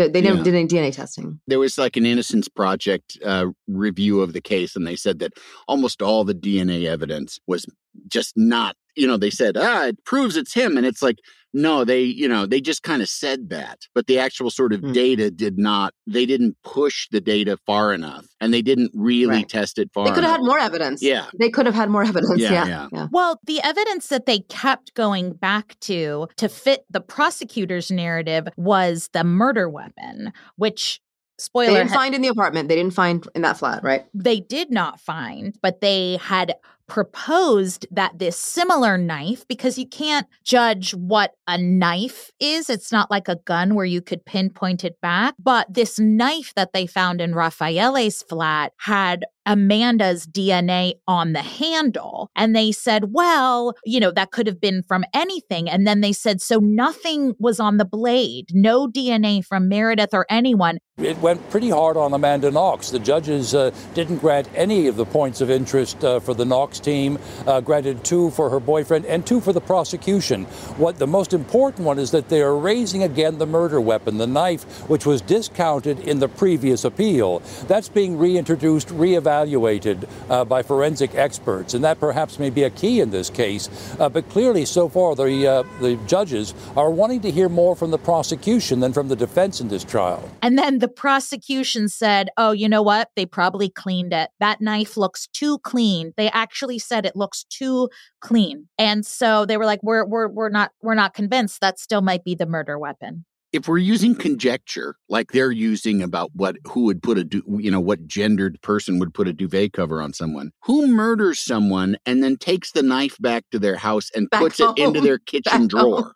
So 0.00 0.08
they 0.08 0.22
didn't 0.22 0.38
yeah. 0.38 0.44
did 0.44 0.54
any 0.54 0.66
DNA 0.66 0.94
testing. 0.94 1.40
There 1.46 1.58
was 1.58 1.76
like 1.76 1.98
an 1.98 2.06
Innocence 2.06 2.48
Project 2.48 3.18
uh, 3.22 3.48
review 3.68 4.22
of 4.22 4.32
the 4.32 4.40
case, 4.40 4.74
and 4.74 4.86
they 4.86 4.96
said 4.96 5.18
that 5.18 5.34
almost 5.68 6.00
all 6.00 6.24
the 6.24 6.34
DNA 6.34 6.86
evidence 6.86 7.38
was 7.46 7.66
just 8.08 8.32
not. 8.34 8.76
You 8.96 9.06
know, 9.06 9.16
they 9.16 9.30
said, 9.30 9.56
ah, 9.56 9.86
it 9.86 10.04
proves 10.04 10.36
it's 10.36 10.54
him, 10.54 10.76
and 10.76 10.86
it's 10.86 11.02
like, 11.02 11.18
no, 11.52 11.84
they, 11.84 12.02
you 12.02 12.28
know, 12.28 12.46
they 12.46 12.60
just 12.60 12.82
kind 12.82 13.02
of 13.02 13.08
said 13.08 13.50
that, 13.50 13.80
but 13.94 14.06
the 14.06 14.18
actual 14.18 14.50
sort 14.50 14.72
of 14.72 14.80
mm. 14.80 14.92
data 14.92 15.30
did 15.30 15.58
not, 15.58 15.92
they 16.06 16.26
didn't 16.26 16.56
push 16.62 17.08
the 17.10 17.20
data 17.20 17.56
far 17.66 17.92
enough 17.92 18.26
and 18.40 18.54
they 18.54 18.62
didn't 18.62 18.92
really 18.94 19.26
right. 19.26 19.48
test 19.48 19.78
it 19.78 19.90
far 19.92 20.06
They 20.06 20.12
could 20.12 20.24
have 20.24 20.34
had 20.34 20.42
more 20.42 20.58
evidence. 20.58 21.02
Yeah. 21.02 21.26
They 21.38 21.50
could 21.50 21.66
have 21.66 21.74
had 21.74 21.90
more 21.90 22.04
evidence. 22.04 22.38
Yeah, 22.38 22.52
yeah. 22.52 22.66
yeah. 22.66 22.88
yeah. 22.92 23.06
Well, 23.10 23.40
the 23.46 23.60
evidence 23.62 24.08
that 24.08 24.26
they 24.26 24.40
kept 24.40 24.94
going 24.94 25.32
back 25.32 25.78
to 25.80 26.28
to 26.36 26.48
fit 26.48 26.84
the 26.90 27.00
prosecutor's 27.00 27.90
narrative 27.90 28.48
was 28.56 29.10
the 29.12 29.24
murder 29.24 29.68
weapon, 29.68 30.32
which 30.56 31.00
spoiler 31.38 31.72
they 31.72 31.78
didn't 31.78 31.90
find 31.92 32.14
in 32.14 32.20
the 32.20 32.28
apartment 32.28 32.68
they 32.68 32.76
didn't 32.76 32.92
find 32.92 33.26
in 33.34 33.40
that 33.40 33.56
flat 33.56 33.82
right 33.82 34.04
they 34.12 34.40
did 34.40 34.70
not 34.70 35.00
find 35.00 35.56
but 35.62 35.80
they 35.80 36.18
had 36.18 36.54
proposed 36.90 37.86
that 37.92 38.18
this 38.18 38.36
similar 38.36 38.98
knife, 38.98 39.46
because 39.46 39.78
you 39.78 39.86
can't 39.86 40.26
judge 40.44 40.90
what 40.92 41.30
a 41.46 41.56
knife 41.56 42.32
is, 42.40 42.68
it's 42.68 42.90
not 42.90 43.10
like 43.10 43.28
a 43.28 43.36
gun 43.36 43.76
where 43.76 43.86
you 43.86 44.02
could 44.02 44.24
pinpoint 44.26 44.84
it 44.84 45.00
back, 45.00 45.34
but 45.38 45.72
this 45.72 46.00
knife 46.00 46.52
that 46.56 46.72
they 46.72 46.86
found 46.86 47.20
in 47.20 47.32
Raffaele's 47.32 48.22
flat 48.24 48.72
had 48.78 49.24
Amanda's 49.50 50.28
DNA 50.28 50.92
on 51.08 51.32
the 51.32 51.42
handle. 51.42 52.30
And 52.36 52.54
they 52.54 52.70
said, 52.70 53.12
well, 53.12 53.74
you 53.84 53.98
know, 53.98 54.12
that 54.12 54.30
could 54.30 54.46
have 54.46 54.60
been 54.60 54.84
from 54.84 55.04
anything. 55.12 55.68
And 55.68 55.88
then 55.88 56.02
they 56.02 56.12
said, 56.12 56.40
so 56.40 56.60
nothing 56.60 57.34
was 57.40 57.58
on 57.58 57.76
the 57.76 57.84
blade, 57.84 58.50
no 58.52 58.86
DNA 58.86 59.44
from 59.44 59.68
Meredith 59.68 60.14
or 60.14 60.24
anyone. 60.30 60.78
It 60.98 61.18
went 61.18 61.48
pretty 61.50 61.70
hard 61.70 61.96
on 61.96 62.12
Amanda 62.12 62.50
Knox. 62.50 62.90
The 62.90 62.98
judges 63.00 63.54
uh, 63.54 63.72
didn't 63.94 64.18
grant 64.18 64.48
any 64.54 64.86
of 64.86 64.94
the 64.96 65.06
points 65.06 65.40
of 65.40 65.50
interest 65.50 66.04
uh, 66.04 66.20
for 66.20 66.34
the 66.34 66.44
Knox 66.44 66.78
team, 66.78 67.18
uh, 67.46 67.60
granted 67.60 68.04
two 68.04 68.30
for 68.30 68.50
her 68.50 68.60
boyfriend 68.60 69.06
and 69.06 69.26
two 69.26 69.40
for 69.40 69.52
the 69.52 69.62
prosecution. 69.62 70.44
What 70.76 70.98
the 70.98 71.06
most 71.06 71.32
important 71.32 71.86
one 71.86 71.98
is 71.98 72.12
that 72.12 72.28
they 72.28 72.42
are 72.42 72.56
raising 72.56 73.02
again 73.02 73.38
the 73.38 73.46
murder 73.46 73.80
weapon, 73.80 74.18
the 74.18 74.26
knife, 74.26 74.88
which 74.88 75.06
was 75.06 75.22
discounted 75.22 75.98
in 76.00 76.20
the 76.20 76.28
previous 76.28 76.84
appeal. 76.84 77.40
That's 77.66 77.88
being 77.88 78.18
reintroduced, 78.18 78.88
reevaluated 78.88 79.39
uh, 79.44 80.44
by 80.44 80.62
forensic 80.62 81.14
experts, 81.14 81.74
and 81.74 81.84
that 81.84 82.00
perhaps 82.00 82.38
may 82.38 82.50
be 82.50 82.64
a 82.64 82.70
key 82.70 83.00
in 83.00 83.10
this 83.10 83.30
case. 83.30 83.68
Uh, 83.98 84.08
but 84.08 84.28
clearly, 84.28 84.64
so 84.64 84.88
far, 84.88 85.14
the, 85.14 85.46
uh, 85.46 85.62
the 85.80 85.96
judges 86.06 86.54
are 86.76 86.90
wanting 86.90 87.20
to 87.20 87.30
hear 87.30 87.48
more 87.48 87.76
from 87.76 87.90
the 87.90 87.98
prosecution 87.98 88.80
than 88.80 88.92
from 88.92 89.08
the 89.08 89.16
defense 89.16 89.60
in 89.60 89.68
this 89.68 89.84
trial. 89.84 90.28
And 90.42 90.58
then 90.58 90.78
the 90.78 90.88
prosecution 90.88 91.88
said, 91.88 92.30
oh, 92.36 92.52
you 92.52 92.68
know 92.68 92.82
what? 92.82 93.10
They 93.16 93.26
probably 93.26 93.68
cleaned 93.68 94.12
it. 94.12 94.30
That 94.40 94.60
knife 94.60 94.96
looks 94.96 95.26
too 95.28 95.58
clean. 95.58 96.12
They 96.16 96.30
actually 96.30 96.78
said 96.78 97.06
it 97.06 97.16
looks 97.16 97.44
too 97.44 97.88
clean. 98.20 98.68
And 98.78 99.04
so 99.04 99.46
they 99.46 99.56
were 99.56 99.66
like, 99.66 99.82
we're, 99.82 100.04
we're, 100.04 100.28
we're 100.28 100.50
not, 100.50 100.72
we're 100.82 100.94
not 100.94 101.14
convinced 101.14 101.60
that 101.60 101.78
still 101.78 102.02
might 102.02 102.24
be 102.24 102.34
the 102.34 102.46
murder 102.46 102.78
weapon 102.78 103.24
if 103.52 103.66
we're 103.68 103.78
using 103.78 104.14
conjecture 104.14 104.96
like 105.08 105.32
they're 105.32 105.50
using 105.50 106.02
about 106.02 106.30
what 106.34 106.56
who 106.66 106.84
would 106.84 107.02
put 107.02 107.18
a 107.18 107.26
you 107.58 107.70
know 107.70 107.80
what 107.80 108.06
gendered 108.06 108.60
person 108.62 108.98
would 108.98 109.12
put 109.14 109.26
a 109.28 109.32
duvet 109.32 109.72
cover 109.72 110.00
on 110.00 110.12
someone 110.12 110.50
who 110.64 110.86
murders 110.86 111.40
someone 111.40 111.96
and 112.06 112.22
then 112.22 112.36
takes 112.36 112.72
the 112.72 112.82
knife 112.82 113.16
back 113.20 113.44
to 113.50 113.58
their 113.58 113.76
house 113.76 114.08
and 114.14 114.30
back 114.30 114.40
puts 114.42 114.58
home. 114.60 114.74
it 114.76 114.82
into 114.82 115.00
their 115.00 115.18
kitchen 115.26 115.62
back 115.62 115.68
drawer 115.70 116.02
home. 116.02 116.12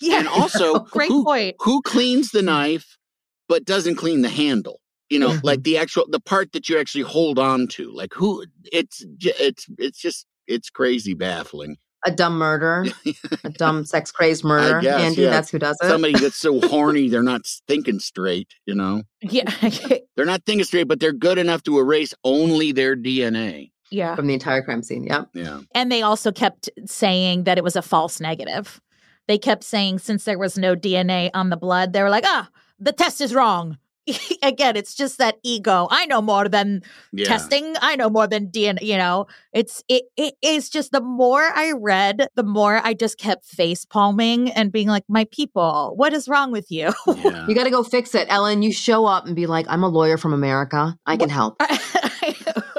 yeah 0.00 0.18
and 0.18 0.28
also 0.28 0.80
great 0.90 1.08
who, 1.08 1.24
point 1.24 1.56
who 1.60 1.80
cleans 1.82 2.30
the 2.30 2.42
knife 2.42 2.96
but 3.48 3.64
doesn't 3.64 3.96
clean 3.96 4.22
the 4.22 4.28
handle 4.28 4.80
You 5.10 5.18
know, 5.18 5.30
Mhm. 5.30 5.42
like 5.42 5.62
the 5.64 5.76
actual 5.76 6.06
the 6.08 6.20
part 6.20 6.52
that 6.52 6.68
you 6.68 6.78
actually 6.78 7.02
hold 7.02 7.36
on 7.38 7.66
to. 7.74 7.90
Like 7.92 8.12
who? 8.14 8.44
It's 8.70 9.04
it's 9.20 9.66
it's 9.76 9.98
just 10.00 10.24
it's 10.46 10.70
crazy 10.70 11.14
baffling. 11.14 11.76
A 12.06 12.10
dumb 12.10 12.38
murder, 12.38 12.86
a 13.44 13.50
dumb 13.50 13.84
sex 13.84 14.10
crazed 14.10 14.42
murder. 14.42 14.80
guess, 14.80 15.00
Andy, 15.02 15.22
yeah. 15.22 15.30
that's 15.30 15.50
who 15.50 15.58
does 15.58 15.76
it. 15.82 15.88
Somebody 15.88 16.14
that's 16.18 16.36
so 16.38 16.60
horny 16.68 17.08
they're 17.08 17.22
not 17.22 17.42
thinking 17.68 17.98
straight. 17.98 18.48
You 18.66 18.74
know, 18.74 19.02
Yeah. 19.20 19.50
they're 20.16 20.24
not 20.24 20.44
thinking 20.46 20.64
straight, 20.64 20.88
but 20.88 20.98
they're 21.00 21.12
good 21.12 21.36
enough 21.38 21.62
to 21.64 21.78
erase 21.78 22.14
only 22.24 22.72
their 22.72 22.96
DNA. 22.96 23.70
yeah. 23.90 24.14
from 24.16 24.28
the 24.28 24.34
entire 24.34 24.62
crime 24.62 24.82
scene. 24.82 25.04
Yep. 25.04 25.28
Yeah. 25.34 25.60
And 25.74 25.92
they 25.92 26.00
also 26.00 26.32
kept 26.32 26.70
saying 26.86 27.44
that 27.44 27.58
it 27.58 27.64
was 27.64 27.76
a 27.76 27.82
false 27.82 28.18
negative. 28.20 28.80
They 29.28 29.36
kept 29.36 29.62
saying 29.62 29.98
since 29.98 30.24
there 30.24 30.38
was 30.38 30.56
no 30.56 30.74
DNA 30.74 31.30
on 31.34 31.50
the 31.50 31.56
blood, 31.56 31.92
they 31.92 32.02
were 32.02 32.08
like, 32.10 32.24
ah, 32.26 32.48
the 32.78 32.92
test 32.92 33.20
is 33.20 33.34
wrong. 33.34 33.76
Again, 34.42 34.76
it's 34.76 34.94
just 34.94 35.18
that 35.18 35.36
ego. 35.42 35.88
I 35.90 36.06
know 36.06 36.20
more 36.22 36.48
than 36.48 36.82
Yeah. 37.12 37.26
testing. 37.26 37.74
I 37.80 37.96
know 37.96 38.08
more 38.10 38.26
than 38.26 38.48
DNA. 38.48 38.82
You 38.82 38.96
know, 38.98 39.26
it's 39.52 39.82
it 39.88 40.04
it 40.16 40.34
is 40.42 40.68
just 40.70 40.92
the 40.92 41.00
more 41.00 41.42
I 41.42 41.72
read, 41.76 42.28
the 42.36 42.42
more 42.42 42.80
I 42.84 42.94
just 42.94 43.18
kept 43.18 43.44
face 43.44 43.84
palming 43.84 44.50
and 44.52 44.70
being 44.72 44.88
like, 44.88 45.04
my 45.08 45.26
people, 45.32 45.92
what 45.96 46.12
is 46.12 46.28
wrong 46.28 46.50
with 46.52 46.70
you? 46.70 46.92
Yeah. 47.06 47.46
You 47.48 47.54
got 47.54 47.64
to 47.64 47.70
go 47.70 47.82
fix 47.82 48.14
it, 48.14 48.28
Ellyn. 48.28 48.62
You 48.62 48.72
show 48.72 49.06
up 49.06 49.26
and 49.26 49.34
be 49.36 49.46
like, 49.46 49.66
"I'm 49.68 49.82
a 49.84 49.88
lawyer 49.88 50.16
from 50.16 50.32
America. 50.32 50.96
I 51.06 51.16
can 51.16 51.28
help." 51.28 51.60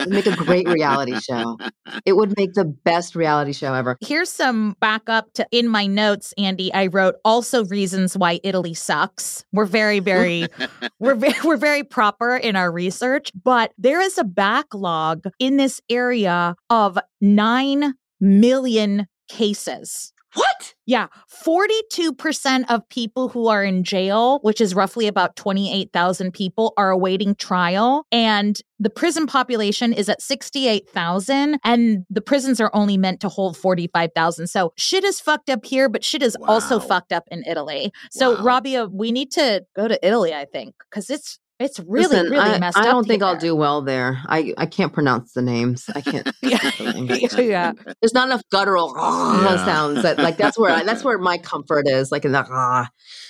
Make 0.07 0.25
a 0.25 0.35
great 0.35 0.67
reality 0.67 1.19
show. 1.19 1.57
It 2.05 2.13
would 2.13 2.35
make 2.37 2.53
the 2.53 2.65
best 2.65 3.15
reality 3.15 3.53
show 3.53 3.73
ever. 3.73 3.97
Here's 4.01 4.29
some 4.29 4.75
backup 4.79 5.33
to 5.33 5.47
in 5.51 5.67
my 5.67 5.87
notes, 5.87 6.33
Andy. 6.37 6.73
I 6.73 6.87
wrote 6.87 7.15
also 7.23 7.65
reasons 7.65 8.17
why 8.17 8.39
Italy 8.43 8.73
sucks. 8.73 9.45
We're 9.51 9.65
very, 9.65 9.99
very, 9.99 10.47
we're 10.99 11.15
very, 11.15 11.35
we're 11.43 11.57
very 11.57 11.83
proper 11.83 12.35
in 12.35 12.55
our 12.55 12.71
research, 12.71 13.31
but 13.43 13.73
there 13.77 14.01
is 14.01 14.17
a 14.17 14.23
backlog 14.23 15.25
in 15.39 15.57
this 15.57 15.81
area 15.89 16.55
of 16.69 16.97
nine 17.19 17.93
million 18.19 19.07
cases. 19.27 20.13
What? 20.33 20.73
Yeah, 20.85 21.07
42% 21.45 22.65
of 22.69 22.87
people 22.89 23.29
who 23.29 23.47
are 23.47 23.63
in 23.63 23.83
jail, 23.83 24.39
which 24.41 24.61
is 24.61 24.73
roughly 24.73 25.07
about 25.07 25.35
28,000 25.35 26.31
people, 26.33 26.73
are 26.77 26.89
awaiting 26.89 27.35
trial. 27.35 28.05
And 28.11 28.59
the 28.79 28.89
prison 28.89 29.27
population 29.27 29.93
is 29.93 30.09
at 30.09 30.21
68,000, 30.21 31.59
and 31.63 32.05
the 32.09 32.21
prisons 32.21 32.59
are 32.59 32.71
only 32.73 32.97
meant 32.97 33.19
to 33.21 33.29
hold 33.29 33.57
45,000. 33.57 34.47
So 34.47 34.73
shit 34.75 35.03
is 35.03 35.19
fucked 35.19 35.49
up 35.49 35.65
here, 35.65 35.87
but 35.89 36.03
shit 36.03 36.23
is 36.23 36.35
also 36.47 36.79
fucked 36.79 37.11
up 37.11 37.25
in 37.29 37.43
Italy. 37.45 37.91
So, 38.11 38.35
Wow. 38.35 38.43
Rabia, 38.43 38.85
we 38.87 39.11
need 39.11 39.31
to 39.31 39.65
go 39.75 39.87
to 39.87 40.05
Italy, 40.05 40.33
I 40.33 40.45
think, 40.45 40.75
because 40.89 41.09
it's 41.09 41.39
it's 41.61 41.79
really, 41.79 42.07
Listen, 42.07 42.31
really 42.31 42.39
I, 42.39 42.59
messed 42.59 42.77
I 42.77 42.81
up. 42.81 42.87
I 42.87 42.91
don't 42.91 43.07
think 43.07 43.21
I'll 43.23 43.37
do 43.37 43.55
well 43.55 43.81
there. 43.81 44.19
I, 44.27 44.53
I 44.57 44.65
can't 44.65 44.91
pronounce 44.91 45.33
the 45.33 45.41
names. 45.41 45.89
I 45.93 46.01
can't. 46.01 46.29
yeah. 46.41 46.71
yeah. 47.37 47.73
There's 48.01 48.13
not 48.13 48.27
enough 48.27 48.41
guttural 48.51 48.93
Yeah. 48.97 49.63
sounds 49.65 50.03
that 50.03 50.17
like 50.17 50.37
that's 50.37 50.57
where 50.57 50.71
I, 50.71 50.83
that's 50.83 51.03
where 51.03 51.17
my 51.17 51.37
comfort 51.37 51.87
is. 51.87 52.11
Like 52.11 52.25
in 52.25 52.31
the 52.31 52.45
ah, 52.49 52.89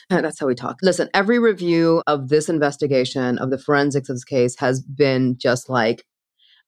that's 0.09 0.39
how 0.39 0.47
we 0.47 0.55
talk. 0.55 0.77
Listen, 0.81 1.09
every 1.13 1.39
review 1.39 2.01
of 2.07 2.29
this 2.29 2.49
investigation 2.49 3.37
of 3.37 3.49
the 3.49 3.57
forensics 3.57 4.09
of 4.09 4.15
this 4.15 4.23
case 4.23 4.55
has 4.59 4.81
been 4.81 5.37
just 5.37 5.69
like 5.69 6.05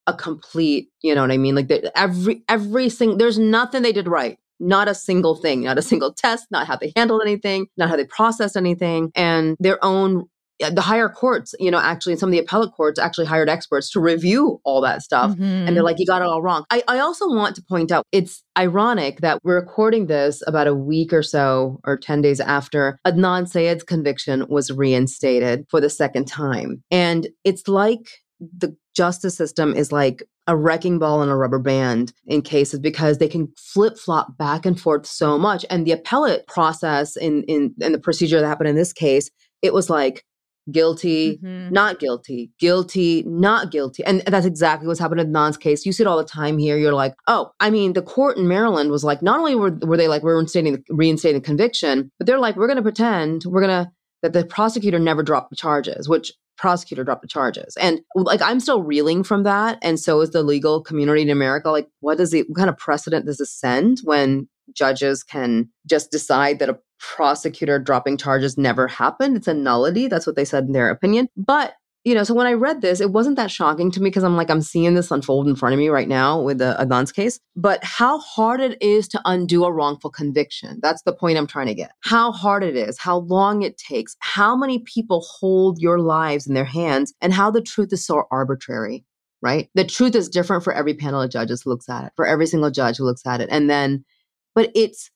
a 0.07 0.13
complete. 0.13 0.89
You 1.01 1.15
know 1.15 1.21
what 1.21 1.31
I 1.31 1.37
mean? 1.37 1.55
Like 1.55 1.67
the, 1.69 1.97
every 1.97 2.43
every 2.49 2.89
single 2.89 3.17
there's 3.17 3.39
nothing 3.39 3.81
they 3.81 3.93
did 3.93 4.07
right. 4.07 4.37
Not 4.59 4.87
a 4.87 4.95
single 4.95 5.35
thing, 5.35 5.63
not 5.63 5.77
a 5.77 5.81
single 5.81 6.13
test, 6.13 6.47
not 6.51 6.67
how 6.67 6.77
they 6.77 6.93
handled 6.95 7.21
anything, 7.23 7.67
not 7.75 7.89
how 7.89 7.95
they 7.95 8.05
processed 8.05 8.55
anything, 8.55 9.11
and 9.15 9.57
their 9.59 9.83
own 9.83 10.21
uh, 10.21 10.23
the 10.59 10.81
higher 10.81 11.09
courts, 11.09 11.53
you 11.59 11.71
know, 11.71 11.79
actually, 11.79 12.15
some 12.15 12.29
of 12.29 12.31
the 12.31 12.39
appellate 12.39 12.71
courts 12.73 12.99
actually 12.99 13.25
hired 13.25 13.49
experts 13.49 13.89
to 13.91 13.99
review 13.99 14.59
all 14.63 14.81
that 14.81 15.01
stuff 15.01 15.31
and 15.31 15.39
Mhm. 15.67 15.73
they're 15.73 15.83
like, 15.83 15.99
you 15.99 16.05
got 16.05 16.21
it 16.21 16.27
all 16.27 16.41
wrong. 16.41 16.63
I, 16.69 16.83
I 16.87 16.99
also 16.99 17.27
want 17.27 17.55
to 17.55 17.63
point 17.67 17.91
out 17.91 18.03
it's 18.11 18.43
ironic 18.57 19.19
that 19.21 19.39
we're 19.43 19.55
recording 19.59 20.07
this 20.07 20.41
about 20.47 20.67
a 20.67 20.75
week 20.75 21.11
or 21.11 21.23
so 21.23 21.79
or 21.85 21.97
10 21.97 22.21
days 22.21 22.39
after 22.39 22.97
Adnan 23.05 23.47
Syed's 23.49 23.83
conviction 23.83 24.45
was 24.47 24.71
reinstated 24.71 25.65
for 25.69 25.81
the 25.81 25.89
second 25.89 26.25
time. 26.27 26.83
And 26.91 27.27
it's 27.43 27.67
like 27.67 28.07
the 28.39 28.75
justice 28.95 29.35
system 29.35 29.73
is 29.73 29.91
like 29.91 30.23
a 30.47 30.55
wrecking 30.55 30.99
ball 30.99 31.21
and 31.21 31.31
a 31.31 31.35
rubber 31.35 31.59
band 31.59 32.13
in 32.27 32.41
cases 32.41 32.79
because 32.79 33.17
they 33.17 33.29
can 33.29 33.47
flip 33.57 33.97
flop 33.97 34.37
back 34.37 34.65
and 34.65 34.79
forth 34.79 35.05
so 35.05 35.37
much. 35.37 35.65
And 35.69 35.87
the 35.87 35.93
appellate 35.93 36.45
process 36.47 37.15
in, 37.15 37.43
in, 37.43 37.73
in 37.79 37.91
the 37.93 37.99
procedure 37.99 38.39
that 38.39 38.47
happened 38.47 38.69
in 38.69 38.75
this 38.75 38.93
case, 38.93 39.29
it 39.61 39.73
was 39.73 39.89
like 39.89 40.23
guilty, 40.71 41.39
Mhm. 41.43 41.71
not 41.71 41.99
guilty, 41.99 42.51
guilty, 42.59 43.23
not 43.27 43.71
guilty. 43.71 44.03
And 44.05 44.21
that's 44.27 44.45
exactly 44.45 44.87
what's 44.87 44.99
happened 44.99 45.21
in 45.21 45.31
Nan's 45.31 45.57
case. 45.57 45.85
You 45.85 45.91
see 45.91 46.03
it 46.03 46.07
all 46.07 46.17
the 46.17 46.23
time 46.23 46.57
here. 46.57 46.77
You're 46.77 46.93
like, 46.93 47.15
oh, 47.27 47.51
I 47.59 47.69
mean, 47.69 47.93
the 47.93 48.01
court 48.01 48.37
in 48.37 48.47
Maryland 48.47 48.89
was 48.89 49.03
like, 49.03 49.21
not 49.21 49.39
only 49.39 49.55
were, 49.55 49.77
were 49.81 49.97
they 49.97 50.07
like, 50.07 50.23
we're 50.23 50.35
reinstating, 50.35 50.83
reinstating 50.89 51.41
the 51.41 51.45
conviction, 51.45 52.11
but 52.17 52.27
they're 52.27 52.39
like, 52.39 52.55
we're 52.55 52.67
going 52.67 52.77
to 52.77 52.83
pretend 52.83 53.43
we're 53.45 53.61
going 53.61 53.85
to, 53.85 53.91
that 54.21 54.33
the 54.33 54.45
prosecutor 54.45 54.99
never 54.99 55.21
dropped 55.21 55.49
the 55.49 55.55
charges, 55.55 56.07
which 56.07 56.31
prosecutor 56.57 57.03
dropped 57.03 57.23
the 57.23 57.27
charges. 57.27 57.75
And 57.81 57.99
like, 58.15 58.41
I'm 58.41 58.59
still 58.61 58.81
reeling 58.83 59.23
from 59.23 59.43
that. 59.43 59.77
And 59.81 59.99
so 59.99 60.21
is 60.21 60.29
the 60.31 60.43
legal 60.43 60.81
community 60.81 61.23
in 61.23 61.29
America. 61.29 61.69
Like, 61.71 61.89
what 61.99 62.17
does 62.17 62.33
it, 62.33 62.45
what 62.47 62.57
kind 62.57 62.69
of 62.69 62.77
precedent 62.77 63.25
does 63.25 63.37
this 63.37 63.51
send 63.51 63.99
when 64.03 64.47
judges 64.73 65.23
can 65.23 65.69
just 65.85 66.09
decide 66.09 66.59
that 66.59 66.69
a 66.69 66.79
prosecutor 67.03 67.79
dropping 67.79 68.17
charges 68.17 68.57
never 68.57 68.87
happened. 68.87 69.35
It's 69.35 69.47
a 69.47 69.53
nullity. 69.53 70.07
That's 70.07 70.25
what 70.25 70.35
they 70.35 70.45
said 70.45 70.65
in 70.65 70.71
their 70.71 70.89
opinion. 70.89 71.27
But 71.35 71.75
you 72.05 72.13
know, 72.13 72.25
so 72.25 72.33
when 72.33 72.47
I 72.47 72.53
read 72.53 72.81
this, 72.81 72.99
it 72.99 73.11
wasn't 73.11 73.37
that 73.37 73.49
shocking 73.49 73.89
to 73.91 74.01
me 74.01 74.09
because 74.09 74.25
I'm 74.25 74.35
like, 74.35 74.49
I'm 74.49 74.61
seeing 74.61 74.93
this 74.93 75.09
unfold 75.09 75.47
in 75.47 75.55
front 75.55 75.71
of 75.71 75.79
me 75.79 75.87
right 75.87 76.07
now 76.07 76.41
with 76.41 76.57
the 76.57 76.75
Adnan's 76.77 77.13
case. 77.13 77.39
But 77.55 77.81
how 77.81 78.19
hard 78.19 78.59
it 78.59 78.81
is 78.81 79.07
to 79.09 79.21
undo 79.23 79.63
a 79.63 79.71
wrongful 79.71 80.09
conviction. 80.09 80.79
That's 80.81 81.01
the 81.03 81.13
point 81.13 81.37
I'm 81.37 81.47
trying 81.47 81.67
to 81.67 81.73
get. 81.73 81.93
How 82.01 82.33
hard 82.33 82.61
it 82.61 82.75
is, 82.75 82.99
how 82.99 83.19
long 83.19 83.61
it 83.61 83.77
takes, 83.77 84.17
how 84.19 84.53
many 84.53 84.79
people 84.79 85.21
hold 85.21 85.79
your 85.79 85.99
lives 85.99 86.45
in 86.45 86.55
their 86.55 86.65
hands, 86.65 87.13
and 87.21 87.33
how 87.33 87.49
the 87.49 87.61
truth 87.61 87.93
is 87.93 88.05
so 88.05 88.23
arbitrary, 88.31 89.05
right? 89.41 89.69
The 89.73 89.85
truth 89.85 90.13
is 90.13 90.27
different 90.27 90.65
for 90.65 90.73
every 90.73 90.95
panel 90.95 91.21
of 91.21 91.31
judges 91.31 91.61
who 91.61 91.69
looks 91.69 91.87
at 91.87 92.03
it, 92.03 92.11
for 92.17 92.27
every 92.27 92.47
single 92.47 92.69
judge 92.69 92.97
who 92.97 93.05
looks 93.05 93.25
at 93.25 93.39
it. 93.39 93.47
And 93.49 93.69
then, 93.69 94.03
but 94.55 94.71
it's, 94.75 95.09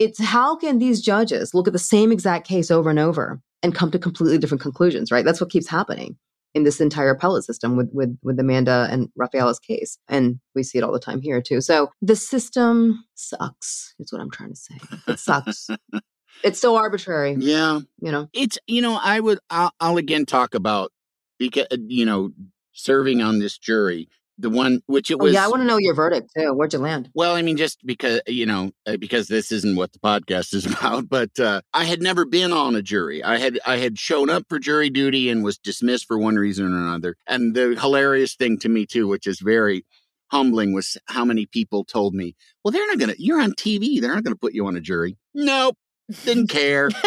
it's 0.00 0.20
how 0.20 0.56
can 0.56 0.78
these 0.78 1.00
judges 1.00 1.54
look 1.54 1.68
at 1.68 1.72
the 1.72 1.78
same 1.78 2.10
exact 2.10 2.48
case 2.48 2.70
over 2.70 2.90
and 2.90 2.98
over 2.98 3.40
and 3.62 3.74
come 3.74 3.90
to 3.92 3.98
completely 3.98 4.38
different 4.38 4.62
conclusions, 4.62 5.12
right? 5.12 5.24
That's 5.24 5.40
what 5.40 5.50
keeps 5.50 5.68
happening 5.68 6.16
in 6.54 6.64
this 6.64 6.80
entire 6.80 7.10
appellate 7.10 7.44
system 7.44 7.76
with 7.76 7.90
with 7.92 8.18
with 8.24 8.40
Amanda 8.40 8.88
and 8.90 9.08
Raffaele's 9.14 9.60
case, 9.60 9.98
and 10.08 10.40
we 10.56 10.64
see 10.64 10.78
it 10.78 10.82
all 10.84 10.90
the 10.92 10.98
time 10.98 11.20
here 11.20 11.40
too. 11.40 11.60
So 11.60 11.90
the 12.02 12.16
system 12.16 13.04
sucks. 13.14 13.94
Is 14.00 14.12
what 14.12 14.20
I'm 14.20 14.30
trying 14.32 14.50
to 14.50 14.56
say. 14.56 14.74
It 15.06 15.20
sucks. 15.20 15.68
it's 16.42 16.58
so 16.60 16.74
arbitrary, 16.76 17.36
Yeah. 17.38 17.80
you 18.00 18.10
know. 18.10 18.28
It's 18.32 18.58
you 18.66 18.82
know 18.82 18.98
I 19.00 19.20
would 19.20 19.38
I'll, 19.50 19.72
I'll 19.78 19.96
again 19.98 20.26
talk 20.26 20.54
about 20.56 20.90
because 21.38 21.66
you 21.86 22.04
know 22.06 22.30
serving 22.72 23.20
on 23.20 23.38
this 23.38 23.58
jury 23.58 24.08
the 24.40 24.50
one 24.50 24.80
which 24.86 25.10
it 25.10 25.16
Oh 25.20 25.24
was 25.24 25.32
yeah, 25.34 25.44
I 25.44 25.48
want 25.48 25.62
to 25.62 25.66
know 25.66 25.76
your 25.78 25.94
verdict 25.94 26.30
too. 26.36 26.52
Where'd 26.54 26.72
you 26.72 26.78
land? 26.78 27.10
well 27.14 27.34
I 27.34 27.42
mean 27.42 27.56
just 27.56 27.84
because 27.84 28.20
you 28.26 28.46
know 28.46 28.70
uh, 28.86 28.96
because 28.96 29.28
this 29.28 29.52
isn't 29.52 29.76
what 29.76 29.92
the 29.92 29.98
podcast 29.98 30.54
is 30.54 30.66
about 30.74 31.08
but 31.08 31.38
uh, 31.38 31.60
I 31.72 31.84
had 31.84 32.00
never 32.02 32.24
been 32.24 32.52
on 32.52 32.74
a 32.74 32.82
jury. 32.82 33.22
I 33.22 33.38
had 33.38 33.58
I 33.66 33.76
had 33.76 33.98
shown 33.98 34.30
up 34.30 34.44
for 34.48 34.58
jury 34.58 34.90
duty 34.90 35.28
and 35.30 35.44
was 35.44 35.58
dismissed 35.58 36.06
for 36.06 36.18
one 36.18 36.36
reason 36.36 36.72
or 36.72 36.76
another. 36.78 37.16
And 37.26 37.54
the 37.54 37.76
hilarious 37.80 38.34
thing 38.34 38.58
to 38.60 38.68
me 38.68 38.86
too 38.86 39.06
which 39.08 39.26
is 39.26 39.40
very 39.40 39.84
humbling 40.30 40.72
was 40.72 40.96
how 41.06 41.24
many 41.24 41.46
people 41.46 41.84
told 41.84 42.14
me 42.14 42.36
well 42.64 42.72
they're 42.72 42.86
not 42.86 42.98
gonna 42.98 43.14
you're 43.18 43.40
on 43.40 43.52
TV 43.52 44.00
they're 44.00 44.14
not 44.14 44.24
gonna 44.24 44.36
put 44.36 44.54
you 44.54 44.66
on 44.66 44.76
a 44.76 44.80
jury. 44.80 45.16
Nope. 45.34 45.76
Didn't 46.24 46.48
care. 46.48 46.90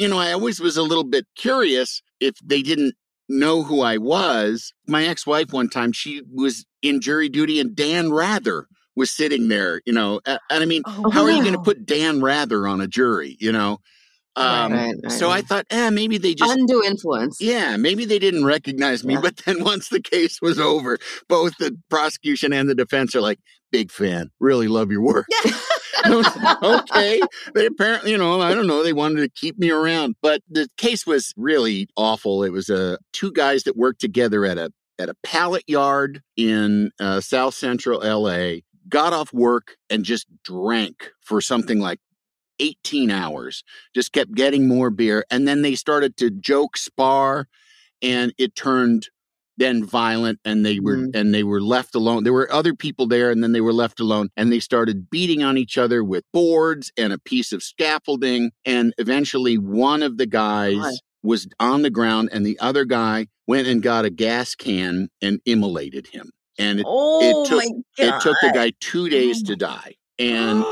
You 0.00 0.06
know, 0.06 0.18
I 0.18 0.30
always 0.32 0.60
was 0.60 0.76
a 0.76 0.82
little 0.84 1.02
bit 1.02 1.26
curious 1.34 2.02
if 2.20 2.34
they 2.44 2.62
didn't 2.62 2.94
know 3.28 3.62
who 3.62 3.80
I 3.82 3.98
was. 3.98 4.72
My 4.86 5.04
ex 5.06 5.26
wife, 5.26 5.52
one 5.52 5.68
time, 5.68 5.92
she 5.92 6.22
was 6.32 6.64
in 6.82 7.00
jury 7.00 7.28
duty, 7.28 7.60
and 7.60 7.74
Dan 7.76 8.10
Rather 8.10 8.66
was 8.96 9.10
sitting 9.10 9.48
there, 9.48 9.80
you 9.86 9.92
know. 9.92 10.20
And 10.26 10.38
I 10.50 10.64
mean, 10.64 10.82
Oh, 10.86 11.10
how 11.10 11.22
are 11.24 11.30
you 11.30 11.42
going 11.42 11.54
to 11.54 11.60
put 11.62 11.86
Dan 11.86 12.20
Rather 12.20 12.66
on 12.66 12.80
a 12.80 12.86
jury, 12.88 13.36
you 13.40 13.52
know? 13.52 13.78
Um, 14.36 14.72
Right, 14.72 14.94
right, 15.02 15.12
so 15.12 15.30
I 15.30 15.40
thought, 15.42 15.66
eh, 15.70 15.90
maybe 15.90 16.16
they 16.18 16.34
just. 16.34 16.56
Undue 16.56 16.82
influence. 16.84 17.38
yeah, 17.40 17.76
maybe 17.76 18.04
they 18.04 18.18
didn't 18.20 18.44
recognize 18.44 19.04
me, 19.04 19.14
Yeah. 19.14 19.20
but 19.20 19.36
then 19.38 19.62
once 19.64 19.88
the 19.88 20.00
case 20.00 20.40
was 20.40 20.58
over, 20.60 20.98
both 21.28 21.56
the 21.58 21.76
prosecution 21.90 22.52
and 22.52 22.68
the 22.68 22.74
defense 22.74 23.14
are 23.16 23.20
like, 23.20 23.40
"Big 23.72 23.90
fan, 23.90 24.30
really 24.38 24.68
love 24.68 24.90
your 24.92 25.02
work." 25.02 25.26
Like, 25.44 25.54
okay. 26.62 27.20
They 27.54 27.66
apparently, 27.66 28.12
you 28.12 28.18
know, 28.18 28.40
I 28.40 28.54
don't 28.54 28.66
know, 28.66 28.82
they 28.82 28.92
wanted 28.92 29.22
to 29.22 29.28
keep 29.28 29.58
me 29.58 29.70
around. 29.70 30.16
But 30.22 30.42
the 30.48 30.68
case 30.76 31.06
was 31.06 31.32
really 31.36 31.88
awful. 31.96 32.42
It 32.42 32.50
was 32.50 32.70
uh, 32.70 32.96
two 33.12 33.32
guys 33.32 33.64
that 33.64 33.76
worked 33.76 34.00
together 34.00 34.44
at 34.44 34.58
a 34.58 34.72
at 34.98 35.08
a 35.08 35.14
pallet 35.22 35.62
yard 35.66 36.22
in 36.36 36.90
uh, 37.00 37.20
South 37.20 37.54
Central 37.54 38.00
LA, 38.00 38.60
got 38.88 39.12
off 39.12 39.32
work 39.32 39.76
and 39.88 40.04
just 40.04 40.26
drank 40.44 41.10
for 41.20 41.40
something 41.40 41.78
like 41.78 42.00
18 42.58 43.10
hours. 43.10 43.62
Just 43.94 44.12
kept 44.12 44.34
getting 44.34 44.66
more 44.66 44.90
beer. 44.90 45.24
And 45.30 45.46
then 45.46 45.62
they 45.62 45.74
started 45.76 46.16
to 46.16 46.30
joke 46.30 46.76
spar 46.76 47.46
and 48.02 48.32
it 48.38 48.54
turned 48.54 49.08
then 49.58 49.84
violent 49.84 50.38
and 50.44 50.64
they 50.64 50.80
were 50.80 50.96
Mm. 50.96 51.14
and 51.14 51.34
they 51.34 51.42
were 51.44 51.60
left 51.60 51.94
alone 51.94 52.24
there 52.24 52.32
were 52.32 52.50
other 52.52 52.74
people 52.74 53.06
there 53.06 53.30
and 53.30 53.42
then 53.42 53.52
they 53.52 53.60
were 53.60 53.72
left 53.74 54.00
alone 54.00 54.30
and 54.36 54.50
they 54.52 54.60
started 54.60 55.10
beating 55.10 55.42
on 55.42 55.58
each 55.58 55.76
other 55.76 56.02
with 56.02 56.24
boards 56.32 56.90
and 56.96 57.12
a 57.12 57.18
piece 57.18 57.52
of 57.52 57.62
scaffolding 57.62 58.50
and 58.64 58.94
eventually 58.98 59.58
one 59.58 60.02
of 60.02 60.16
the 60.16 60.26
guys 60.26 60.76
God. 60.76 60.94
was 61.22 61.46
on 61.60 61.82
the 61.82 61.90
ground 61.90 62.30
and 62.32 62.46
the 62.46 62.58
other 62.60 62.84
guy 62.84 63.26
went 63.46 63.66
and 63.68 63.82
got 63.82 64.04
a 64.04 64.10
gas 64.10 64.54
can 64.54 65.08
and 65.20 65.40
immolated 65.46 66.06
him 66.08 66.30
and 66.58 66.80
it, 66.80 66.86
Oh 66.88 67.20
it 67.44 67.48
took 67.48 67.64
it 67.98 68.20
took 68.22 68.36
the 68.42 68.50
guy 68.54 68.72
two 68.80 69.08
days 69.08 69.42
to 69.44 69.56
die 69.56 69.94
and 70.18 70.64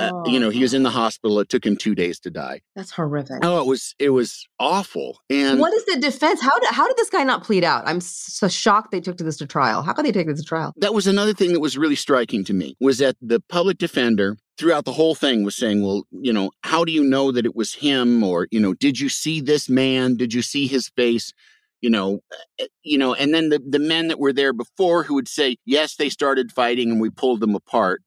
uh, 0.00 0.22
you 0.26 0.38
know 0.40 0.50
he 0.50 0.60
was 0.60 0.74
in 0.74 0.82
the 0.82 0.90
hospital 0.90 1.38
it 1.40 1.48
took 1.48 1.64
him 1.64 1.76
two 1.76 1.94
days 1.94 2.18
to 2.20 2.30
die 2.30 2.60
That's 2.76 2.90
horrific. 2.90 3.38
oh 3.42 3.60
it 3.60 3.66
was 3.66 3.94
it 3.98 4.10
was 4.10 4.44
awful 4.58 5.20
and 5.30 5.58
what 5.60 5.72
is 5.74 5.84
the 5.86 5.98
defense? 6.00 6.40
How 6.42 6.58
did 6.58 6.70
how 6.70 6.86
did 6.86 6.96
this 6.96 7.10
guy 7.10 7.22
not 7.24 7.44
plead 7.44 7.64
out? 7.64 7.82
I'm 7.86 8.00
so 8.00 8.48
shocked 8.48 8.90
they 8.90 9.00
took 9.00 9.16
to 9.18 9.24
this 9.24 9.36
to 9.38 9.46
trial. 9.46 9.82
How 9.82 9.92
could 9.92 10.04
they 10.04 10.12
take 10.12 10.26
this 10.26 10.40
to 10.40 10.44
trial? 10.44 10.72
that 10.78 10.94
was 10.94 11.06
another 11.06 11.32
thing 11.34 11.52
that 11.52 11.60
was 11.60 11.76
really 11.78 11.96
striking 11.96 12.44
to 12.44 12.52
me 12.54 12.76
was 12.80 12.98
that 12.98 13.16
the 13.20 13.40
public 13.48 13.78
defender 13.78 14.36
throughout 14.58 14.84
the 14.84 14.92
whole 14.92 15.14
thing 15.14 15.44
was 15.44 15.56
saying 15.56 15.82
well 15.82 16.04
you 16.10 16.32
know 16.32 16.50
how 16.62 16.84
do 16.84 16.92
you 16.92 17.02
know 17.04 17.32
that 17.32 17.44
it 17.46 17.54
was 17.56 17.74
him 17.74 18.22
or 18.22 18.46
you 18.50 18.60
know 18.60 18.74
did 18.74 18.98
you 19.00 19.08
see 19.08 19.40
this 19.40 19.68
man 19.68 20.16
did 20.16 20.32
you 20.32 20.42
see 20.42 20.66
his 20.66 20.88
face 20.96 21.32
you 21.80 21.90
know 21.90 22.20
uh, 22.60 22.64
you 22.82 22.96
know 22.96 23.14
and 23.14 23.34
then 23.34 23.48
the, 23.48 23.60
the 23.68 23.78
men 23.80 24.06
that 24.08 24.18
were 24.20 24.32
there 24.32 24.52
before 24.52 25.02
who 25.02 25.14
would 25.14 25.28
say 25.28 25.56
yes 25.64 25.96
they 25.96 26.08
started 26.08 26.52
fighting 26.52 26.90
and 26.90 27.00
we 27.00 27.10
pulled 27.10 27.40
them 27.40 27.54
apart 27.54 28.00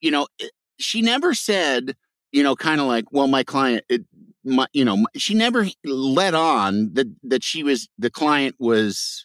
you 0.00 0.10
know 0.10 0.26
it- 0.38 0.50
she 0.82 1.02
never 1.02 1.34
said 1.34 1.96
you 2.32 2.42
know 2.42 2.56
kind 2.56 2.80
of 2.80 2.86
like 2.86 3.04
well 3.12 3.28
my 3.28 3.42
client 3.42 3.84
it, 3.88 4.04
my, 4.44 4.66
you 4.72 4.84
know 4.84 5.06
she 5.16 5.34
never 5.34 5.66
let 5.84 6.34
on 6.34 6.92
that 6.94 7.06
that 7.22 7.44
she 7.44 7.62
was 7.62 7.88
the 7.98 8.10
client 8.10 8.56
was 8.58 9.24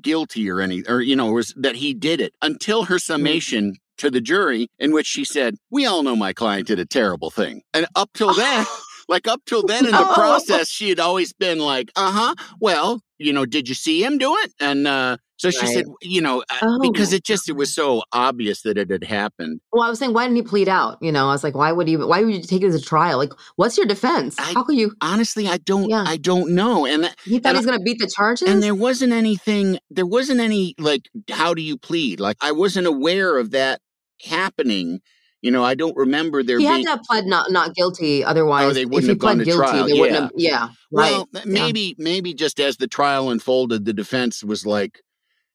guilty 0.00 0.50
or 0.50 0.60
any 0.60 0.82
or 0.88 1.00
you 1.00 1.16
know 1.16 1.32
was 1.32 1.54
that 1.56 1.76
he 1.76 1.94
did 1.94 2.20
it 2.20 2.34
until 2.42 2.84
her 2.84 2.96
mm-hmm. 2.96 3.12
summation 3.12 3.74
to 3.98 4.10
the 4.10 4.20
jury 4.20 4.68
in 4.78 4.92
which 4.92 5.06
she 5.06 5.24
said 5.24 5.56
we 5.70 5.86
all 5.86 6.02
know 6.02 6.16
my 6.16 6.32
client 6.32 6.66
did 6.66 6.78
a 6.78 6.86
terrible 6.86 7.30
thing. 7.30 7.62
And 7.72 7.86
up 7.94 8.10
till 8.14 8.34
then 8.34 8.66
like 9.08 9.26
up 9.28 9.40
till 9.46 9.62
then 9.62 9.84
in 9.86 9.92
the 9.92 10.00
No. 10.00 10.14
process 10.14 10.68
she 10.68 10.88
had 10.88 11.00
always 11.00 11.32
been 11.32 11.58
like 11.58 11.90
uh-huh 11.96 12.34
well 12.60 13.00
you 13.18 13.32
know 13.32 13.46
did 13.46 13.68
you 13.68 13.74
see 13.74 14.02
him 14.04 14.18
do 14.18 14.34
it 14.38 14.52
and 14.60 14.86
uh 14.86 15.16
so 15.38 15.50
she 15.50 15.58
Right. 15.66 15.74
said 15.74 15.84
you 16.02 16.20
know 16.22 16.42
uh, 16.50 16.56
Oh 16.62 16.78
because 16.80 17.12
it 17.12 17.22
just 17.22 17.48
it 17.48 17.52
was 17.56 17.72
so 17.74 18.02
obvious 18.12 18.62
that 18.62 18.78
it 18.78 18.90
had 18.90 19.04
happened 19.04 19.60
Well, 19.70 19.82
I 19.82 19.90
was 19.90 19.98
saying, 19.98 20.14
why 20.14 20.24
didn't 20.24 20.36
he 20.36 20.42
plead 20.42 20.66
out? 20.68 20.96
You 21.02 21.12
know, 21.12 21.28
I 21.28 21.32
was 21.32 21.44
like, 21.44 21.54
why 21.54 21.72
would 21.72 21.88
you? 21.90 22.06
Why 22.08 22.22
would 22.22 22.34
you 22.34 22.40
take 22.42 22.62
it 22.62 22.66
as 22.68 22.74
a 22.74 22.80
trial? 22.80 23.18
Like, 23.18 23.32
what's 23.56 23.76
your 23.76 23.84
defense? 23.86 24.36
I- 24.38 24.52
How 24.54 24.62
could 24.64 24.76
you? 24.76 24.92
honestly 25.02 25.46
i 25.46 25.58
don't 25.58 25.90
Yeah. 25.90 26.04
i 26.06 26.16
don't 26.16 26.50
know 26.54 26.86
and 26.86 27.04
He 27.24 27.38
thought 27.38 27.50
and 27.50 27.56
he 27.56 27.58
was 27.58 27.66
going 27.66 27.78
to 27.78 27.84
beat 27.84 27.98
the 27.98 28.06
charges. 28.16 28.48
and 28.48 28.62
there 28.62 28.74
wasn't 28.74 29.12
anything 29.12 29.78
there 29.90 30.06
wasn't 30.06 30.40
any 30.40 30.74
like 30.78 31.02
how 31.30 31.52
do 31.52 31.60
you 31.60 31.76
plead 31.76 32.18
like 32.18 32.38
i 32.40 32.50
wasn't 32.52 32.86
aware 32.86 33.36
of 33.38 33.50
that 33.50 33.80
happening 34.24 35.00
you 35.46 35.52
know 35.52 35.62
i 35.64 35.74
don't 35.74 35.96
remember 35.96 36.42
there 36.42 36.58
he 36.58 36.64
had 36.64 36.82
to 36.82 36.88
have 36.90 37.02
pled 37.02 37.24
not 37.26 37.50
not 37.52 37.74
guilty. 37.74 38.24
Otherwise, 38.24 38.70
Oh, 38.70 38.72
they 38.74 38.84
wouldn't 38.84 39.04
he 39.04 39.08
have 39.10 39.18
gone 39.18 39.36
pled 39.36 39.38
to 39.38 39.44
guilty, 39.44 39.70
trial, 39.70 39.86
they 39.86 39.92
wouldn't 40.00 40.32
yeah. 40.36 40.58
have. 40.58 40.70
Yeah, 40.90 40.98
right. 40.98 41.12
well 41.12 41.28
Yeah. 41.32 41.42
maybe 41.46 41.94
maybe 41.98 42.34
just 42.34 42.58
as 42.60 42.76
the 42.78 42.88
trial 42.88 43.30
unfolded 43.30 43.84
the 43.84 43.92
defense 43.92 44.42
was 44.42 44.66
like 44.66 45.00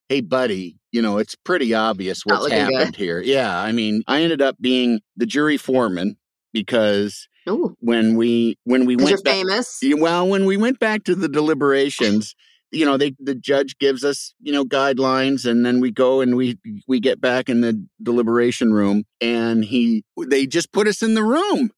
hey 0.10 0.22
buddy 0.22 0.78
you 0.92 1.02
know 1.02 1.18
it's 1.18 1.36
pretty 1.36 1.74
obvious 1.74 2.26
what's 2.26 2.44
looking 2.44 2.66
good. 2.68 2.74
happened 2.76 2.96
here 2.96 3.20
yeah 3.22 3.62
i 3.62 3.72
mean 3.72 4.02
i 4.08 4.22
ended 4.22 4.42
up 4.42 4.56
being 4.62 5.02
the 5.18 5.26
jury 5.26 5.58
foreman 5.58 6.16
because 6.54 7.28
Ooh, 7.50 7.76
when 7.80 8.16
we 8.16 8.58
when 8.66 8.86
we 8.86 8.96
went 8.96 9.24
back 9.24 9.34
famous. 9.34 9.80
Well, 9.84 10.28
when 10.28 10.46
we 10.46 10.58
went 10.58 10.80
back 10.80 11.04
to 11.06 11.16
the 11.16 11.28
deliberations, 11.28 12.36
you 12.72 12.86
know, 12.86 12.98
they 12.98 13.16
the 13.20 13.36
judge 13.36 13.78
gives 13.78 14.04
us, 14.04 14.34
you 14.42 14.52
know, 14.52 14.64
guidelines 14.64 15.50
and 15.50 15.66
then 15.66 15.80
we 15.82 15.92
go 15.92 16.22
and 16.22 16.36
we 16.36 16.58
we 16.88 17.00
get 17.00 17.20
back 17.20 17.50
in 17.50 17.62
the 17.62 17.86
deliberation 18.02 18.74
room 18.74 19.04
and 19.20 19.66
he 19.66 20.04
they 20.18 20.48
just 20.48 20.72
put 20.72 20.88
us 20.88 21.02
in 21.02 21.14
the 21.14 21.24
room. 21.24 21.72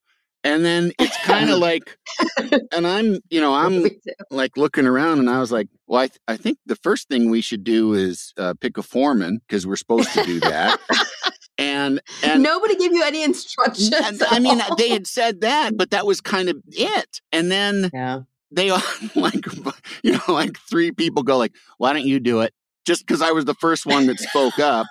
And 0.46 0.66
then 0.66 0.92
it's 1.00 1.18
kind 1.24 1.50
of 1.50 1.60
like 1.60 1.98
and 2.72 2.86
I'm, 2.86 3.20
you 3.30 3.40
know, 3.40 3.54
I'm 3.54 3.88
like 4.30 4.58
looking 4.58 4.86
around 4.86 5.20
and 5.20 5.30
I 5.30 5.40
was 5.40 5.52
like, 5.52 5.70
well, 5.88 6.02
I, 6.02 6.08
th- 6.08 6.20
I 6.28 6.38
think 6.38 6.58
the 6.66 6.76
first 6.76 7.08
thing 7.08 7.30
we 7.30 7.42
should 7.42 7.64
do 7.64 7.94
is 7.94 8.34
uh, 8.38 8.54
pick 8.60 8.78
a 8.78 8.84
foreman 8.84 9.40
because 9.48 9.66
we're 9.66 9.78
supposed 9.78 10.12
to 10.14 10.24
do 10.26 10.42
that. 10.42 10.80
and 11.58 12.02
and 12.24 12.44
Nobody 12.44 12.76
gave 12.76 12.94
you 12.94 13.04
any 13.04 13.24
instructions. 13.24 13.94
and, 13.94 14.22
I 14.30 14.40
mean, 14.40 14.62
they 14.78 14.90
had 14.90 15.08
said 15.08 15.42
that, 15.42 15.78
but 15.78 15.92
that 15.92 16.06
was 16.06 16.20
kind 16.22 16.50
of 16.50 16.58
it. 16.68 17.22
And 17.32 17.50
then 17.50 17.90
yeah. 17.94 18.22
They 18.56 18.70
all 18.70 18.82
like, 19.16 19.46
you 20.04 20.14
know, 20.14 20.22
like 20.28 20.58
three 20.70 20.92
people 20.92 21.24
go 21.24 21.38
like, 21.38 21.54
"Why 21.78 21.94
don't 21.94 22.06
you 22.06 22.20
do 22.20 22.42
it?" 22.42 22.54
Just 22.86 23.06
because 23.06 23.22
I 23.22 23.32
was 23.32 23.46
the 23.46 23.54
first 23.56 23.86
one 23.86 24.08
that 24.08 24.20
spoke 24.20 24.60
up, 24.60 24.88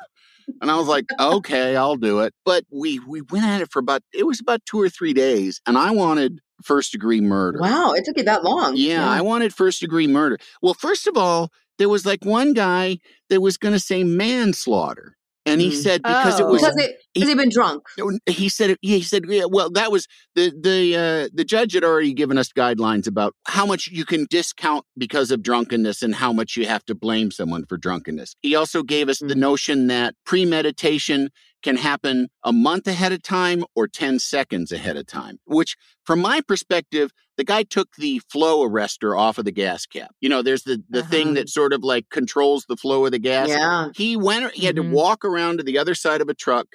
and 0.61 0.71
I 0.71 0.77
was 0.77 0.89
like, 0.89 1.07
"Okay, 1.19 1.77
I'll 1.77 1.97
do 1.97 2.21
it." 2.21 2.35
But 2.45 2.65
we 2.71 2.99
we 3.01 3.23
went 3.23 3.45
at 3.45 3.61
it 3.61 3.71
for 3.71 3.79
about 3.79 4.03
it 4.13 4.27
was 4.27 4.41
about 4.41 4.65
two 4.67 4.81
or 4.81 4.89
three 4.89 5.13
days, 5.13 5.61
and 5.67 5.79
I 5.79 5.91
wanted 5.91 6.41
first 6.63 6.93
degree 6.93 7.21
murder. 7.21 7.59
Wow, 7.61 7.93
it 7.93 8.05
took 8.05 8.17
you 8.17 8.25
that 8.25 8.45
long. 8.45 8.75
Yeah, 8.77 9.09
I 9.09 9.21
wanted 9.21 9.55
first 9.55 9.81
degree 9.81 10.07
murder. 10.07 10.39
Well, 10.61 10.75
first 10.75 11.07
of 11.07 11.17
all, 11.17 11.51
there 11.79 11.89
was 11.89 12.07
like 12.07 12.25
one 12.25 12.53
guy 12.53 12.99
that 13.29 13.41
was 13.41 13.57
going 13.57 13.75
to 13.75 13.81
say 13.81 14.05
manslaughter, 14.05 15.17
and 15.45 15.61
he 15.61 15.71
Mm. 15.71 15.83
said 15.83 16.03
because 16.03 16.39
it 16.41 16.45
Oh. 16.45 16.53
was 16.53 16.63
because 16.63 16.77
they 16.77 16.95
because 17.15 17.29
they've 17.29 17.37
been 17.37 17.51
drunk. 17.51 17.83
he 18.27 18.49
said 18.49 18.71
it- 18.71 18.79
he 18.81 19.03
said 19.03 19.25
yeah, 19.29 19.45
well 19.49 19.71
that 19.71 19.91
was 19.93 20.07
the 20.35 20.53
the 20.61 20.97
uh, 20.97 21.29
the 21.35 21.45
judge 21.45 21.73
had 21.75 21.85
already 21.85 22.13
given 22.15 22.39
us 22.39 22.49
guidelines 22.57 23.07
about 23.07 23.35
how 23.47 23.67
much 23.67 23.89
you 23.93 24.05
can 24.05 24.27
discount 24.31 24.85
because 24.97 25.31
of 25.31 25.43
drunkenness 25.43 26.03
and 26.03 26.15
how 26.15 26.33
much 26.33 26.57
you 26.57 26.67
have 26.67 26.85
to 26.87 26.95
blame 26.95 27.31
someone 27.31 27.65
for 27.69 27.77
drunkenness. 27.77 28.35
He 28.43 28.55
also 28.55 28.83
gave 28.83 29.09
us 29.09 29.19
the 29.19 29.35
Mm. 29.35 29.39
notion 29.39 29.87
that 29.89 30.15
premeditation 30.25 31.31
can 31.63 31.77
happen 31.77 32.29
a 32.45 32.53
month 32.53 32.87
ahead 32.87 33.13
of 33.13 33.23
time 33.23 33.65
or 33.75 33.87
10 33.89 34.19
seconds 34.19 34.73
ahead 34.73 34.97
of 34.97 35.07
time, 35.07 35.39
which 35.47 35.77
from 36.05 36.21
my 36.21 36.41
perspective 36.41 37.11
the 37.37 37.45
guy 37.45 37.63
took 37.63 37.89
the 37.97 38.21
flow 38.31 38.69
arrestor 38.69 39.19
off 39.19 39.39
of 39.39 39.45
the 39.45 39.53
gas 39.53 39.87
cap. 39.87 40.15
You 40.21 40.29
know, 40.29 40.43
there's 40.43 40.65
the 40.65 40.83
the 40.91 41.01
Uh-huh. 41.01 41.11
thing 41.11 41.35
that 41.35 41.49
sort 41.49 41.73
of 41.73 41.83
like 41.83 42.09
controls 42.11 42.65
the 42.69 42.77
flow 42.77 43.05
of 43.07 43.13
the 43.13 43.19
gas. 43.19 43.49
Yeah. 43.49 43.89
He 43.95 44.17
went 44.17 44.53
he 44.55 44.67
had 44.67 44.77
Mhm. 44.77 44.91
to 44.91 44.95
walk 44.95 45.25
around 45.25 45.59
to 45.59 45.63
the 45.65 45.79
other 45.79 45.95
side 45.95 46.21
of 46.21 46.29
a 46.29 46.35
truck 46.35 46.67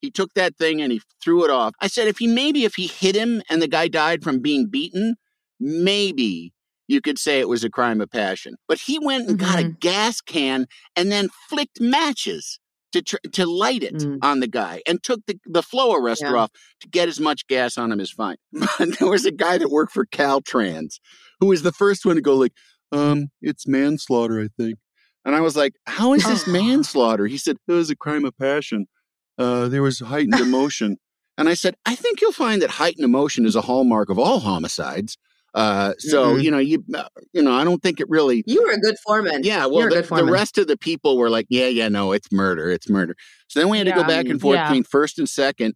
he 0.00 0.10
took 0.10 0.34
that 0.34 0.54
thing 0.58 0.82
and 0.82 0.92
he 0.92 1.00
threw 1.22 1.44
it 1.44 1.50
off. 1.50 1.72
I 1.80 1.86
said, 1.86 2.08
if 2.08 2.18
he 2.18 2.26
maybe 2.26 2.64
if 2.64 2.74
he 2.74 2.86
hit 2.88 3.16
him 3.16 3.40
and 3.48 3.62
the 3.62 3.66
guy 3.68 3.88
died 3.88 4.22
from 4.22 4.40
being 4.40 4.66
beaten, 4.68 5.16
maybe 5.58 6.52
you 6.86 7.00
could 7.00 7.18
say 7.18 7.40
it 7.40 7.48
was 7.48 7.64
a 7.64 7.70
crime 7.70 8.02
of 8.02 8.10
passion. 8.10 8.56
But 8.68 8.80
he 8.80 8.98
went 8.98 9.28
and 9.30 9.38
got 9.38 9.58
a 9.58 9.64
gas 9.64 10.20
can 10.20 10.66
and 10.94 11.10
then 11.10 11.30
flicked 11.48 11.80
matches 11.80 12.58
to 12.94 13.02
tr- 13.02 13.28
to 13.32 13.46
light 13.46 13.82
it 13.82 13.94
Mm. 13.96 14.18
on 14.22 14.40
the 14.40 14.48
guy 14.48 14.82
and 14.86 15.02
took 15.02 15.20
the, 15.26 15.38
the 15.46 15.62
flow 15.62 15.92
arrestor 15.94 16.32
Yeah. 16.32 16.38
off 16.40 16.50
to 16.80 16.88
get 16.88 17.08
as 17.08 17.20
much 17.20 17.46
gas 17.46 17.76
on 17.78 17.92
him 17.92 18.00
as 18.00 18.10
fine. 18.10 18.36
But 18.78 18.98
there 18.98 19.08
was 19.08 19.24
a 19.26 19.30
guy 19.30 19.58
that 19.58 19.68
worked 19.70 19.92
for 19.92 20.06
Caltrans 20.06 20.94
who 21.40 21.46
was 21.46 21.62
the 21.62 21.72
first 21.72 22.04
one 22.06 22.16
to 22.16 22.22
go 22.22 22.34
like, 22.34 22.52
um, 22.92 23.28
it's 23.42 23.66
manslaughter, 23.68 24.40
I 24.40 24.48
think. 24.56 24.78
And 25.24 25.34
I 25.34 25.40
was 25.40 25.56
like, 25.56 25.74
how 25.86 26.12
is 26.14 26.24
this 26.24 26.46
manslaughter? 26.60 27.26
He 27.26 27.38
said, 27.38 27.56
it 27.68 27.72
was 27.72 27.90
a 27.90 27.96
crime 27.96 28.24
of 28.24 28.36
passion 28.38 28.86
uh, 29.38 29.66
there 29.68 29.82
was 29.82 29.98
heightened 30.00 30.38
emotion. 30.40 30.96
and 31.36 31.48
I 31.48 31.54
said, 31.54 31.74
I 31.84 31.94
think 31.96 32.20
you'll 32.20 32.30
find 32.32 32.62
that 32.62 32.70
heightened 32.70 33.04
emotion 33.04 33.46
is 33.46 33.56
a 33.56 33.62
hallmark 33.62 34.08
of 34.10 34.18
all 34.18 34.38
homicides. 34.40 35.18
Uh, 35.54 35.92
so 35.98 36.34
Mhm. 36.34 36.42
you 36.42 36.50
know, 36.50 36.58
you 36.58 36.84
uh, 36.94 37.04
you 37.32 37.40
know, 37.40 37.52
I 37.52 37.62
don't 37.64 37.80
think 37.82 38.00
it 38.00 38.08
really. 38.08 38.42
You 38.46 38.62
were 38.64 38.72
a 38.72 38.78
good 38.80 38.96
foreman. 38.98 39.44
Yeah, 39.44 39.66
well, 39.66 39.88
the, 39.88 40.02
good 40.02 40.06
the 40.18 40.24
rest 40.24 40.58
of 40.58 40.66
the 40.66 40.76
people 40.76 41.16
were 41.16 41.30
like, 41.30 41.46
yeah, 41.48 41.68
yeah, 41.68 41.88
no, 41.88 42.10
it's 42.12 42.32
murder, 42.32 42.70
it's 42.70 42.88
murder. 42.88 43.14
So 43.48 43.60
then 43.60 43.68
we 43.68 43.78
had 43.78 43.86
to 43.86 43.92
go 43.92 44.02
back 44.04 44.26
and 44.26 44.40
forth 44.40 44.56
Yeah. 44.56 44.64
between 44.68 44.82
first 44.84 45.18
and 45.18 45.28
second, 45.28 45.74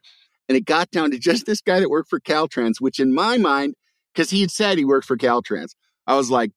and 0.48 0.56
it 0.56 0.64
got 0.64 0.90
down 0.90 1.12
to 1.12 1.18
just 1.18 1.46
this 1.46 1.60
guy 1.60 1.78
that 1.78 1.90
worked 1.90 2.10
for 2.10 2.18
Caltrans, 2.18 2.80
which 2.80 2.98
in 2.98 3.14
my 3.14 3.38
mind, 3.38 3.74
because 4.12 4.30
he 4.30 4.40
had 4.40 4.50
said 4.50 4.78
he 4.78 4.84
worked 4.84 5.06
for 5.06 5.16
Caltrans, 5.16 5.70
I 6.08 6.16
was 6.16 6.28
like, 6.30 6.50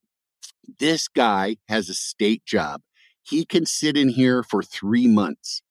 this 0.80 1.08
guy 1.08 1.58
has 1.70 1.90
a 1.90 1.94
state 1.94 2.44
job. 2.46 2.82
He 3.22 3.46
can 3.46 3.68
sit 3.68 3.98
in 3.98 4.10
here 4.10 4.42
for 4.42 4.64
three 4.64 5.08
months 5.08 5.62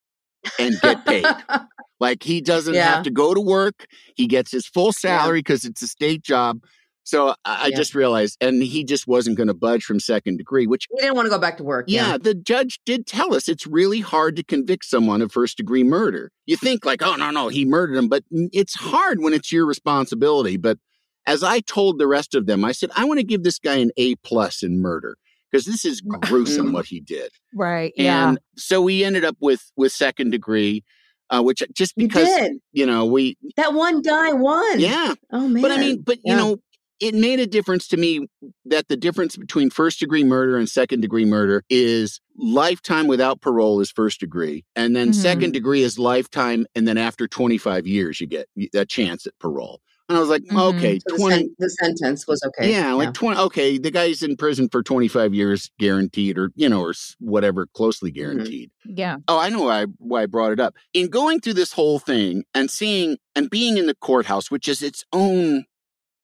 and 0.59 0.81
get 0.81 1.05
paid. 1.05 1.25
Like 2.03 2.23
he 2.23 2.41
doesn't 2.41 2.73
Yeah. 2.73 2.95
have 2.95 3.03
to 3.03 3.11
go 3.11 3.35
to 3.35 3.41
work. 3.43 3.85
He 4.15 4.27
gets 4.27 4.51
his 4.51 4.67
full 4.67 4.91
salary 4.91 5.41
because 5.41 5.67
it's 5.67 5.83
a 5.83 5.87
state 5.87 6.23
job. 6.23 6.61
So 7.03 7.35
I, 7.45 7.69
Yeah. 7.69 7.77
just 7.77 7.95
realized, 7.95 8.37
and 8.41 8.63
he 8.63 8.85
just 8.85 9.07
wasn't 9.07 9.37
going 9.37 9.49
to 9.49 9.55
budge 9.55 9.85
from 9.85 9.99
second 10.01 10.37
degree, 10.37 10.67
which, 10.67 10.87
he 10.91 11.01
didn't 11.01 11.17
want 11.17 11.27
to 11.27 11.31
go 11.31 11.39
back 11.39 11.57
to 11.57 11.65
work. 11.65 11.87
yeah, 11.89 12.17
the 12.19 12.35
judge 12.35 12.79
did 12.85 13.07
tell 13.07 13.35
us 13.35 13.49
it's 13.49 13.67
really 13.67 14.01
hard 14.01 14.37
to 14.37 14.45
convict 14.45 14.85
someone 14.85 15.23
of 15.23 15.33
first 15.33 15.57
degree 15.57 15.83
murder. 15.83 16.31
You 16.47 16.57
think, 16.57 16.85
like, 16.85 17.03
oh, 17.03 17.17
no, 17.17 17.31
no, 17.31 17.49
he 17.49 17.65
murdered 17.65 17.97
him, 17.97 18.09
but 18.09 18.23
it's 18.31 18.75
hard 18.75 19.21
when 19.23 19.33
it's 19.33 19.51
your 19.51 19.67
responsibility. 19.67 20.57
But 20.57 20.79
as 21.27 21.43
I 21.43 21.61
told 21.61 21.99
the 21.99 22.07
rest 22.07 22.35
of 22.35 22.47
them, 22.47 22.65
I 22.65 22.73
said, 22.73 22.91
I 22.95 23.05
want 23.05 23.19
to 23.19 23.25
give 23.25 23.43
this 23.43 23.59
guy 23.59 23.77
an 23.77 23.91
A 23.97 24.15
plus 24.17 24.63
in 24.63 24.81
murder 24.81 25.17
because 25.51 25.65
this 25.67 25.85
is 25.85 26.01
gruesome 26.21 26.73
what 26.73 26.87
he 26.87 27.01
did. 27.01 27.31
Right. 27.55 27.93
Yeah. 27.97 28.29
And 28.31 28.41
so 28.57 28.81
we 28.83 29.05
ended 29.05 29.25
up 29.25 29.37
with 29.41 29.73
with 29.77 29.93
second 29.93 30.31
degree, 30.31 30.85
uh, 31.31 31.43
which 31.43 31.63
just 31.73 31.97
because 31.97 32.29
did. 32.29 32.53
you 32.73 32.87
know 32.87 33.05
we 33.05 33.37
That 33.57 33.75
one 33.75 34.01
guy 34.03 34.33
won. 34.33 34.81
yeah. 34.81 35.15
Oh 35.33 35.49
man. 35.49 35.63
But 35.63 35.73
I 35.73 35.77
mean, 35.79 36.03
but 36.03 36.19
Yeah. 36.25 36.33
you 36.33 36.37
know, 36.39 36.57
it 37.01 37.15
made 37.15 37.41
a 37.41 37.47
difference 37.47 37.89
to 37.89 37.97
me 37.97 38.29
that 38.67 38.89
the 38.89 38.97
difference 38.97 39.37
between 39.37 39.71
first 39.71 39.99
degree 40.01 40.25
murder 40.25 40.57
and 40.59 40.69
second 40.69 41.01
degree 41.01 41.25
murder 41.25 41.63
is 41.71 42.21
lifetime 42.37 43.07
without 43.07 43.41
parole 43.41 43.81
is 43.81 43.91
first 43.91 44.21
degree, 44.21 44.65
and 44.77 44.95
then 44.95 45.09
Mm-hmm. 45.11 45.19
Mhm. 45.19 45.23
second 45.23 45.53
degree 45.53 45.83
is 45.83 45.99
lifetime, 45.99 46.67
and 46.75 46.87
then 46.87 46.99
after 46.99 47.27
25 47.27 47.87
years, 47.87 48.21
you 48.21 48.27
get 48.27 48.49
a 48.75 48.85
chance 48.85 49.27
at 49.27 49.39
parole. 49.39 49.81
And 50.09 50.17
I 50.17 50.21
was 50.21 50.29
like, 50.29 50.43
Mhm. 50.43 50.75
okay, 50.75 50.99
So 50.99 51.15
the, 51.15 51.17
20. 51.19 51.37
sen- 51.37 51.55
the 51.61 51.71
sentence 51.71 52.27
was 52.27 52.43
okay. 52.49 52.73
Yeah, 52.73 52.95
like 52.95 53.15
20. 53.15 53.39
Okay, 53.43 53.79
the 53.79 53.93
guy's 53.93 54.25
in 54.25 54.37
prison 54.37 54.69
for 54.69 54.83
25 54.83 55.33
years 55.33 55.71
guaranteed, 55.79 56.37
or, 56.37 56.51
you 56.57 56.69
know, 56.69 56.81
or 56.81 56.93
whatever, 57.21 57.67
closely 57.75 58.11
guaranteed. 58.11 58.73
Yeah. 58.85 59.19
Oh, 59.29 59.39
I 59.39 59.51
know 59.51 59.63
why, 59.67 59.85
why 59.99 60.23
I 60.23 60.27
brought 60.27 60.51
it 60.51 60.59
up. 60.59 60.75
In 60.95 61.07
going 61.07 61.39
through 61.41 61.55
this 61.55 61.73
whole 61.73 62.01
thing 62.01 62.43
and 62.55 62.69
seeing 62.71 63.19
and 63.37 63.49
being 63.49 63.77
in 63.79 63.87
the 63.87 63.95
courthouse, 63.95 64.51
which 64.51 64.67
is 64.67 64.83
its 64.83 65.05
own 65.13 65.65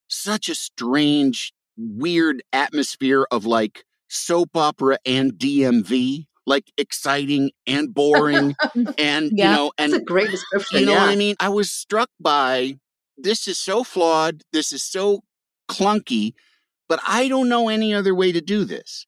such 0.09 0.49
a 0.49 0.55
strange, 0.55 1.53
weird 1.77 2.43
atmosphere 2.53 3.27
of 3.31 3.45
like 3.45 3.85
soap 4.09 4.57
opera 4.57 4.99
and 5.05 5.33
DMV, 5.35 6.27
like 6.47 6.71
exciting 6.79 7.51
and 7.67 7.93
boring. 7.93 8.55
and, 8.99 9.31
Yeah. 9.33 9.51
you 9.51 9.57
know, 9.57 9.73
and 9.79 9.93
That's 9.93 10.03
a 10.03 10.05
great 10.05 10.31
description. 10.31 10.81
you 10.81 10.87
know 10.87 10.93
yeah. 10.93 11.03
what 11.03 11.11
I 11.11 11.17
mean? 11.17 11.37
I 11.41 11.49
was 11.49 11.71
struck 11.73 12.11
by 12.21 12.79
this 13.19 13.49
is 13.49 13.59
so 13.59 13.83
flawed, 13.83 14.43
this 14.53 14.73
is 14.73 14.83
so 14.83 15.23
clunky, 15.69 16.35
but 16.89 17.01
I 17.07 17.29
don't 17.29 17.49
know 17.49 17.69
any 17.69 17.93
other 17.95 18.15
way 18.15 18.31
to 18.33 18.41
do 18.41 18.65
this. 18.65 19.07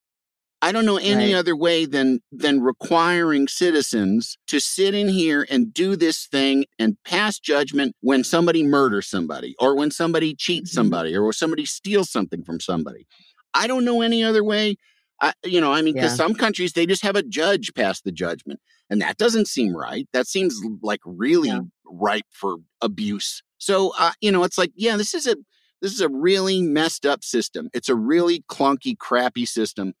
I 0.61 0.71
don't 0.73 0.85
know 0.85 0.97
any 0.97 1.33
Right. 1.33 1.39
other 1.39 1.55
way 1.55 1.85
than 1.85 2.19
than 2.31 2.59
requiring 2.61 3.47
citizens 3.47 4.37
to 4.47 4.59
sit 4.59 4.93
in 4.93 5.07
here 5.07 5.47
and 5.49 5.73
do 5.73 5.95
this 5.95 6.25
thing 6.27 6.65
and 6.77 6.97
pass 7.05 7.39
judgment 7.39 7.95
when 8.01 8.23
somebody 8.25 8.63
murders 8.63 9.07
somebody 9.07 9.55
or 9.59 9.75
when 9.75 9.89
somebody 9.91 10.35
cheats 10.35 10.71
Mhm. 10.71 10.75
somebody 10.75 11.15
or 11.15 11.23
when 11.23 11.33
somebody 11.33 11.65
steals 11.65 12.09
something 12.11 12.43
from 12.43 12.59
somebody. 12.59 13.07
I 13.53 13.67
don't 13.67 13.85
know 13.85 14.01
any 14.01 14.23
other 14.23 14.43
way. 14.43 14.75
I, 15.21 15.33
you 15.45 15.59
know, 15.61 15.71
I 15.73 15.81
mean, 15.81 15.93
because 15.95 16.11
Yeah. 16.11 16.17
some 16.17 16.33
countries 16.33 16.73
they 16.73 16.85
just 16.85 17.03
have 17.03 17.15
a 17.15 17.23
judge 17.23 17.73
pass 17.73 18.01
the 18.01 18.11
judgment, 18.11 18.59
and 18.89 19.01
that 19.01 19.17
doesn't 19.17 19.47
seem 19.47 19.75
right. 19.75 20.07
That 20.13 20.27
seems 20.27 20.55
like 20.81 21.01
really 21.05 21.49
Yeah. 21.49 21.61
ripe 21.85 22.25
for 22.31 22.57
abuse. 22.81 23.41
So, 23.57 23.93
uh, 23.97 24.11
you 24.21 24.31
know, 24.31 24.43
it's 24.43 24.57
like, 24.57 24.71
yeah, 24.75 24.97
this 24.97 25.13
is 25.13 25.25
a 25.27 25.35
this 25.81 25.93
is 25.93 26.01
a 26.01 26.09
really 26.09 26.61
messed 26.61 27.05
up 27.05 27.23
system. 27.23 27.69
It's 27.73 27.87
a 27.87 27.95
really 27.95 28.43
clunky, 28.49 28.97
crappy 28.97 29.45
system. 29.45 29.93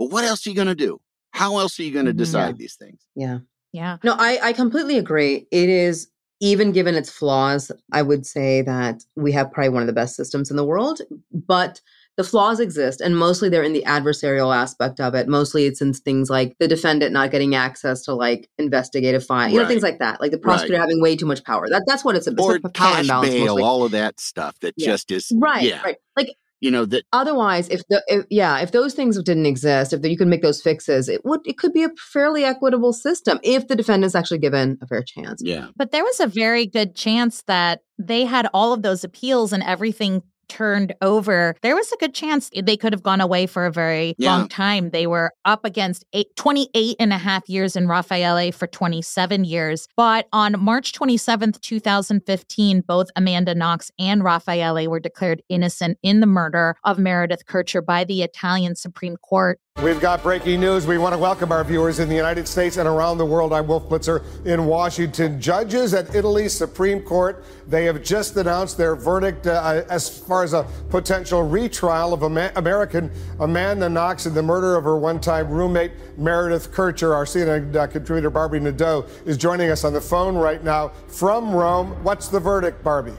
But 0.00 0.10
what 0.10 0.24
else 0.24 0.44
are 0.46 0.50
you 0.50 0.56
going 0.56 0.66
to 0.66 0.74
do? 0.74 1.00
How 1.32 1.58
else 1.58 1.78
are 1.78 1.84
you 1.84 1.92
going 1.92 2.06
to 2.06 2.12
decide 2.12 2.58
these 2.58 2.74
things? 2.74 3.00
yeah. 3.14 3.38
Yeah. 3.72 3.98
No, 4.02 4.16
I, 4.18 4.38
I 4.42 4.52
completely 4.52 4.98
agree. 4.98 5.46
It 5.52 5.68
is, 5.68 6.08
even 6.40 6.72
given 6.72 6.96
its 6.96 7.08
flaws, 7.08 7.70
I 7.92 8.02
would 8.02 8.26
say 8.26 8.62
that 8.62 9.04
we 9.14 9.30
have 9.30 9.52
probably 9.52 9.68
one 9.68 9.82
of 9.82 9.86
the 9.86 9.92
best 9.92 10.16
systems 10.16 10.50
in 10.50 10.56
the 10.56 10.64
world. 10.64 11.00
But 11.32 11.80
the 12.16 12.24
flaws 12.24 12.58
exist, 12.58 13.00
and 13.00 13.16
mostly 13.16 13.48
they're 13.48 13.62
in 13.62 13.72
the 13.72 13.84
adversarial 13.86 14.52
aspect 14.54 14.98
of 14.98 15.14
it. 15.14 15.28
Mostly 15.28 15.66
it's 15.66 15.80
in 15.80 15.92
things 15.94 16.28
like 16.28 16.56
the 16.58 16.66
defendant 16.66 17.12
not 17.12 17.30
getting 17.30 17.54
access 17.54 18.02
to 18.06 18.14
like 18.14 18.50
investigative 18.58 19.24
file, 19.24 19.50
you 19.50 19.58
know, 19.60 19.68
things 19.68 19.84
like 19.84 20.00
that. 20.00 20.20
Like 20.20 20.32
the 20.32 20.38
prosecutor 20.38 20.74
Right. 20.78 20.80
having 20.80 21.00
way 21.00 21.14
too 21.14 21.26
much 21.26 21.44
power. 21.44 21.68
That, 21.68 21.84
that's 21.86 22.04
what 22.04 22.16
it's 22.16 22.26
about. 22.26 22.42
Or 22.42 22.56
It's 22.56 22.70
cash 22.74 23.06
bail, 23.06 23.22
mostly. 23.22 23.62
all 23.62 23.84
of 23.84 23.92
that 23.92 24.18
stuff 24.18 24.58
that 24.62 24.74
Yeah. 24.76 24.86
just 24.86 25.12
is 25.12 25.30
Right, 25.36 25.62
Yeah, 25.62 25.80
right. 25.82 25.96
Like 26.16 26.34
you 26.60 26.70
know 26.70 26.84
that 26.84 27.04
otherwise 27.12 27.68
if 27.68 27.82
the 27.88 28.02
if, 28.06 28.24
yeah 28.30 28.58
if 28.60 28.72
those 28.72 28.94
things 28.94 29.20
didn't 29.22 29.46
exist 29.46 29.92
if 29.92 30.02
the, 30.02 30.10
you 30.10 30.16
could 30.16 30.28
make 30.28 30.42
those 30.42 30.62
fixes 30.62 31.08
it 31.08 31.24
would 31.24 31.40
it 31.44 31.58
could 31.58 31.72
be 31.72 31.84
a 31.84 31.90
fairly 32.12 32.44
equitable 32.44 32.92
system 32.92 33.38
if 33.42 33.68
the 33.68 33.76
defendant's 33.76 34.14
actually 34.14 34.38
given 34.38 34.78
a 34.82 34.86
fair 34.86 35.02
chance 35.02 35.40
yeah. 35.50 35.68
But 35.76 35.90
there 35.90 36.04
was 36.04 36.20
a 36.20 36.26
very 36.26 36.66
good 36.66 36.94
chance 36.94 37.42
that 37.42 37.80
they 37.98 38.24
had 38.24 38.48
all 38.52 38.72
of 38.72 38.82
those 38.82 39.04
appeals 39.04 39.52
and 39.52 39.62
everything 39.62 40.22
turned 40.50 40.94
over. 41.00 41.54
There 41.62 41.74
was 41.76 41.90
a 41.92 41.96
good 41.96 42.12
chance 42.12 42.50
they 42.54 42.76
could 42.76 42.92
have 42.92 43.02
gone 43.02 43.20
away 43.22 43.46
for 43.46 43.64
a 43.64 43.72
very 43.72 44.14
Yeah. 44.18 44.36
long 44.36 44.48
time. 44.48 44.90
They 44.90 45.06
were 45.06 45.32
up 45.46 45.64
against 45.64 46.04
eight, 46.12 46.34
28 46.36 46.96
and 47.00 47.12
a 47.12 47.18
half 47.18 47.48
years 47.48 47.76
in 47.76 47.88
Raffaele 47.88 48.50
for 48.52 48.66
27 48.66 49.44
years. 49.44 49.86
But 49.96 50.26
on 50.32 50.56
March 50.58 50.92
27th, 50.92 51.60
2015, 51.60 52.82
both 52.86 53.08
Amanda 53.16 53.54
Knox 53.54 53.90
and 53.98 54.22
Raffaele 54.24 54.88
were 54.88 55.00
declared 55.00 55.42
innocent 55.48 55.96
in 56.02 56.20
the 56.20 56.26
murder 56.26 56.76
of 56.84 56.98
Meredith 56.98 57.46
Kercher 57.46 57.84
by 57.84 58.04
the 58.04 58.22
Italian 58.22 58.74
Supreme 58.74 59.16
Court. 59.16 59.58
We've 59.82 59.98
got 59.98 60.22
breaking 60.22 60.60
news. 60.60 60.86
We 60.86 60.98
want 60.98 61.14
to 61.14 61.18
welcome 61.18 61.52
our 61.52 61.64
viewers 61.64 62.00
in 62.00 62.08
the 62.10 62.14
United 62.14 62.46
States 62.46 62.76
and 62.76 62.86
around 62.86 63.16
the 63.16 63.24
world. 63.24 63.54
I'm 63.54 63.66
Wolf 63.66 63.88
Blitzer 63.88 64.22
in 64.44 64.66
Washington. 64.66 65.40
Judges 65.40 65.94
at 65.94 66.14
Italy's 66.14 66.52
Supreme 66.52 67.00
Court, 67.00 67.42
they 67.66 67.86
have 67.86 68.02
just 68.02 68.36
announced 68.36 68.76
their 68.76 68.94
verdict 68.94 69.46
uh, 69.46 69.82
as 69.88 70.18
far 70.18 70.44
as 70.44 70.52
a 70.52 70.66
potential 70.90 71.42
retrial 71.42 72.12
of 72.12 72.24
American 72.24 73.10
Amanda 73.38 73.88
Knox 73.88 74.26
in 74.26 74.34
the 74.34 74.42
murder 74.42 74.76
of 74.76 74.84
her 74.84 74.98
one-time 74.98 75.48
roommate, 75.48 75.92
Meredith 76.18 76.72
Kercher. 76.72 77.14
Our 77.14 77.24
CNN 77.24 77.74
uh, 77.74 77.86
contributor, 77.86 78.28
Barbie 78.28 78.60
Nadeau, 78.60 79.06
is 79.24 79.38
joining 79.38 79.70
us 79.70 79.84
on 79.84 79.94
the 79.94 80.00
phone 80.00 80.36
right 80.36 80.62
now 80.62 80.88
from 81.08 81.54
Rome. 81.54 81.92
What's 82.02 82.28
the 82.28 82.38
verdict, 82.38 82.84
Barbie? 82.84 83.16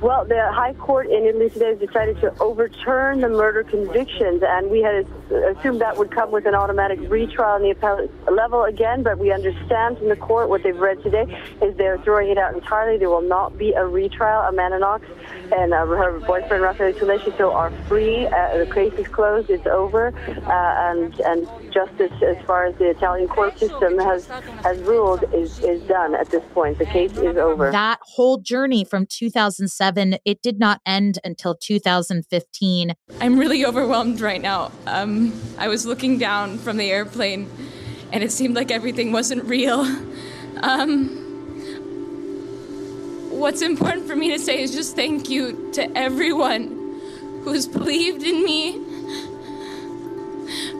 Well, 0.00 0.24
the 0.24 0.52
High 0.52 0.74
Court 0.74 1.08
in 1.08 1.24
Italy 1.24 1.50
today 1.50 1.70
has 1.70 1.78
decided 1.80 2.20
to 2.20 2.32
overturn 2.38 3.20
the 3.20 3.28
murder 3.28 3.64
convictions, 3.64 4.44
and 4.46 4.70
we 4.70 4.80
had 4.80 5.08
assumed 5.28 5.80
that 5.80 5.96
would 5.96 6.12
come 6.12 6.30
with 6.30 6.46
an 6.46 6.54
automatic 6.54 7.00
retrial 7.10 7.50
on 7.50 7.62
the 7.62 7.70
appellate 7.70 8.08
level 8.30 8.62
again. 8.62 9.02
But 9.02 9.18
we 9.18 9.32
understand 9.32 9.98
from 9.98 10.08
the 10.08 10.14
court 10.14 10.50
what 10.50 10.62
they've 10.62 10.78
read 10.78 11.02
today 11.02 11.26
is 11.60 11.76
they're 11.76 11.98
throwing 11.98 12.28
it 12.28 12.38
out 12.38 12.54
entirely. 12.54 12.96
There 12.96 13.10
will 13.10 13.22
not 13.22 13.58
be 13.58 13.72
a 13.72 13.84
retrial. 13.84 14.42
Amanda 14.42 14.78
Knox 14.78 15.04
and 15.52 15.72
uh, 15.74 15.86
her 15.86 16.20
boyfriend 16.20 16.62
Raffaele 16.62 16.92
Sollecito 16.92 17.52
are 17.52 17.72
free. 17.88 18.26
Uh, 18.26 18.58
the 18.58 18.70
case 18.72 18.92
is 18.94 19.08
closed. 19.08 19.50
It's 19.50 19.66
over, 19.66 20.08
uh, 20.28 20.90
and 20.90 21.18
and 21.20 21.48
justice, 21.72 22.12
as 22.22 22.36
far 22.46 22.66
as 22.66 22.76
the 22.76 22.90
Italian 22.90 23.28
court 23.28 23.58
system 23.58 23.98
has 23.98 24.26
has 24.26 24.78
ruled, 24.82 25.24
is 25.34 25.58
is 25.60 25.82
done 25.82 26.14
at 26.14 26.30
this 26.30 26.42
point. 26.54 26.78
The 26.78 26.86
case 26.86 27.12
is 27.16 27.36
over. 27.36 27.70
That 27.70 27.98
whole 28.02 28.38
journey 28.38 28.84
from 28.84 29.06
2007, 29.06 29.87
it 29.96 30.42
did 30.42 30.58
not 30.58 30.80
end 30.84 31.18
until 31.24 31.54
2015. 31.54 32.94
I'm 33.20 33.38
really 33.38 33.64
overwhelmed 33.64 34.20
right 34.20 34.40
now. 34.40 34.72
Um, 34.86 35.32
I 35.58 35.68
was 35.68 35.86
looking 35.86 36.18
down 36.18 36.58
from 36.58 36.76
the 36.76 36.90
airplane, 36.90 37.48
and 38.12 38.22
it 38.22 38.32
seemed 38.32 38.54
like 38.54 38.70
everything 38.70 39.12
wasn't 39.12 39.44
real. 39.44 39.84
Um, 40.60 41.28
what's 43.30 43.62
important 43.62 44.08
for 44.08 44.16
me 44.16 44.30
to 44.32 44.38
say 44.40 44.60
is 44.60 44.72
just 44.72 44.96
thank 44.96 45.28
you 45.30 45.70
to 45.74 45.96
everyone 45.96 47.00
who's 47.44 47.68
believed 47.68 48.22
in 48.24 48.44
me, 48.44 48.72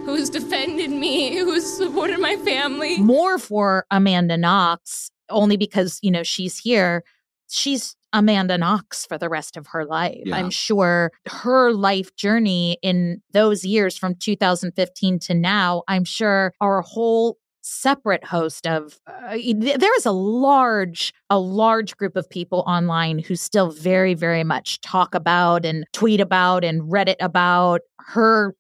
who's 0.05 0.29
defended 0.31 0.91
me, 0.91 1.37
who's 1.37 1.77
supported 1.77 2.19
my 2.19 2.37
family. 2.37 2.99
More 2.99 3.39
for 3.39 3.87
Amanda 3.91 4.37
Knox, 4.37 5.11
only 5.31 5.57
because, 5.57 5.99
you 6.03 6.11
know, 6.11 6.23
she's 6.23 6.59
here. 6.59 7.05
She's 7.49 7.95
Amanda 8.13 8.59
Knox 8.59 9.07
for 9.07 9.19
the 9.19 9.29
rest 9.29 9.57
of 9.57 9.67
her 9.69 9.85
life. 9.85 10.23
Yeah. 10.25 10.37
I'm 10.37 10.51
sure 10.51 11.13
her 11.27 11.73
life 11.73 12.15
journey 12.17 12.79
in 12.83 13.23
those 13.33 13.65
years 13.65 13.97
from 13.97 14.15
2015 14.15 15.19
to 15.21 15.35
now, 15.35 15.83
I'm 15.89 16.05
sure 16.05 16.53
are 16.61 16.79
a 16.79 16.83
whole 16.83 17.39
separate 17.63 18.25
host 18.25 18.67
of 18.67 18.99
uh, 19.07 19.37
there 19.55 19.97
is 19.97 20.07
a 20.07 20.13
large 20.13 21.13
a 21.29 21.39
large 21.39 21.97
group 21.99 22.17
of 22.17 22.29
people 22.31 22.65
online 22.67 23.19
who 23.19 23.37
still 23.37 23.71
very 23.71 24.15
very 24.15 24.43
much 24.43 24.81
talk 24.81 25.15
about 25.15 25.67
and 25.67 25.85
tweet 25.93 26.21
about 26.21 26.65
and 26.65 26.83
reddit 26.83 27.17
about 27.21 27.83
her 27.99 28.55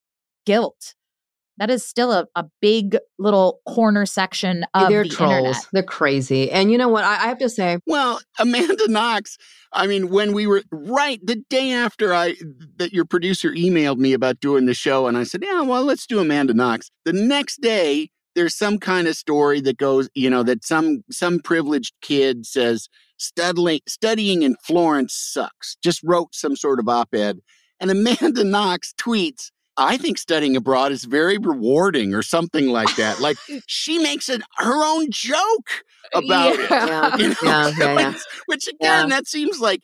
guilt 0.44 0.94
that 1.58 1.70
is 1.70 1.84
still 1.84 2.12
a, 2.12 2.26
a 2.34 2.44
big 2.60 2.96
little 3.18 3.60
corner 3.66 4.06
section 4.06 4.64
of 4.74 4.88
they're 4.88 5.04
the 5.04 5.10
trolls 5.10 5.32
internet 5.32 5.66
they're 5.72 5.82
crazy 5.82 6.50
and 6.50 6.70
you 6.70 6.78
know 6.78 6.88
what 6.88 7.04
I, 7.04 7.24
I 7.24 7.28
have 7.28 7.38
to 7.38 7.48
say 7.48 7.78
Well, 7.86 8.20
Amanda 8.38 8.88
Knox. 8.88 9.36
I 9.72 9.86
mean, 9.86 10.08
when 10.08 10.32
we 10.32 10.46
were 10.46 10.62
right 10.70 11.20
the 11.22 11.36
day 11.50 11.72
after 11.72 12.14
I 12.14 12.36
that 12.76 12.92
your 12.92 13.04
producer 13.04 13.50
emailed 13.50 13.98
me 13.98 14.12
about 14.12 14.40
doing 14.40 14.66
the 14.66 14.74
show, 14.74 15.06
and 15.06 15.16
I 15.16 15.24
said, 15.24 15.42
"Yeah, 15.42 15.60
well, 15.62 15.84
let's 15.84 16.06
do 16.06 16.20
Amanda 16.20 16.54
Knox." 16.54 16.90
The 17.04 17.12
next 17.12 17.60
day, 17.60 18.10
there's 18.34 18.54
some 18.54 18.78
kind 18.78 19.08
of 19.08 19.16
story 19.16 19.60
that 19.62 19.76
goes, 19.76 20.08
you 20.14 20.30
know, 20.30 20.42
that 20.44 20.64
some 20.64 21.04
some 21.10 21.40
privileged 21.40 21.94
kid 22.00 22.46
says 22.46 22.88
studying 23.18 23.80
studying 23.86 24.42
in 24.42 24.56
Florence 24.62 25.14
sucks. 25.14 25.76
Just 25.82 26.02
wrote 26.02 26.34
some 26.34 26.56
sort 26.56 26.80
of 26.80 26.88
op-ed, 26.88 27.40
and 27.80 27.90
Amanda 27.90 28.44
Knox 28.56 28.94
tweets. 28.98 29.50
I 29.78 29.96
think 29.96 30.18
studying 30.18 30.56
abroad 30.56 30.92
is 30.92 31.04
very 31.04 31.38
rewarding, 31.38 32.14
or 32.14 32.22
something 32.22 32.68
like 32.68 32.94
that. 32.96 33.20
Like 33.20 33.36
she 33.66 33.98
makes 33.98 34.28
it 34.28 34.42
her 34.56 34.84
own 34.84 35.06
joke 35.10 35.70
uh, 36.14 36.20
about 36.24 36.54
it. 36.58 36.70
yeah 36.70 37.16
You 37.18 37.28
know? 37.28 37.34
yeah 37.42 37.72
yeah, 37.78 37.98
yeah. 37.98 38.10
Which, 38.12 38.22
which 38.46 38.68
again, 38.68 39.08
that 39.10 39.26
seems 39.26 39.60
like 39.60 39.82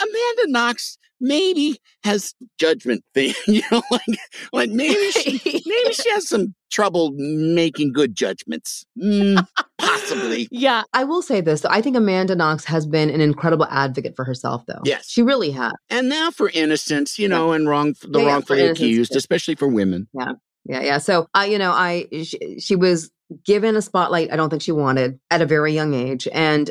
Amanda 0.00 0.52
Knox 0.52 0.98
maybe 1.20 1.78
has 2.04 2.34
judgment 2.58 3.02
thing, 3.14 3.34
you 3.46 3.62
know, 3.70 3.82
like 3.90 4.18
like 4.52 4.70
maybe 4.70 5.10
she 5.10 5.40
maybe 5.44 5.92
she 5.94 6.10
has 6.10 6.28
some 6.28 6.54
trouble 6.74 7.12
making 7.14 7.92
good 7.92 8.16
judgments. 8.16 8.84
Mm, 9.00 9.46
possibly. 9.78 10.48
Yeah. 10.64 10.82
I 10.92 11.04
will 11.04 11.22
say 11.22 11.40
this. 11.40 11.64
I 11.64 11.80
think 11.80 11.96
Amanda 11.96 12.34
Knox 12.34 12.64
has 12.64 12.86
been 12.86 13.10
an 13.10 13.20
incredible 13.20 13.66
advocate 13.70 14.16
for 14.16 14.24
herself, 14.24 14.64
though. 14.66 14.80
Yes. 14.84 15.08
She 15.08 15.22
really 15.22 15.50
has. 15.52 15.72
And 15.88 16.08
now 16.08 16.30
for 16.30 16.50
innocence, 16.52 17.18
you 17.18 17.28
know, 17.28 17.52
and 17.52 17.68
wrong 17.68 17.94
the 18.02 18.18
Yeah, 18.18 18.24
yeah, 18.24 18.32
wrongfully 18.32 18.60
innocence, 18.60 18.78
accused, 18.80 19.12
yeah. 19.12 19.18
especially 19.18 19.54
for 19.54 19.68
women. 19.68 20.08
Yeah. 20.12 20.32
Yeah. 20.64 20.82
Yeah. 20.82 20.98
So 20.98 21.28
I, 21.34 21.46
you 21.46 21.58
know, 21.58 21.70
I, 21.70 22.08
she, 22.24 22.58
she 22.58 22.76
was 22.76 23.10
given 23.44 23.76
a 23.76 23.82
spotlight 23.82 24.32
I 24.32 24.36
don't 24.36 24.50
think 24.50 24.62
she 24.62 24.72
wanted 24.72 25.18
at 25.30 25.42
a 25.42 25.46
very 25.46 25.72
young 25.72 25.94
age 25.94 26.26
and 26.32 26.70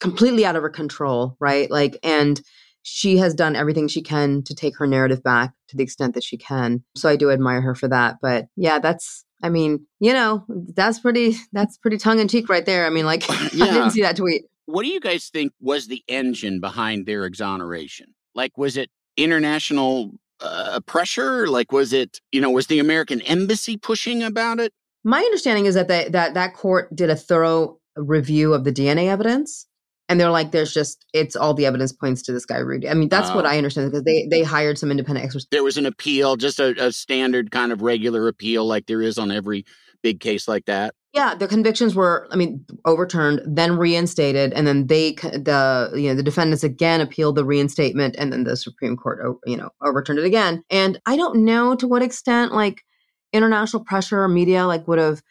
completely 0.00 0.44
out 0.44 0.56
of 0.56 0.62
her 0.62 0.70
control, 0.70 1.36
right? 1.38 1.70
Like, 1.70 1.98
and 2.02 2.40
she 2.82 3.16
has 3.18 3.34
done 3.34 3.56
everything 3.56 3.88
she 3.88 4.02
can 4.02 4.42
to 4.44 4.54
take 4.54 4.76
her 4.78 4.86
narrative 4.86 5.22
back 5.22 5.52
to 5.68 5.76
the 5.76 5.82
extent 5.82 6.14
that 6.14 6.24
she 6.24 6.36
can. 6.36 6.82
So 6.96 7.08
I 7.08 7.16
do 7.16 7.30
admire 7.30 7.62
her 7.62 7.74
for 7.74 7.88
that. 7.88 8.16
But 8.20 8.46
yeah, 8.56 8.78
that's, 8.78 9.24
I 9.44 9.50
mean, 9.50 9.86
you 10.00 10.14
know, 10.14 10.46
that's 10.48 10.98
pretty, 10.98 11.36
that's 11.52 11.76
pretty 11.76 11.98
tongue 11.98 12.18
in 12.18 12.28
cheek 12.28 12.48
right 12.48 12.64
there. 12.64 12.86
I 12.86 12.90
mean, 12.90 13.04
like, 13.04 13.30
I 13.30 13.48
didn't 13.50 13.90
see 13.90 14.00
that 14.00 14.16
tweet. 14.16 14.44
What 14.64 14.84
do 14.84 14.88
you 14.88 15.00
guys 15.00 15.28
think 15.28 15.52
was 15.60 15.86
the 15.86 16.02
engine 16.08 16.60
behind 16.60 17.04
their 17.04 17.26
exoneration? 17.26 18.14
Like, 18.34 18.56
was 18.56 18.78
it 18.78 18.88
international 19.18 20.12
uh, 20.40 20.80
pressure? 20.86 21.46
Like, 21.46 21.72
was 21.72 21.92
it, 21.92 22.22
you 22.32 22.40
know, 22.40 22.50
was 22.50 22.68
the 22.68 22.78
American 22.78 23.20
embassy 23.20 23.76
pushing 23.76 24.22
about 24.22 24.60
it? 24.60 24.72
My 25.04 25.18
understanding 25.18 25.66
is 25.66 25.74
that 25.74 25.88
they, 25.88 26.08
that 26.08 26.32
that 26.32 26.54
court 26.54 26.96
did 26.96 27.10
a 27.10 27.16
thorough 27.16 27.78
review 27.96 28.54
of 28.54 28.64
the 28.64 28.72
DNA 28.72 29.08
evidence, 29.08 29.66
and 30.08 30.20
they're 30.20 30.30
like, 30.30 30.52
"There's 30.52 30.72
just 30.74 31.04
it's 31.12 31.36
all 31.36 31.54
the 31.54 31.66
evidence 31.66 31.92
points 31.92 32.22
to 32.22 32.32
this 32.32 32.46
guy 32.46 32.58
Rudy." 32.58 32.88
I 32.88 32.94
mean, 32.94 33.08
that's 33.08 33.30
what 33.30 33.44
Oh. 33.44 33.48
I 33.48 33.56
understand 33.56 33.90
because 33.90 34.04
they 34.04 34.26
they 34.30 34.42
hired 34.42 34.78
some 34.78 34.90
independent 34.90 35.24
experts. 35.24 35.46
There 35.50 35.64
was 35.64 35.76
an 35.76 35.86
appeal, 35.86 36.36
just 36.36 36.60
a, 36.60 36.74
a 36.82 36.92
standard 36.92 37.50
kind 37.50 37.72
of 37.72 37.82
regular 37.82 38.28
appeal, 38.28 38.66
like 38.66 38.86
there 38.86 39.02
is 39.02 39.18
on 39.18 39.30
every 39.30 39.64
big 40.02 40.20
case 40.20 40.46
like 40.46 40.66
that. 40.66 40.94
Yeah, 41.14 41.36
the 41.36 41.46
convictions 41.46 41.94
were, 41.94 42.26
I 42.32 42.36
mean, 42.36 42.66
overturned, 42.84 43.40
then 43.46 43.78
reinstated, 43.78 44.52
and 44.52 44.66
then 44.66 44.88
they, 44.88 45.12
the 45.12 45.92
you 45.94 46.08
know, 46.08 46.14
the 46.16 46.24
defendants 46.24 46.64
again 46.64 47.00
appealed 47.00 47.36
the 47.36 47.44
reinstatement, 47.44 48.16
and 48.18 48.32
then 48.32 48.42
the 48.42 48.56
Supreme 48.56 48.96
Court, 48.96 49.20
you 49.46 49.56
know, 49.56 49.70
overturned 49.80 50.18
it 50.18 50.24
again. 50.24 50.64
And 50.70 51.00
I 51.06 51.16
don't 51.16 51.44
know 51.44 51.76
to 51.76 51.86
what 51.86 52.02
extent, 52.02 52.52
like, 52.52 52.82
international 53.32 53.84
pressure 53.84 54.22
or 54.22 54.28
media, 54.28 54.66
like, 54.66 54.88
would 54.88 54.98
have 54.98 55.22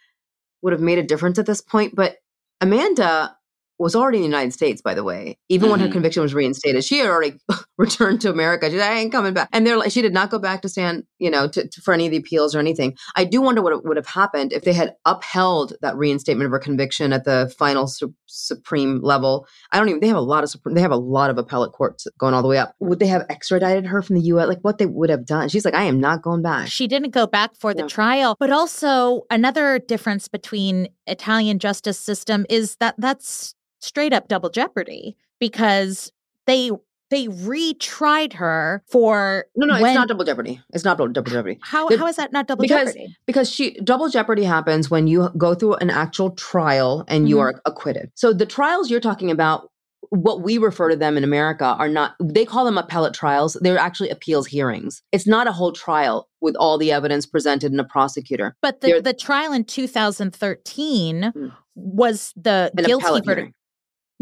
would 0.61 0.71
have 0.71 0.81
made 0.81 0.99
a 0.99 1.03
difference 1.03 1.37
at 1.37 1.45
this 1.45 1.59
point. 1.59 1.93
But 1.95 2.15
Amanda 2.61 3.35
was 3.83 3.95
already 3.95 4.17
in 4.17 4.21
the 4.23 4.27
United 4.27 4.53
States, 4.53 4.81
by 4.81 4.93
the 4.93 5.03
way. 5.03 5.37
Even 5.49 5.69
when 5.69 5.79
her 5.81 5.87
Mhm. 5.87 5.91
conviction 5.91 6.23
was 6.23 6.33
reinstated, 6.33 6.83
she 6.83 6.97
had 6.99 7.07
already 7.07 7.33
returned 7.77 8.21
to 8.21 8.29
America. 8.31 8.69
She 8.71 8.77
said, 8.77 8.91
"I 8.91 8.97
ain't 8.99 9.11
coming 9.11 9.33
back," 9.33 9.49
and 9.53 9.67
they're 9.67 9.77
like, 9.77 9.91
she 9.91 10.01
did 10.01 10.13
not 10.13 10.29
go 10.29 10.39
back 10.39 10.61
to 10.63 10.69
stand, 10.69 11.03
you 11.19 11.29
know, 11.29 11.47
to, 11.49 11.67
to- 11.67 11.81
for 11.81 11.93
any 11.93 12.05
of 12.05 12.11
the 12.11 12.17
appeals 12.17 12.55
or 12.55 12.59
anything. 12.59 12.95
I 13.15 13.23
do 13.25 13.41
wonder 13.41 13.61
what 13.61 13.85
would 13.85 13.97
have 13.97 14.07
happened 14.07 14.53
if 14.53 14.63
they 14.63 14.73
had 14.73 14.95
upheld 15.05 15.73
that 15.81 15.95
reinstatement 15.97 16.45
of 16.47 16.51
her 16.51 16.59
conviction 16.59 17.13
at 17.13 17.25
the 17.25 17.53
final 17.57 17.87
su- 17.87 18.13
supreme 18.25 18.99
level. 19.01 19.47
I 19.71 19.77
don't 19.79 19.89
even. 19.89 19.99
They 20.01 20.07
have 20.07 20.17
a 20.17 20.21
lot 20.21 20.43
of 20.43 20.49
supreme. 20.49 20.75
They 20.75 20.81
have 20.81 20.91
a 20.91 20.97
lot 20.97 21.29
of 21.29 21.37
appellate 21.37 21.73
courts 21.73 22.07
going 22.17 22.33
all 22.33 22.41
the 22.41 22.47
way 22.47 22.57
up. 22.57 22.75
Would 22.79 22.99
they 22.99 23.07
have 23.07 23.25
extradited 23.29 23.85
her 23.87 24.01
from 24.01 24.15
the 24.15 24.21
U.S.? 24.23 24.47
Like 24.47 24.59
what 24.61 24.77
they 24.77 24.85
would 24.85 25.09
have 25.09 25.25
done? 25.25 25.49
She's 25.49 25.65
like, 25.65 25.73
I 25.75 25.83
am 25.83 25.99
not 25.99 26.21
going 26.21 26.41
back. 26.41 26.67
She 26.67 26.87
didn't 26.87 27.11
go 27.11 27.27
back 27.27 27.55
for 27.55 27.73
the 27.73 27.81
No. 27.83 27.87
trial, 27.87 28.35
but 28.39 28.49
also 28.49 29.23
another 29.29 29.79
difference 29.79 30.27
between 30.27 30.87
Italian 31.07 31.59
justice 31.59 31.99
system 31.99 32.45
is 32.49 32.77
that 32.77 32.95
that's 32.97 33.55
straight 33.83 34.13
up 34.13 34.27
double 34.27 34.49
jeopardy 34.49 35.15
because 35.39 36.11
they 36.47 36.71
they 37.09 37.27
retried 37.27 38.33
her 38.33 38.81
for 38.89 39.45
No, 39.55 39.67
no, 39.67 39.73
when- 39.79 39.91
it's 39.91 39.95
not 39.99 40.07
double 40.07 40.25
jeopardy. 40.25 40.59
It's 40.73 40.83
not 40.83 40.97
double 40.97 41.11
double 41.13 41.31
jeopardy. 41.31 41.59
How 41.61 41.87
The- 41.87 41.97
how 41.97 42.07
is 42.07 42.15
that 42.15 42.31
not 42.31 42.47
double 42.47 42.63
because 42.63 42.87
jeopardy? 42.93 43.15
because 43.27 43.51
she 43.51 43.71
double 43.81 44.09
jeopardy 44.09 44.43
happens 44.43 44.89
when 44.89 45.05
you 45.07 45.29
go 45.37 45.53
through 45.53 45.75
an 45.75 45.89
actual 45.91 46.31
trial 46.31 47.03
and 47.07 47.29
you 47.29 47.35
Mhm. 47.35 47.41
are 47.41 47.61
acquitted. 47.65 48.11
So 48.15 48.33
the 48.33 48.47
trials 48.47 48.89
you're 48.89 48.99
talking 48.99 49.29
about 49.29 49.69
what 50.09 50.41
we 50.41 50.57
refer 50.57 50.89
to 50.89 50.95
them 50.95 51.15
in 51.17 51.23
America 51.23 51.65
are 51.77 51.87
not 51.87 52.15
they 52.19 52.45
call 52.45 52.65
them 52.65 52.77
appellate 52.79 53.13
trials. 53.13 53.57
They're 53.61 53.77
actually 53.77 54.09
appeals 54.09 54.47
hearings. 54.47 55.03
It's 55.11 55.27
not 55.27 55.47
a 55.47 55.51
whole 55.51 55.71
trial 55.71 56.27
with 56.41 56.55
all 56.55 56.77
the 56.79 56.91
evidence 56.91 57.25
presented 57.27 57.71
in 57.73 57.79
a 57.79 57.83
prosecutor. 57.83 58.55
But 58.61 58.81
the, 58.81 58.87
They're- 58.87 59.01
the 59.01 59.13
trial 59.13 59.53
in 59.53 59.65
2013 59.65 61.31
Mm. 61.35 61.51
was 61.75 62.33
the 62.35 62.71
guilty 62.75 63.05
verdict. 63.05 63.27
hearing. 63.27 63.53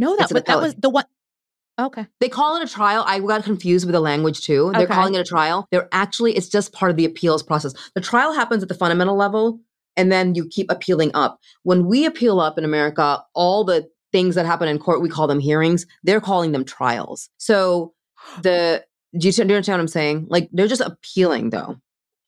No, 0.02 0.18
that 0.18 0.32
was 0.34 0.44
that 0.44 0.60
was 0.60 0.76
the 0.76 0.90
one. 0.90 1.06
Okay. 1.80 2.06
They 2.20 2.28
call 2.28 2.58
it 2.58 2.64
a 2.64 2.68
trial. 2.72 3.04
I 3.08 3.20
got 3.20 3.44
confused 3.44 3.86
with 3.86 3.94
the 3.94 4.02
language 4.02 4.42
too. 4.42 4.72
They're 4.74 4.84
Okay. 4.84 4.94
calling 4.94 5.16
it 5.16 5.20
a 5.20 5.24
trial. 5.24 5.68
They're 5.72 5.88
actually, 5.92 6.36
it's 6.36 6.50
just 6.50 6.74
part 6.74 6.92
of 6.92 6.98
the 6.98 7.06
appeals 7.06 7.42
process. 7.42 7.74
The 7.96 8.02
trial 8.02 8.34
happens 8.34 8.62
at 8.62 8.70
the 8.70 8.76
fundamental 8.76 9.16
level, 9.16 9.60
and 9.96 10.12
then 10.12 10.36
you 10.36 10.46
keep 10.48 10.70
appealing 10.70 11.12
up. 11.14 11.40
When 11.64 11.86
we 11.86 12.06
appeal 12.06 12.40
up 12.40 12.58
in 12.58 12.66
America, 12.66 13.24
all 13.34 13.64
the 13.64 13.90
things 14.12 14.36
that 14.36 14.46
happen 14.46 14.68
in 14.68 14.78
court, 14.80 15.02
we 15.02 15.10
call 15.10 15.28
them 15.28 15.40
hearings. 15.40 15.86
They're 16.04 16.20
calling 16.22 16.52
them 16.52 16.66
trials. 16.66 17.30
So 17.38 17.94
the, 18.42 18.84
do 19.18 19.28
you, 19.28 19.32
do 19.32 19.38
you 19.38 19.44
understand 19.56 19.78
what 19.78 19.82
I'm 19.82 19.88
saying? 19.88 20.28
Like 20.30 20.50
they're 20.52 20.68
just 20.68 20.82
appealing 20.82 21.52
though. 21.52 21.78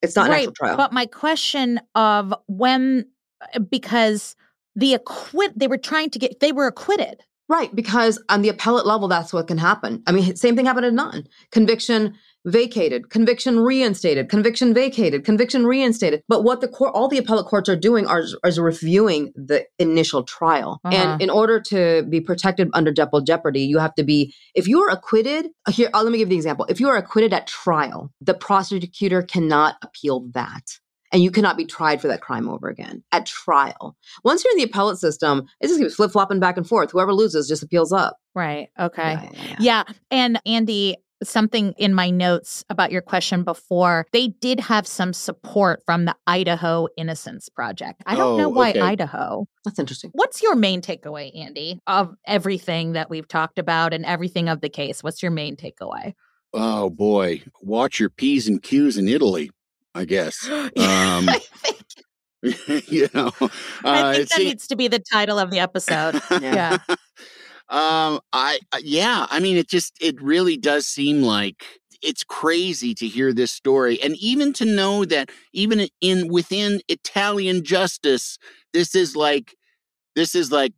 It's 0.01 0.15
not 0.15 0.27
an 0.27 0.33
actual 0.33 0.53
trial. 0.53 0.77
But 0.77 0.93
my 0.93 1.05
question 1.05 1.79
of 1.95 2.33
when, 2.47 3.05
uh, 3.53 3.59
because 3.59 4.35
the 4.75 4.93
acquit, 4.95 5.57
they 5.57 5.67
were 5.67 5.77
trying 5.77 6.09
to 6.11 6.19
get, 6.19 6.39
they 6.39 6.51
were 6.51 6.67
acquitted. 6.67 7.21
Right, 7.53 7.75
because 7.75 8.19
on 8.29 8.41
the 8.41 8.49
appellate 8.49 8.87
level, 8.87 9.07
that's 9.07 9.31
what 9.31 9.47
can 9.47 9.59
happen. 9.59 10.01
I 10.07 10.11
mean, 10.11 10.35
same 10.35 10.55
thing 10.55 10.65
happened 10.65 10.87
in 10.87 10.95
none. 10.95 11.27
Conviction 11.51 12.15
vacated, 12.45 13.11
conviction 13.11 13.59
reinstated, 13.59 14.27
conviction 14.27 14.73
vacated, 14.73 15.23
conviction 15.23 15.63
reinstated. 15.67 16.23
But 16.27 16.43
what 16.43 16.61
the 16.61 16.67
court, 16.67 16.93
all 16.95 17.07
the 17.07 17.19
appellate 17.19 17.45
courts 17.45 17.69
are 17.69 17.75
doing 17.75 18.07
are, 18.07 18.23
is 18.43 18.59
reviewing 18.59 19.33
the 19.35 19.67
initial 19.77 20.23
trial. 20.23 20.79
Uh-huh. 20.83 20.95
And 20.95 21.21
in 21.21 21.29
order 21.29 21.59
to 21.61 22.01
be 22.09 22.19
protected 22.19 22.69
under 22.73 22.91
double 22.91 23.21
jeopardy, 23.21 23.61
you 23.61 23.77
have 23.77 23.93
to 23.95 24.03
be, 24.03 24.33
if 24.55 24.67
you 24.67 24.81
are 24.81 24.89
acquitted, 24.89 25.49
here, 25.69 25.91
uh, 25.93 26.01
let 26.01 26.11
me 26.11 26.17
give 26.17 26.29
you 26.29 26.31
the 26.31 26.37
example. 26.37 26.65
If 26.69 26.79
you 26.79 26.89
are 26.89 26.97
acquitted 26.97 27.33
at 27.33 27.45
trial, 27.45 28.11
the 28.19 28.33
prosecutor 28.33 29.21
cannot 29.21 29.75
appeal 29.83 30.27
that. 30.33 30.79
And 31.13 31.21
you 31.23 31.31
cannot 31.31 31.55
be 31.57 31.65
tried 31.65 32.01
for 32.01 32.07
that 32.09 32.21
crime 32.21 32.49
over 32.49 32.67
again 32.67 33.03
at 33.11 33.25
trial. 33.27 33.95
Once 34.23 34.43
you're 34.43 34.51
in 34.51 34.57
the 34.57 34.63
appellate 34.63 34.97
system, 34.97 35.45
it 35.61 35.67
just 35.67 35.79
keeps 35.79 35.95
flip 35.95 36.11
flopping 36.11 36.39
back 36.39 36.57
and 36.57 36.67
forth. 36.67 36.91
Whoever 36.91 37.13
loses 37.13 37.47
just 37.47 37.63
appeals 37.63 37.93
up. 37.93 38.17
Right. 38.33 38.69
Okay. 38.79 39.13
Yeah, 39.13 39.29
yeah, 39.31 39.43
yeah. 39.45 39.55
Yeah. 39.59 39.83
And 40.09 40.41
Andy, 40.45 40.97
something 41.23 41.73
in 41.77 41.93
my 41.93 42.09
notes 42.09 42.65
about 42.69 42.91
your 42.91 43.01
question 43.03 43.43
before, 43.43 44.07
they 44.11 44.29
did 44.29 44.59
have 44.59 44.87
some 44.87 45.13
support 45.13 45.81
from 45.85 46.05
the 46.05 46.15
Idaho 46.27 46.87
Innocence 46.97 47.47
Project. 47.47 48.01
I 48.05 48.15
don't 48.15 48.37
know 48.37 48.47
Oh, 48.47 48.49
why 48.49 48.71
okay. 48.71 48.81
Idaho. 48.81 49.45
That's 49.63 49.79
interesting. 49.79 50.09
What's 50.13 50.41
your 50.41 50.55
main 50.55 50.81
takeaway, 50.81 51.31
Andy, 51.39 51.79
of 51.87 52.13
everything 52.25 52.93
that 52.93 53.09
we've 53.09 53.27
talked 53.27 53.59
about 53.59 53.93
and 53.93 54.03
everything 54.05 54.49
of 54.49 54.61
the 54.61 54.69
case? 54.69 55.03
What's 55.03 55.21
your 55.21 55.31
main 55.31 55.55
takeaway? 55.55 56.13
Oh 56.53 56.89
boy, 56.89 57.43
watch 57.61 57.99
your 57.99 58.09
p's 58.09 58.47
and 58.47 58.61
q's 58.61 58.97
in 58.97 59.07
Italy. 59.07 59.51
I 59.93 60.05
guess. 60.05 60.47
Um, 60.49 61.29
I 61.29 61.39
think, 61.39 62.87
you 62.91 63.07
know, 63.13 63.31
uh, 63.39 63.49
I 63.83 64.15
think 64.15 64.29
that 64.29 64.39
needs 64.39 64.67
to 64.67 64.75
be 64.75 64.87
the 64.87 64.99
title 64.99 65.39
of 65.39 65.51
the 65.51 65.59
episode. 65.59 66.21
Yeah. 66.31 66.77
yeah. 66.89 66.95
um, 67.69 68.19
I 68.33 68.59
uh, 68.71 68.79
yeah, 68.83 69.27
I 69.29 69.39
mean, 69.39 69.55
it 69.57 69.69
just 69.69 69.93
it 70.01 70.21
really 70.21 70.57
does 70.57 70.85
seem 70.85 71.21
like 71.21 71.63
it's 72.01 72.23
crazy 72.23 72.93
to 72.95 73.07
hear 73.07 73.33
this 73.33 73.51
story, 73.51 74.01
and 74.01 74.15
even 74.17 74.51
to 74.53 74.65
know 74.65 75.05
that 75.05 75.29
even 75.53 75.87
in 76.01 76.27
within 76.27 76.81
Italian 76.89 77.63
justice, 77.63 78.37
this 78.73 78.95
is 78.95 79.15
like 79.15 79.55
this 80.15 80.35
is 80.35 80.51
like 80.51 80.73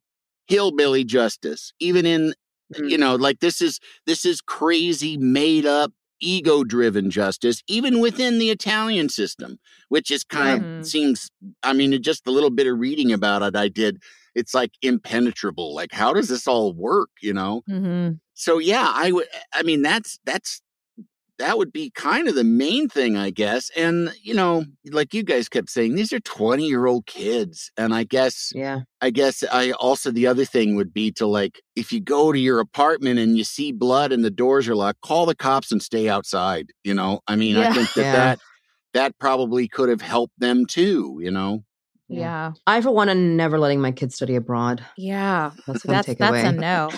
hillbilly 0.47 1.03
justice. 1.03 1.74
Even 1.80 2.05
in 2.05 2.34
you 2.78 2.97
know, 2.97 3.16
like 3.16 3.39
this 3.39 3.61
is 3.61 3.80
this 4.05 4.26
is 4.26 4.41
crazy, 4.41 5.18
made 5.18 5.66
up, 5.66 5.91
ego 6.22 6.63
driven 6.63 7.09
justice, 7.11 7.61
even 7.68 7.99
within 7.99 8.39
the 8.39 8.49
Italian 8.49 9.09
system, 9.09 9.59
which 9.89 10.11
is 10.11 10.24
kind 10.24 10.61
Mhm. 10.61 10.80
of 10.80 10.86
seems. 10.88 11.30
I 11.63 11.74
mean, 11.74 12.01
just 12.01 12.28
a 12.28 12.32
little 12.32 12.49
bit 12.49 12.68
of 12.68 12.78
reading 12.80 13.11
about 13.11 13.41
it, 13.41 13.55
I 13.55 13.68
did. 13.68 14.01
It's 14.36 14.53
like 14.53 14.72
impenetrable. 14.82 15.74
Like, 15.74 15.91
how 15.93 16.13
does 16.13 16.28
this 16.30 16.47
all 16.47 16.74
work? 16.74 17.09
You 17.22 17.34
know. 17.34 17.63
hmm 17.68 18.11
So 18.34 18.59
yeah, 18.59 18.91
I 18.93 19.11
would. 19.11 19.28
I 19.53 19.63
mean, 19.63 19.82
that's 19.82 20.20
that's 20.26 20.61
that 21.38 21.57
would 21.57 21.71
be 21.73 21.91
kind 21.91 22.27
of 22.27 22.36
the 22.36 22.43
main 22.43 22.88
thing, 22.89 23.17
I 23.17 23.29
guess. 23.29 23.69
And 23.75 24.13
you 24.21 24.33
know, 24.33 24.65
like 24.91 25.13
you 25.13 25.23
guys 25.23 25.49
kept 25.49 25.69
saying, 25.69 25.95
these 25.95 26.13
are 26.13 26.19
twenty 26.21 26.67
year 26.67 26.86
old 26.86 27.05
kids, 27.05 27.71
and 27.77 27.93
I 27.93 28.03
guess 28.03 28.51
Yeah. 28.55 28.81
I 29.01 29.09
guess 29.09 29.43
I 29.51 29.71
also 29.71 30.11
the 30.11 30.27
other 30.27 30.45
thing 30.45 30.75
would 30.75 30.93
be 30.93 31.11
to 31.13 31.27
like 31.27 31.61
if 31.75 31.91
you 31.91 31.99
go 31.99 32.31
to 32.31 32.39
your 32.39 32.59
apartment 32.59 33.19
and 33.19 33.38
you 33.38 33.43
see 33.43 33.71
blood 33.71 34.11
and 34.11 34.23
the 34.23 34.31
doors 34.31 34.67
are 34.67 34.75
locked, 34.75 35.01
call 35.01 35.25
the 35.25 35.36
cops 35.36 35.71
and 35.71 35.81
stay 35.83 36.07
outside. 36.09 36.71
You 36.83 36.93
know, 36.93 37.19
I 37.27 37.36
mean, 37.36 37.57
I 37.57 37.73
think 37.73 37.93
that 37.95 38.01
Yeah. 38.01 38.11
that 38.11 38.39
that 38.93 39.19
probably 39.19 39.67
could 39.67 39.89
have 39.89 40.01
helped 40.01 40.39
them 40.39 40.65
too. 40.65 41.19
You 41.21 41.31
know, 41.31 41.63
Yeah. 42.07 42.53
I, 42.67 42.81
for 42.81 42.91
one, 42.91 43.09
am 43.09 43.35
never 43.35 43.57
letting 43.57 43.81
my 43.81 43.91
kids 43.91 44.15
study 44.15 44.35
abroad. 44.35 44.85
Yeah. 44.95 45.51
That's 45.65 45.83
That's 45.83 46.13
that's 46.15 46.43
a 46.43 46.51
no. 46.51 46.91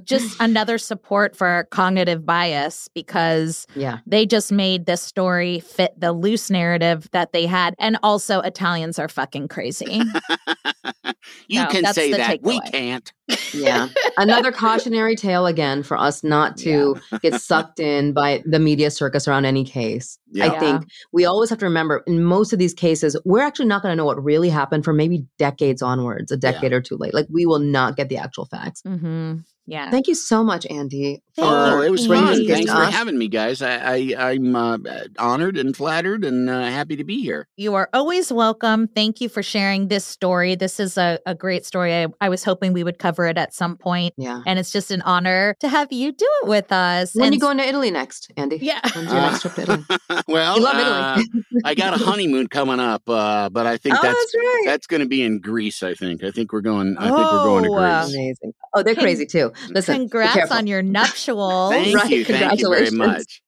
just 0.04 0.40
another 0.40 0.78
support 0.78 1.36
for 1.36 1.68
cognitive 1.70 2.24
bias 2.24 2.88
because 2.94 3.66
yeah. 3.74 3.98
they 4.06 4.24
just 4.24 4.50
made 4.52 4.86
this 4.86 5.02
story 5.02 5.60
fit 5.60 5.98
the 5.98 6.12
loose 6.12 6.50
narrative 6.50 7.08
that 7.12 7.32
they 7.32 7.46
had. 7.46 7.74
And 7.78 7.98
also 8.02 8.40
Italians 8.40 8.98
are 8.98 9.08
fucking 9.08 9.48
crazy. 9.48 10.00
You 11.48 11.62
No, 11.62 11.68
can 11.68 11.92
say 11.94 12.12
that. 12.12 12.42
We 12.42 12.60
can't. 12.60 13.10
Yeah. 13.52 13.88
Another 14.16 14.52
cautionary 14.52 15.16
tale 15.16 15.46
again 15.46 15.82
for 15.82 15.96
us 15.96 16.22
not 16.22 16.56
to 16.64 16.96
get 17.22 17.40
sucked 17.40 17.80
in 17.80 18.12
by 18.12 18.42
the 18.44 18.58
media 18.58 18.90
circus 18.90 19.26
around 19.28 19.44
any 19.44 19.64
case. 19.64 20.18
Yeah. 20.30 20.46
I 20.46 20.58
think 20.58 20.84
we 21.12 21.24
always 21.24 21.50
have 21.50 21.58
to 21.60 21.66
remember 21.66 22.02
in 22.06 22.22
most 22.22 22.52
of 22.52 22.58
these 22.58 22.74
cases, 22.74 23.16
we're 23.24 23.42
actually 23.42 23.66
not 23.66 23.82
going 23.82 23.92
to 23.92 23.96
know 23.96 24.04
what 24.04 24.22
really 24.22 24.48
happened 24.48 24.84
for 24.84 24.92
maybe 24.92 25.26
decades 25.38 25.82
onwards, 25.82 26.30
a 26.32 26.36
decade 26.36 26.72
or 26.72 26.80
two 26.80 26.96
late. 26.96 27.14
Like 27.14 27.26
we 27.30 27.46
will 27.46 27.58
not 27.58 27.96
get 27.96 28.08
the 28.08 28.18
actual 28.18 28.46
facts. 28.46 28.82
mm-hmm. 28.82 29.38
Yeah. 29.68 29.90
Thank 29.90 30.08
you 30.08 30.14
so 30.14 30.42
much, 30.42 30.66
Andy. 30.66 31.22
Oh, 31.40 31.70
for 31.78 31.84
it 31.84 31.90
was 31.90 32.06
bringing 32.08 32.26
fun. 32.26 32.46
Thanks 32.46 32.72
for 32.72 32.84
having 32.84 33.16
me, 33.18 33.28
guys. 33.28 33.62
I, 33.62 33.76
I 34.16 34.30
I'm 34.30 34.56
uh, 34.56 34.78
honored 35.18 35.56
and 35.56 35.76
flattered 35.76 36.24
and 36.24 36.48
uh, 36.50 36.62
happy 36.64 36.96
to 36.96 37.04
be 37.04 37.22
here. 37.22 37.46
You 37.56 37.74
are 37.74 37.88
always 37.92 38.32
welcome. 38.32 38.88
Thank 38.88 39.20
you 39.20 39.28
for 39.28 39.42
sharing 39.42 39.88
this 39.88 40.04
story. 40.04 40.54
This 40.56 40.80
is 40.80 40.96
a, 40.98 41.18
a 41.26 41.34
great 41.34 41.64
story. 41.66 41.94
I, 41.94 42.06
I 42.20 42.28
was 42.28 42.42
hoping 42.42 42.72
we 42.72 42.82
would 42.82 42.98
cover 42.98 43.26
it 43.26 43.36
at 43.38 43.54
some 43.54 43.76
point. 43.76 44.14
Yeah. 44.16 44.42
And 44.46 44.58
it's 44.58 44.72
just 44.72 44.90
an 44.90 45.02
honor 45.02 45.54
to 45.60 45.68
have 45.68 45.92
you 45.92 46.12
do 46.12 46.28
it 46.42 46.48
with 46.48 46.72
us. 46.72 47.14
When 47.14 47.26
and 47.26 47.34
you 47.34 47.40
going 47.40 47.58
to 47.58 47.64
Italy 47.68 47.90
next, 47.90 48.32
Andy? 48.36 48.56
Yeah. 48.60 48.80
When's 48.94 49.12
your 49.12 49.20
next 49.20 49.42
trip 49.42 49.54
to 49.54 49.62
Italy? 49.62 49.84
well, 50.28 50.56
You 50.56 50.64
love 50.64 50.74
uh, 50.76 51.20
Italy. 51.20 51.42
I 51.64 51.74
got 51.74 51.94
a 51.94 52.04
honeymoon 52.04 52.48
coming 52.48 52.80
up, 52.80 53.02
uh, 53.08 53.48
but 53.50 53.66
I 53.66 53.76
think 53.76 53.96
Oh, 53.96 54.02
that's 54.02 54.18
that's 54.18 54.34
right. 54.34 54.62
that's 54.66 54.86
going 54.86 55.02
to 55.02 55.08
be 55.08 55.22
in 55.22 55.40
Greece. 55.40 55.82
I 55.82 55.94
think. 55.94 56.24
I 56.24 56.30
think 56.30 56.52
we're 56.52 56.62
going. 56.62 56.96
I 56.98 57.04
think 57.04 57.16
we're 57.16 57.44
going 57.44 57.64
to 57.64 57.70
Oh, 57.70 57.74
uh, 57.76 58.02
Greece. 58.04 58.14
Amazing. 58.14 58.52
Oh, 58.74 58.82
they're 58.82 58.94
Con- 58.94 59.04
crazy 59.04 59.26
too. 59.26 59.52
Listen, 59.70 59.96
Congrats 60.08 60.50
on 60.50 60.66
your 60.66 60.82
nuptials. 60.96 61.72
Thank 61.72 61.94
Right, 61.96 62.10
you. 62.10 62.24
Thank 62.24 62.60
you 62.60 62.68
very 62.70 62.86
congratulations. 62.86 62.92
much. 62.94 63.42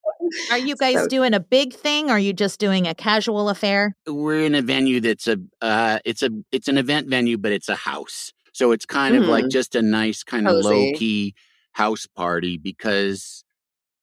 Are 0.50 0.58
you 0.58 0.76
guys 0.76 0.94
So- 0.94 1.08
doing 1.08 1.34
a 1.34 1.40
big 1.40 1.74
thing? 1.74 2.08
Or 2.10 2.14
are 2.14 2.18
you 2.18 2.32
just 2.32 2.58
doing 2.60 2.86
a 2.86 2.94
casual 2.94 3.48
affair? 3.48 3.94
We're 4.06 4.44
in 4.44 4.54
a 4.54 4.62
venue 4.62 5.00
that's 5.00 5.26
a 5.26 5.38
uh, 5.60 5.98
it's 6.04 6.22
a 6.22 6.30
it's 6.52 6.68
an 6.68 6.78
event 6.78 7.08
venue, 7.08 7.36
but 7.38 7.52
it's 7.52 7.68
a 7.68 7.76
house. 7.76 8.32
So 8.52 8.72
it's 8.72 8.84
kind 8.86 9.16
of 9.16 9.24
like 9.26 9.44
Hmm. 9.44 9.50
just 9.50 9.74
a 9.74 9.82
nice 9.82 10.22
kind 10.22 10.46
of 10.48 10.64
low 10.64 10.92
key 10.94 11.34
house 11.72 12.06
party 12.06 12.58
because 12.58 13.44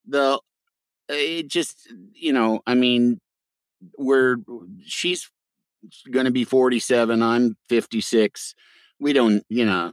the 0.08 0.40
it 1.10 1.48
just 1.50 1.92
you 2.14 2.32
know 2.34 2.62
I 2.66 2.74
mean 2.74 3.20
we're 3.98 4.38
she's 4.86 5.30
going 6.12 6.26
to 6.26 6.32
be 6.32 6.44
47 6.44 7.22
I'm 7.22 7.56
56 7.70 8.56
we 9.00 9.14
don't 9.14 9.44
you 9.50 9.66
know 9.66 9.92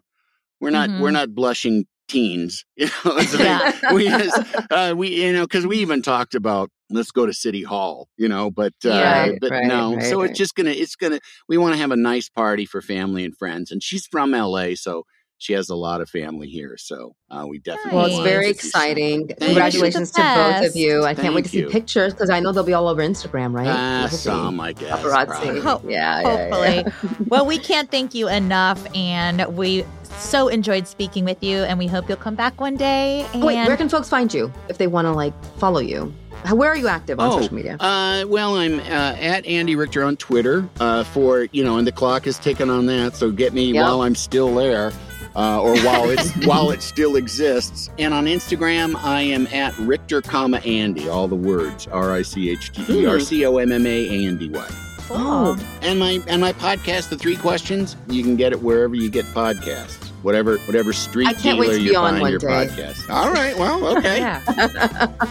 we're 0.60 0.70
not 0.70 0.88
we're 1.00 1.10
Mhm. 1.10 1.12
not 1.12 1.34
blushing 1.34 1.84
teens 2.08 2.64
you 2.76 2.86
know 3.04 3.20
Yeah. 3.38 3.60
we 3.88 4.08
just 4.08 4.40
uh, 4.70 4.94
we 4.96 5.22
you 5.24 5.32
know 5.32 5.42
because 5.42 5.66
we 5.66 5.78
even 5.78 6.02
talked 6.02 6.34
about 6.34 6.70
let's 6.90 7.10
go 7.10 7.26
to 7.26 7.32
city 7.32 7.62
hall 7.62 8.08
you 8.16 8.28
know 8.28 8.50
but 8.50 8.74
uh 8.84 9.28
Right, 9.28 9.38
but 9.40 9.54
right, 9.54 9.62
no 9.62 9.96
right, 9.96 10.02
so 10.02 10.22
it's 10.22 10.36
just 10.38 10.54
gonna 10.54 10.70
it's 10.70 10.96
gonna 10.96 11.20
we 11.48 11.56
want 11.56 11.74
to 11.74 11.78
have 11.78 11.90
a 11.90 11.96
nice 11.96 12.28
party 12.28 12.66
for 12.66 12.80
family 12.82 13.24
and 13.24 13.36
friends 13.36 13.70
and 13.70 13.82
she's 13.82 14.06
from 14.06 14.32
la 14.32 14.66
so 14.74 15.04
she 15.38 15.52
has 15.52 15.68
a 15.68 15.74
lot 15.74 16.00
of 16.00 16.08
family 16.08 16.48
here 16.48 16.76
so 16.78 17.14
uh 17.30 17.44
we 17.48 17.58
definitely 17.58 17.96
Well, 17.98 18.06
it's 18.06 18.18
very 18.20 18.44
to 18.46 18.50
exciting. 18.50 19.28
Congratulations 19.40 20.10
to 20.12 20.22
both 20.22 20.64
of 20.70 20.76
you. 20.76 21.04
I 21.04 21.14
can't 21.14 21.34
wait 21.34 21.46
Thank 21.46 21.52
to 21.64 21.66
see 21.68 21.72
pictures 21.72 22.12
because 22.14 22.30
I 22.30 22.40
know 22.40 22.52
they'll 22.52 22.62
be 22.64 22.74
all 22.74 22.88
over 22.88 23.02
Instagram, 23.02 23.52
right? 23.54 23.66
uh, 23.66 24.00
We'll 24.02 24.18
some 24.18 24.60
i 24.60 24.72
guess 24.72 25.00
Paparazzi. 25.02 25.60
Ho- 25.62 25.82
Yeah, 25.86 26.20
yeah, 26.20 26.28
Hopefully. 26.50 26.84
yeah. 26.86 27.24
well, 27.26 27.46
we 27.46 27.58
can't 27.58 27.90
thank 27.90 28.14
you 28.14 28.28
enough. 28.28 28.84
And 28.94 29.44
we 29.56 29.84
so 30.18 30.48
enjoyed 30.48 30.86
speaking 30.86 31.24
with 31.24 31.42
you. 31.42 31.58
And 31.64 31.78
we 31.78 31.86
hope 31.88 32.08
you'll 32.08 32.16
come 32.18 32.34
back 32.36 32.60
one 32.60 32.76
day. 32.76 33.26
And 33.34 33.42
Wait, 33.42 33.56
where 33.66 33.76
can 33.76 33.88
folks 33.88 34.08
find 34.08 34.32
you 34.32 34.52
if 34.68 34.78
they 34.78 34.86
want 34.86 35.06
to 35.06 35.12
like 35.12 35.34
follow 35.56 35.80
you? 35.80 36.12
Where 36.52 36.70
are 36.70 36.76
you 36.76 36.88
active 36.88 37.18
on 37.20 37.32
Oh, 37.32 37.40
social 37.40 37.54
media? 37.54 37.76
Uh, 37.80 38.24
well, 38.28 38.56
I'm 38.56 38.78
uh, 38.80 38.82
at 39.18 39.44
Andy 39.46 39.76
Richter 39.76 40.04
on 40.04 40.16
Twitter 40.16 40.68
uh, 40.78 41.02
for 41.04 41.48
you 41.52 41.64
know, 41.64 41.78
and 41.78 41.86
the 41.86 41.92
clock 41.92 42.26
is 42.26 42.38
ticking 42.38 42.68
on 42.70 42.86
that. 42.86 43.16
So 43.16 43.30
get 43.30 43.52
me 43.54 43.72
Yep. 43.72 43.82
while 43.82 44.02
I'm 44.02 44.14
still 44.14 44.54
there, 44.54 44.92
uh, 45.36 45.60
or 45.60 45.76
while 45.78 46.10
it's 46.10 46.32
while 46.46 46.70
it 46.70 46.82
still 46.82 47.16
exists. 47.16 47.90
And 47.98 48.14
on 48.14 48.26
Instagram, 48.26 48.94
I 48.96 49.22
am 49.22 49.46
at 49.48 49.76
Richter, 49.78 50.22
comma 50.22 50.58
Andy, 50.58 51.08
all 51.08 51.28
the 51.28 51.36
words 51.36 51.86
R 51.88 52.12
I 52.12 52.22
C 52.22 52.50
H 52.50 52.72
T 52.72 53.02
E 53.02 53.06
R 53.06 53.20
C 53.20 53.44
O 53.46 53.56
M 53.58 53.72
M 53.72 53.86
A 53.86 54.08
A 54.08 54.26
N 54.26 54.38
D 54.38 54.48
Y. 54.48 54.68
Oh. 55.10 55.58
And 55.82 55.98
my 55.98 56.20
and 56.26 56.40
my 56.40 56.52
podcast, 56.52 57.10
The 57.10 57.18
Three 57.18 57.36
Questions, 57.36 57.96
you 58.08 58.22
can 58.22 58.36
get 58.36 58.52
it 58.52 58.62
wherever 58.62 58.94
you 58.94 59.10
get 59.10 59.24
podcasts. 59.26 60.03
Whatever 60.24 60.56
whatever 60.58 60.92
street 60.92 61.28
I 61.28 61.34
can't 61.34 61.58
wait 61.58 61.66
dealer 61.66 61.76
to 61.78 61.82
you 61.84 61.90
be 61.90 61.96
on 61.96 62.10
find 62.12 62.20
one 62.22 62.30
your 62.30 62.38
day. 62.40 62.46
podcast. 62.48 63.08
All 63.10 63.30
right, 63.32 63.56
well, 63.56 63.86
okay. 63.98 64.18
Yeah. 64.18 64.40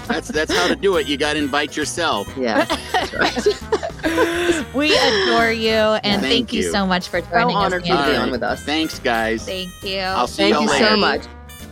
That's 0.07 0.29
that's 0.29 0.55
how 0.55 0.67
to 0.67 0.75
do 0.75 0.95
it. 0.97 1.07
You 1.07 1.17
got 1.17 1.33
to 1.33 1.39
invite 1.39 1.75
yourself. 1.75 2.27
yeah. 2.37 2.63
That's 2.91 3.13
right. 3.63 4.73
we 4.75 4.95
adore 4.95 5.51
you. 5.51 5.71
And 5.71 6.21
Thank 6.21 6.21
thank, 6.21 6.53
you. 6.53 6.61
you. 6.63 6.71
so 6.71 6.85
much 6.85 7.07
for 7.09 7.21
So 7.21 7.29
joining 7.31 7.55
us. 7.57 7.63
honored 7.63 7.87
you 7.87 7.95
to 7.95 8.05
be 8.05 8.15
on 8.15 8.31
with 8.31 8.43
us. 8.43 8.63
Thanks, 8.63 8.99
guys. 8.99 9.45
Thank 9.45 9.71
you. 9.83 9.99
I'll 9.99 10.27
see 10.27 10.43
Thank 10.43 10.53
y'all 10.53 10.63
you 10.63 10.69
later. 10.69 10.87
so 10.89 10.97
much. 10.97 11.21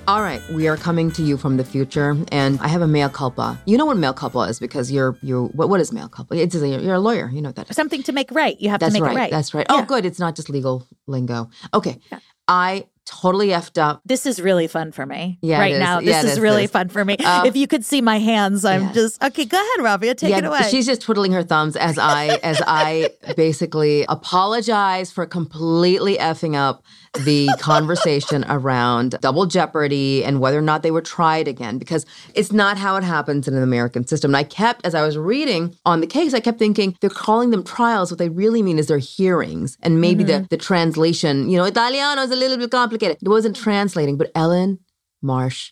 All 0.08 0.22
right, 0.24 0.42
we 0.50 0.68
are 0.68 0.76
coming 0.78 1.12
to 1.12 1.22
you 1.22 1.38
from 1.38 1.58
the 1.58 1.64
future, 1.64 2.18
and 2.32 2.60
I 2.60 2.68
have 2.70 2.82
a 2.82 2.88
mea 2.88 3.08
culpa. 3.10 3.62
You 3.68 3.78
know 3.78 3.86
what 3.86 3.98
mea 3.98 4.12
culpa 4.14 4.40
is 4.50 4.60
because 4.60 4.92
you're 4.92 5.16
you. 5.22 5.52
What 5.54 5.70
what 5.70 5.80
is 5.80 5.94
mea 5.94 6.08
culpa? 6.12 6.36
It's 6.36 6.56
a, 6.56 6.68
you're 6.68 6.96
a 6.96 7.00
lawyer. 7.00 7.30
You 7.32 7.40
know 7.42 7.50
what 7.50 7.56
that 7.58 7.70
is. 7.70 7.76
Something 7.76 8.02
to 8.04 8.12
make 8.12 8.32
right. 8.32 8.60
You 8.60 8.70
have 8.70 8.80
That's 8.80 8.96
to 8.96 9.00
make 9.00 9.08
right. 9.08 9.16
it 9.16 9.20
right. 9.20 9.32
That's 9.32 9.54
right. 9.54 9.66
Oh, 9.70 9.76
yeah. 9.78 9.82
Oh, 9.84 9.86
good. 9.86 10.06
It's 10.06 10.18
not 10.18 10.36
just 10.36 10.50
legal 10.50 10.88
lingo. 11.06 11.52
Okay, 11.76 12.00
I 12.48 12.88
totally 13.12 13.50
effed 13.50 13.78
up. 13.78 14.02
This 14.06 14.26
is 14.26 14.42
really 14.42 14.68
fun 14.68 14.92
for 14.92 15.06
me 15.06 15.38
Yeah, 15.42 15.60
right 15.60 15.78
now. 15.78 16.00
This 16.00 16.10
Yeah, 16.10 16.24
is 16.24 16.32
is, 16.34 16.40
really 16.40 16.64
is. 16.64 16.72
fun 16.72 16.90
for 16.90 17.04
me. 17.04 17.18
Um, 17.18 17.46
if 17.46 17.56
you 17.56 17.68
could 17.68 17.84
see 17.86 18.02
my 18.02 18.18
hands, 18.20 18.64
I'm 18.66 18.84
yes. 18.84 18.94
just 18.96 19.24
okay. 19.24 19.46
Go 19.46 19.58
ahead, 19.58 19.84
Rabia. 19.84 20.16
Take 20.16 20.34
it 20.36 20.46
away. 20.46 20.62
She's 20.70 20.86
just 20.86 21.02
twiddling 21.02 21.32
her 21.34 21.44
thumbs 21.44 21.76
as 21.76 21.98
I 21.98 22.40
as 22.44 22.62
I 22.66 23.10
basically 23.38 24.06
apologize 24.10 25.12
for 25.12 25.26
completely 25.26 26.18
effing 26.18 26.56
up 26.56 26.84
the 27.14 27.50
conversation 27.60 28.46
around 28.48 29.16
double 29.22 29.46
jeopardy 29.46 30.24
and 30.24 30.40
whether 30.40 30.58
or 30.58 30.62
not 30.62 30.82
they 30.82 30.92
were 30.92 31.02
tried 31.02 31.48
again 31.48 31.78
because 31.78 32.06
it's 32.34 32.52
not 32.52 32.78
how 32.78 32.96
it 32.96 33.04
happens 33.04 33.48
in 33.48 33.54
an 33.54 33.64
American 33.64 34.08
system. 34.08 34.30
And 34.30 34.38
I 34.38 34.44
kept 34.44 34.86
as 34.86 34.96
I 34.96 35.02
was 35.02 35.18
reading 35.18 35.76
on 35.86 36.00
the 36.00 36.08
case, 36.08 36.34
I 36.34 36.40
kept 36.40 36.58
thinking 36.58 36.96
they're 37.02 37.10
calling 37.10 37.50
them 37.50 37.64
trials. 37.64 38.12
What 38.12 38.18
they 38.18 38.30
really 38.30 38.62
mean 38.62 38.80
is 38.80 38.88
they're 38.88 38.98
hearings 38.98 39.78
and 39.82 40.00
maybe 40.00 40.24
the 40.24 40.34
mm-hmm. 40.34 40.46
the 40.50 40.58
translation. 40.58 41.50
You 41.50 41.58
know, 41.58 41.66
Italiano 41.66 42.22
is 42.22 42.32
a 42.32 42.36
little 42.36 42.58
bit 42.58 42.72
complicated. 42.72 43.18
It 43.22 43.28
wasn't 43.28 43.56
translating, 43.56 44.18
but 44.18 44.34
Ellyn 44.34 44.80
Marsh, 45.22 45.72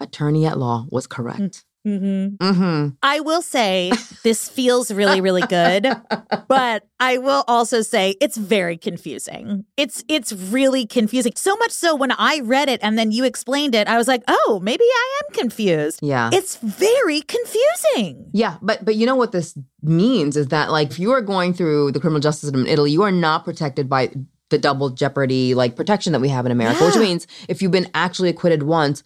attorney 0.00 0.44
at 0.46 0.58
law, 0.58 0.86
was 0.90 1.06
correct. 1.06 1.40
Mm. 1.40 1.64
Mm-hmm. 1.86 2.36
Mm-hmm. 2.36 2.88
I 3.02 3.20
will 3.20 3.42
say 3.42 3.92
this 4.22 4.48
feels 4.48 4.90
really, 4.90 5.20
really 5.20 5.42
good, 5.42 5.86
but 6.48 6.86
I 7.00 7.18
will 7.18 7.44
also 7.46 7.82
say 7.82 8.16
it's 8.20 8.36
very 8.36 8.76
confusing. 8.76 9.64
It's 9.76 10.04
it's 10.08 10.32
really 10.32 10.86
confusing. 10.86 11.32
So 11.36 11.56
much 11.56 11.70
so 11.70 11.94
when 11.94 12.12
I 12.12 12.40
read 12.44 12.68
it 12.68 12.80
and 12.82 12.98
then 12.98 13.12
you 13.12 13.24
explained 13.24 13.74
it, 13.74 13.88
I 13.88 13.96
was 13.96 14.08
like, 14.08 14.22
oh, 14.28 14.60
maybe 14.62 14.84
I 14.84 15.20
am 15.24 15.34
confused. 15.34 16.00
Yeah. 16.02 16.30
It's 16.32 16.56
very 16.56 17.20
confusing. 17.20 18.30
Yeah, 18.32 18.56
but 18.62 18.84
but 18.84 18.96
you 18.96 19.06
know 19.06 19.16
what 19.16 19.32
this 19.32 19.56
means 19.82 20.36
is 20.36 20.48
that 20.48 20.70
like 20.70 20.90
if 20.90 20.98
you 20.98 21.12
are 21.12 21.20
going 21.20 21.54
through 21.54 21.92
the 21.92 22.00
criminal 22.00 22.20
justice 22.20 22.42
system 22.42 22.62
in 22.62 22.66
Italy, 22.66 22.90
you 22.90 23.02
are 23.02 23.12
not 23.12 23.44
protected 23.44 23.88
by 23.88 24.10
the 24.50 24.58
double 24.58 24.90
jeopardy 24.90 25.54
like 25.54 25.76
protection 25.76 26.12
that 26.12 26.20
we 26.20 26.28
have 26.28 26.46
in 26.46 26.52
America, 26.52 26.84
which 26.84 26.96
means 26.96 27.26
if 27.48 27.60
you've 27.60 27.72
been 27.72 27.90
actually 27.94 28.28
acquitted 28.28 28.62
once, 28.62 29.02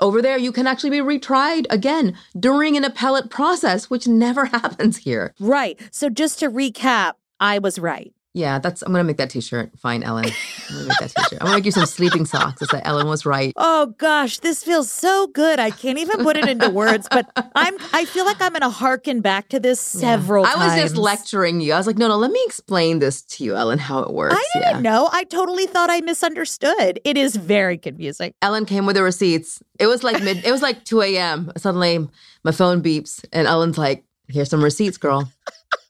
over 0.00 0.22
there 0.22 0.38
you 0.38 0.52
can 0.52 0.66
actually 0.66 0.90
be 0.90 0.98
retried 0.98 1.66
again 1.70 2.16
during 2.38 2.76
an 2.76 2.84
appellate 2.84 3.30
process, 3.30 3.90
which 3.90 4.06
never 4.06 4.44
happens 4.58 4.98
here. 4.98 5.34
Right. 5.40 5.78
So 5.90 6.08
just 6.08 6.38
to 6.40 6.50
recap, 6.50 7.14
I 7.40 7.58
was 7.58 7.78
right. 7.78 8.12
Yeah, 8.36 8.58
that's 8.58 8.82
I'm 8.82 8.90
gonna 8.90 9.04
make 9.04 9.18
that 9.18 9.30
t-shirt. 9.30 9.70
Fine, 9.78 10.02
Ellyn. 10.02 10.24
I'm 10.68 10.74
gonna 10.74 10.88
make 10.88 10.98
that 10.98 11.12
t-shirt. 11.14 11.38
I'm 11.40 11.46
gonna 11.46 11.54
make 11.58 11.64
you 11.66 11.70
some 11.70 11.86
sleeping 11.86 12.26
socks 12.26 12.58
that 12.58 12.68
say 12.70 12.80
Ellyn 12.80 13.06
was 13.06 13.24
right. 13.24 13.52
Oh 13.56 13.94
gosh, 13.96 14.38
this 14.40 14.64
feels 14.64 14.90
so 14.90 15.28
good. 15.28 15.60
I 15.60 15.70
can't 15.70 15.98
even 15.98 16.24
put 16.24 16.36
it 16.36 16.48
into 16.48 16.68
words, 16.68 17.06
but 17.12 17.30
I'm 17.54 17.76
I 17.92 18.04
feel 18.04 18.24
like 18.24 18.42
I'm 18.42 18.52
gonna 18.52 18.70
harken 18.70 19.20
back 19.20 19.50
to 19.50 19.60
this 19.60 19.78
several 19.78 20.44
I 20.44 20.54
times. 20.54 20.64
was 20.74 20.82
just 20.82 20.96
lecturing 20.96 21.60
you. 21.60 21.74
I 21.74 21.76
was 21.76 21.86
like, 21.86 21.96
no, 21.96 22.08
no, 22.08 22.16
let 22.16 22.32
me 22.32 22.42
explain 22.44 22.98
this 22.98 23.22
to 23.22 23.44
you, 23.44 23.52
Ellyn, 23.52 23.78
how 23.78 24.00
it 24.00 24.12
works. 24.12 24.34
I 24.36 24.44
didn't 24.60 24.82
know. 24.82 25.08
I 25.12 25.22
totally 25.22 25.66
thought 25.66 25.88
I 25.90 26.00
misunderstood. 26.00 26.98
It 27.04 27.16
is 27.16 27.36
very 27.36 27.78
confusing. 27.78 28.34
Ellyn 28.42 28.66
came 28.66 28.84
with 28.84 28.96
the 28.96 29.04
receipts. 29.04 29.62
It 29.78 29.86
was 29.86 30.02
like 30.02 30.20
mid. 30.24 30.44
It 30.44 30.50
was 30.50 30.60
like 30.60 30.84
two 30.84 31.02
a.m. 31.02 31.52
Suddenly, 31.56 32.08
my 32.42 32.50
phone 32.50 32.82
beeps, 32.82 33.24
and 33.32 33.46
Ellyn's 33.46 33.78
like, 33.78 34.02
"Here's 34.26 34.50
some 34.50 34.62
receipts, 34.64 34.96
girl. 34.96 35.30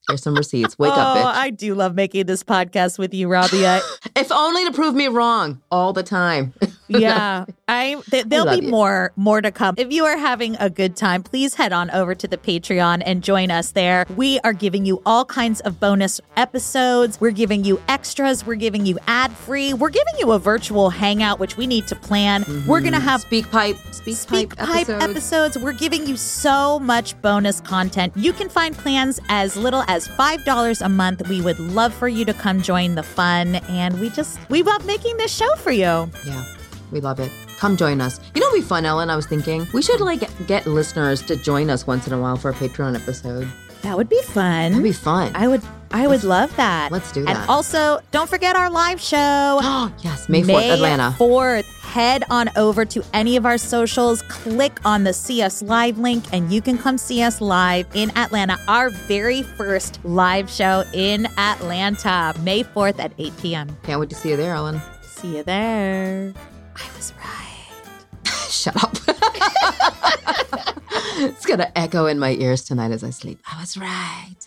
Here's 0.09 0.23
some 0.23 0.35
receipts. 0.35 0.79
Wake 0.79 0.93
oh, 0.95 1.01
up, 1.01 1.17
bitch." 1.17 1.35
I 1.35 1.51
do 1.51 1.75
love 1.75 1.95
making 1.95 2.27
this 2.27 2.43
podcast 2.43 2.99
with 2.99 3.15
you, 3.15 3.29
Rabia. 3.29 3.81
if 4.17 4.31
only 4.31 4.65
to 4.67 4.73
prove 4.73 4.95
me 4.95 5.09
wrong 5.09 5.63
all 5.71 5.93
the 5.93 6.03
time. 6.03 6.53
Yeah, 7.01 7.47
I 7.69 8.01
th- 8.11 8.27
there'll 8.27 8.47
love 8.47 8.61
be 8.61 8.67
you. 8.67 8.71
more 8.71 9.13
more 9.17 9.41
to 9.41 9.51
come. 9.51 9.75
If 9.79 9.93
you 9.93 10.05
are 10.05 10.17
having 10.17 10.57
a 10.61 10.71
good 10.71 10.97
time, 10.97 11.23
please 11.23 11.55
head 11.55 11.73
on 11.73 11.91
over 11.91 12.15
to 12.15 12.29
the 12.29 12.37
Patreon 12.37 13.03
and 13.05 13.23
join 13.23 13.51
us 13.51 13.73
there. 13.73 14.07
We 14.17 14.41
are 14.41 14.53
giving 14.53 14.85
you 14.85 15.03
all 15.07 15.25
kinds 15.25 15.61
of 15.61 15.81
bonus 15.81 16.21
episodes. 16.37 17.21
We're 17.21 17.31
giving 17.31 17.65
you 17.65 17.81
extras. 17.89 18.47
We're 18.47 18.55
giving 18.55 18.87
you 18.87 18.99
ad 19.07 19.33
free. 19.33 19.73
We're 19.73 19.91
giving 19.91 20.15
you 20.19 20.33
a 20.33 20.39
virtual 20.39 20.91
hangout, 20.91 21.39
which 21.39 21.57
we 21.57 21.67
need 21.67 21.87
to 21.89 21.97
plan. 21.97 22.45
We're 22.67 22.81
gonna 22.81 22.99
mm-hmm. 22.99 23.09
have 23.09 23.25
SpeakPipe, 23.25 23.95
speak, 23.95 24.17
SpeakPipe, 24.17 24.57
Pipe 24.57 24.89
episodes. 24.89 25.05
episodes. 25.05 25.59
We're 25.59 25.73
giving 25.73 26.07
you 26.07 26.17
so 26.17 26.79
much 26.79 27.21
bonus 27.23 27.61
content. 27.61 28.13
You 28.17 28.33
can 28.33 28.49
find 28.49 28.77
plans 28.77 29.21
as 29.29 29.57
little 29.57 29.85
as 29.89 30.09
$5 30.09 30.85
a 30.85 30.89
month. 30.89 31.29
We 31.29 31.41
would 31.41 31.59
love 31.59 31.95
for 31.95 32.09
you 32.09 32.25
to 32.25 32.35
come 32.35 32.63
join 32.63 32.95
the 32.95 33.03
fun. 33.03 33.57
And 33.69 34.01
we 34.01 34.11
just, 34.11 34.39
we 34.49 34.63
love 34.63 34.85
making 34.87 35.17
this 35.17 35.35
show 35.35 35.55
for 35.57 35.73
you. 35.73 36.11
Yeah, 36.27 36.45
we 36.93 37.01
love 37.01 37.21
it. 37.21 37.31
Come 37.59 37.77
join 37.77 38.01
us. 38.01 38.21
You 38.35 38.41
know, 38.41 38.49
what'd 38.49 38.63
be 38.63 38.67
fun, 38.69 38.85
Ellyn. 38.85 39.09
I 39.11 39.17
was 39.17 39.27
thinking 39.27 39.67
we 39.73 39.83
should 39.83 40.01
like 40.01 40.23
get 40.47 40.67
listeners 40.67 41.23
to 41.23 41.37
join 41.37 41.71
us 41.71 41.87
once 41.87 42.07
in 42.07 42.13
a 42.13 42.21
while 42.21 42.37
for 42.37 42.51
a 42.51 42.55
Patreon 42.55 42.95
episode. 42.95 43.49
That 43.83 43.97
would 43.97 44.09
be 44.09 44.23
fun. 44.23 44.73
That'd 44.73 44.83
be 44.83 44.93
fun. 44.93 45.33
I 45.35 45.47
would, 45.47 45.61
I 45.91 46.07
would 46.07 46.25
love 46.25 46.55
that. 46.57 46.91
Let's 46.91 47.13
do 47.13 47.21
And 47.21 47.29
that. 47.29 47.49
also, 47.51 48.01
don't 48.13 48.31
forget 48.31 48.57
our 48.57 48.71
live 48.71 48.99
show. 48.99 49.19
Oh 49.63 49.93
yes, 50.03 50.27
May 50.29 50.41
4th, 50.43 50.71
Atlanta. 50.75 51.15
4th. 51.19 51.65
Head 51.83 52.25
on 52.31 52.49
over 52.57 52.85
to 52.87 53.05
any 53.13 53.37
of 53.37 53.45
our 53.47 53.59
socials, 53.59 54.23
click 54.23 54.81
on 54.85 55.05
the 55.05 55.13
CS 55.13 55.63
Live 55.63 55.97
link, 55.99 56.25
and 56.33 56.51
you 56.53 56.61
can 56.63 56.77
come 56.79 56.99
see 56.99 57.23
us 57.23 57.41
live 57.43 57.87
in 57.95 58.11
Atlanta. 58.17 58.59
Our 58.67 58.89
very 58.91 59.43
first 59.43 60.01
live 60.03 60.51
show 60.51 60.83
in 60.93 61.27
Atlanta, 61.39 62.35
May 62.41 62.65
4th 62.65 62.99
at 62.99 63.13
8 63.19 63.33
p.m. 63.39 63.77
Can't 63.85 64.01
wait 64.01 64.09
to 64.11 64.17
see 64.17 64.31
you 64.31 64.37
there, 64.37 64.55
Ellyn. 64.55 64.81
See 65.05 65.37
you 65.37 65.43
there. 65.45 66.33
I 66.77 66.97
was 66.97 67.13
right. 67.19 68.25
Shut 68.51 68.83
up. 68.83 68.97
it's 71.21 71.47
gonna 71.47 71.71
echo 71.77 72.07
in 72.07 72.19
my 72.19 72.33
ears 72.35 72.65
tonight 72.65 72.91
as 72.91 73.05
I 73.05 73.11
sleep. 73.11 73.39
I 73.51 73.61
was 73.61 73.77
right. 73.77 74.44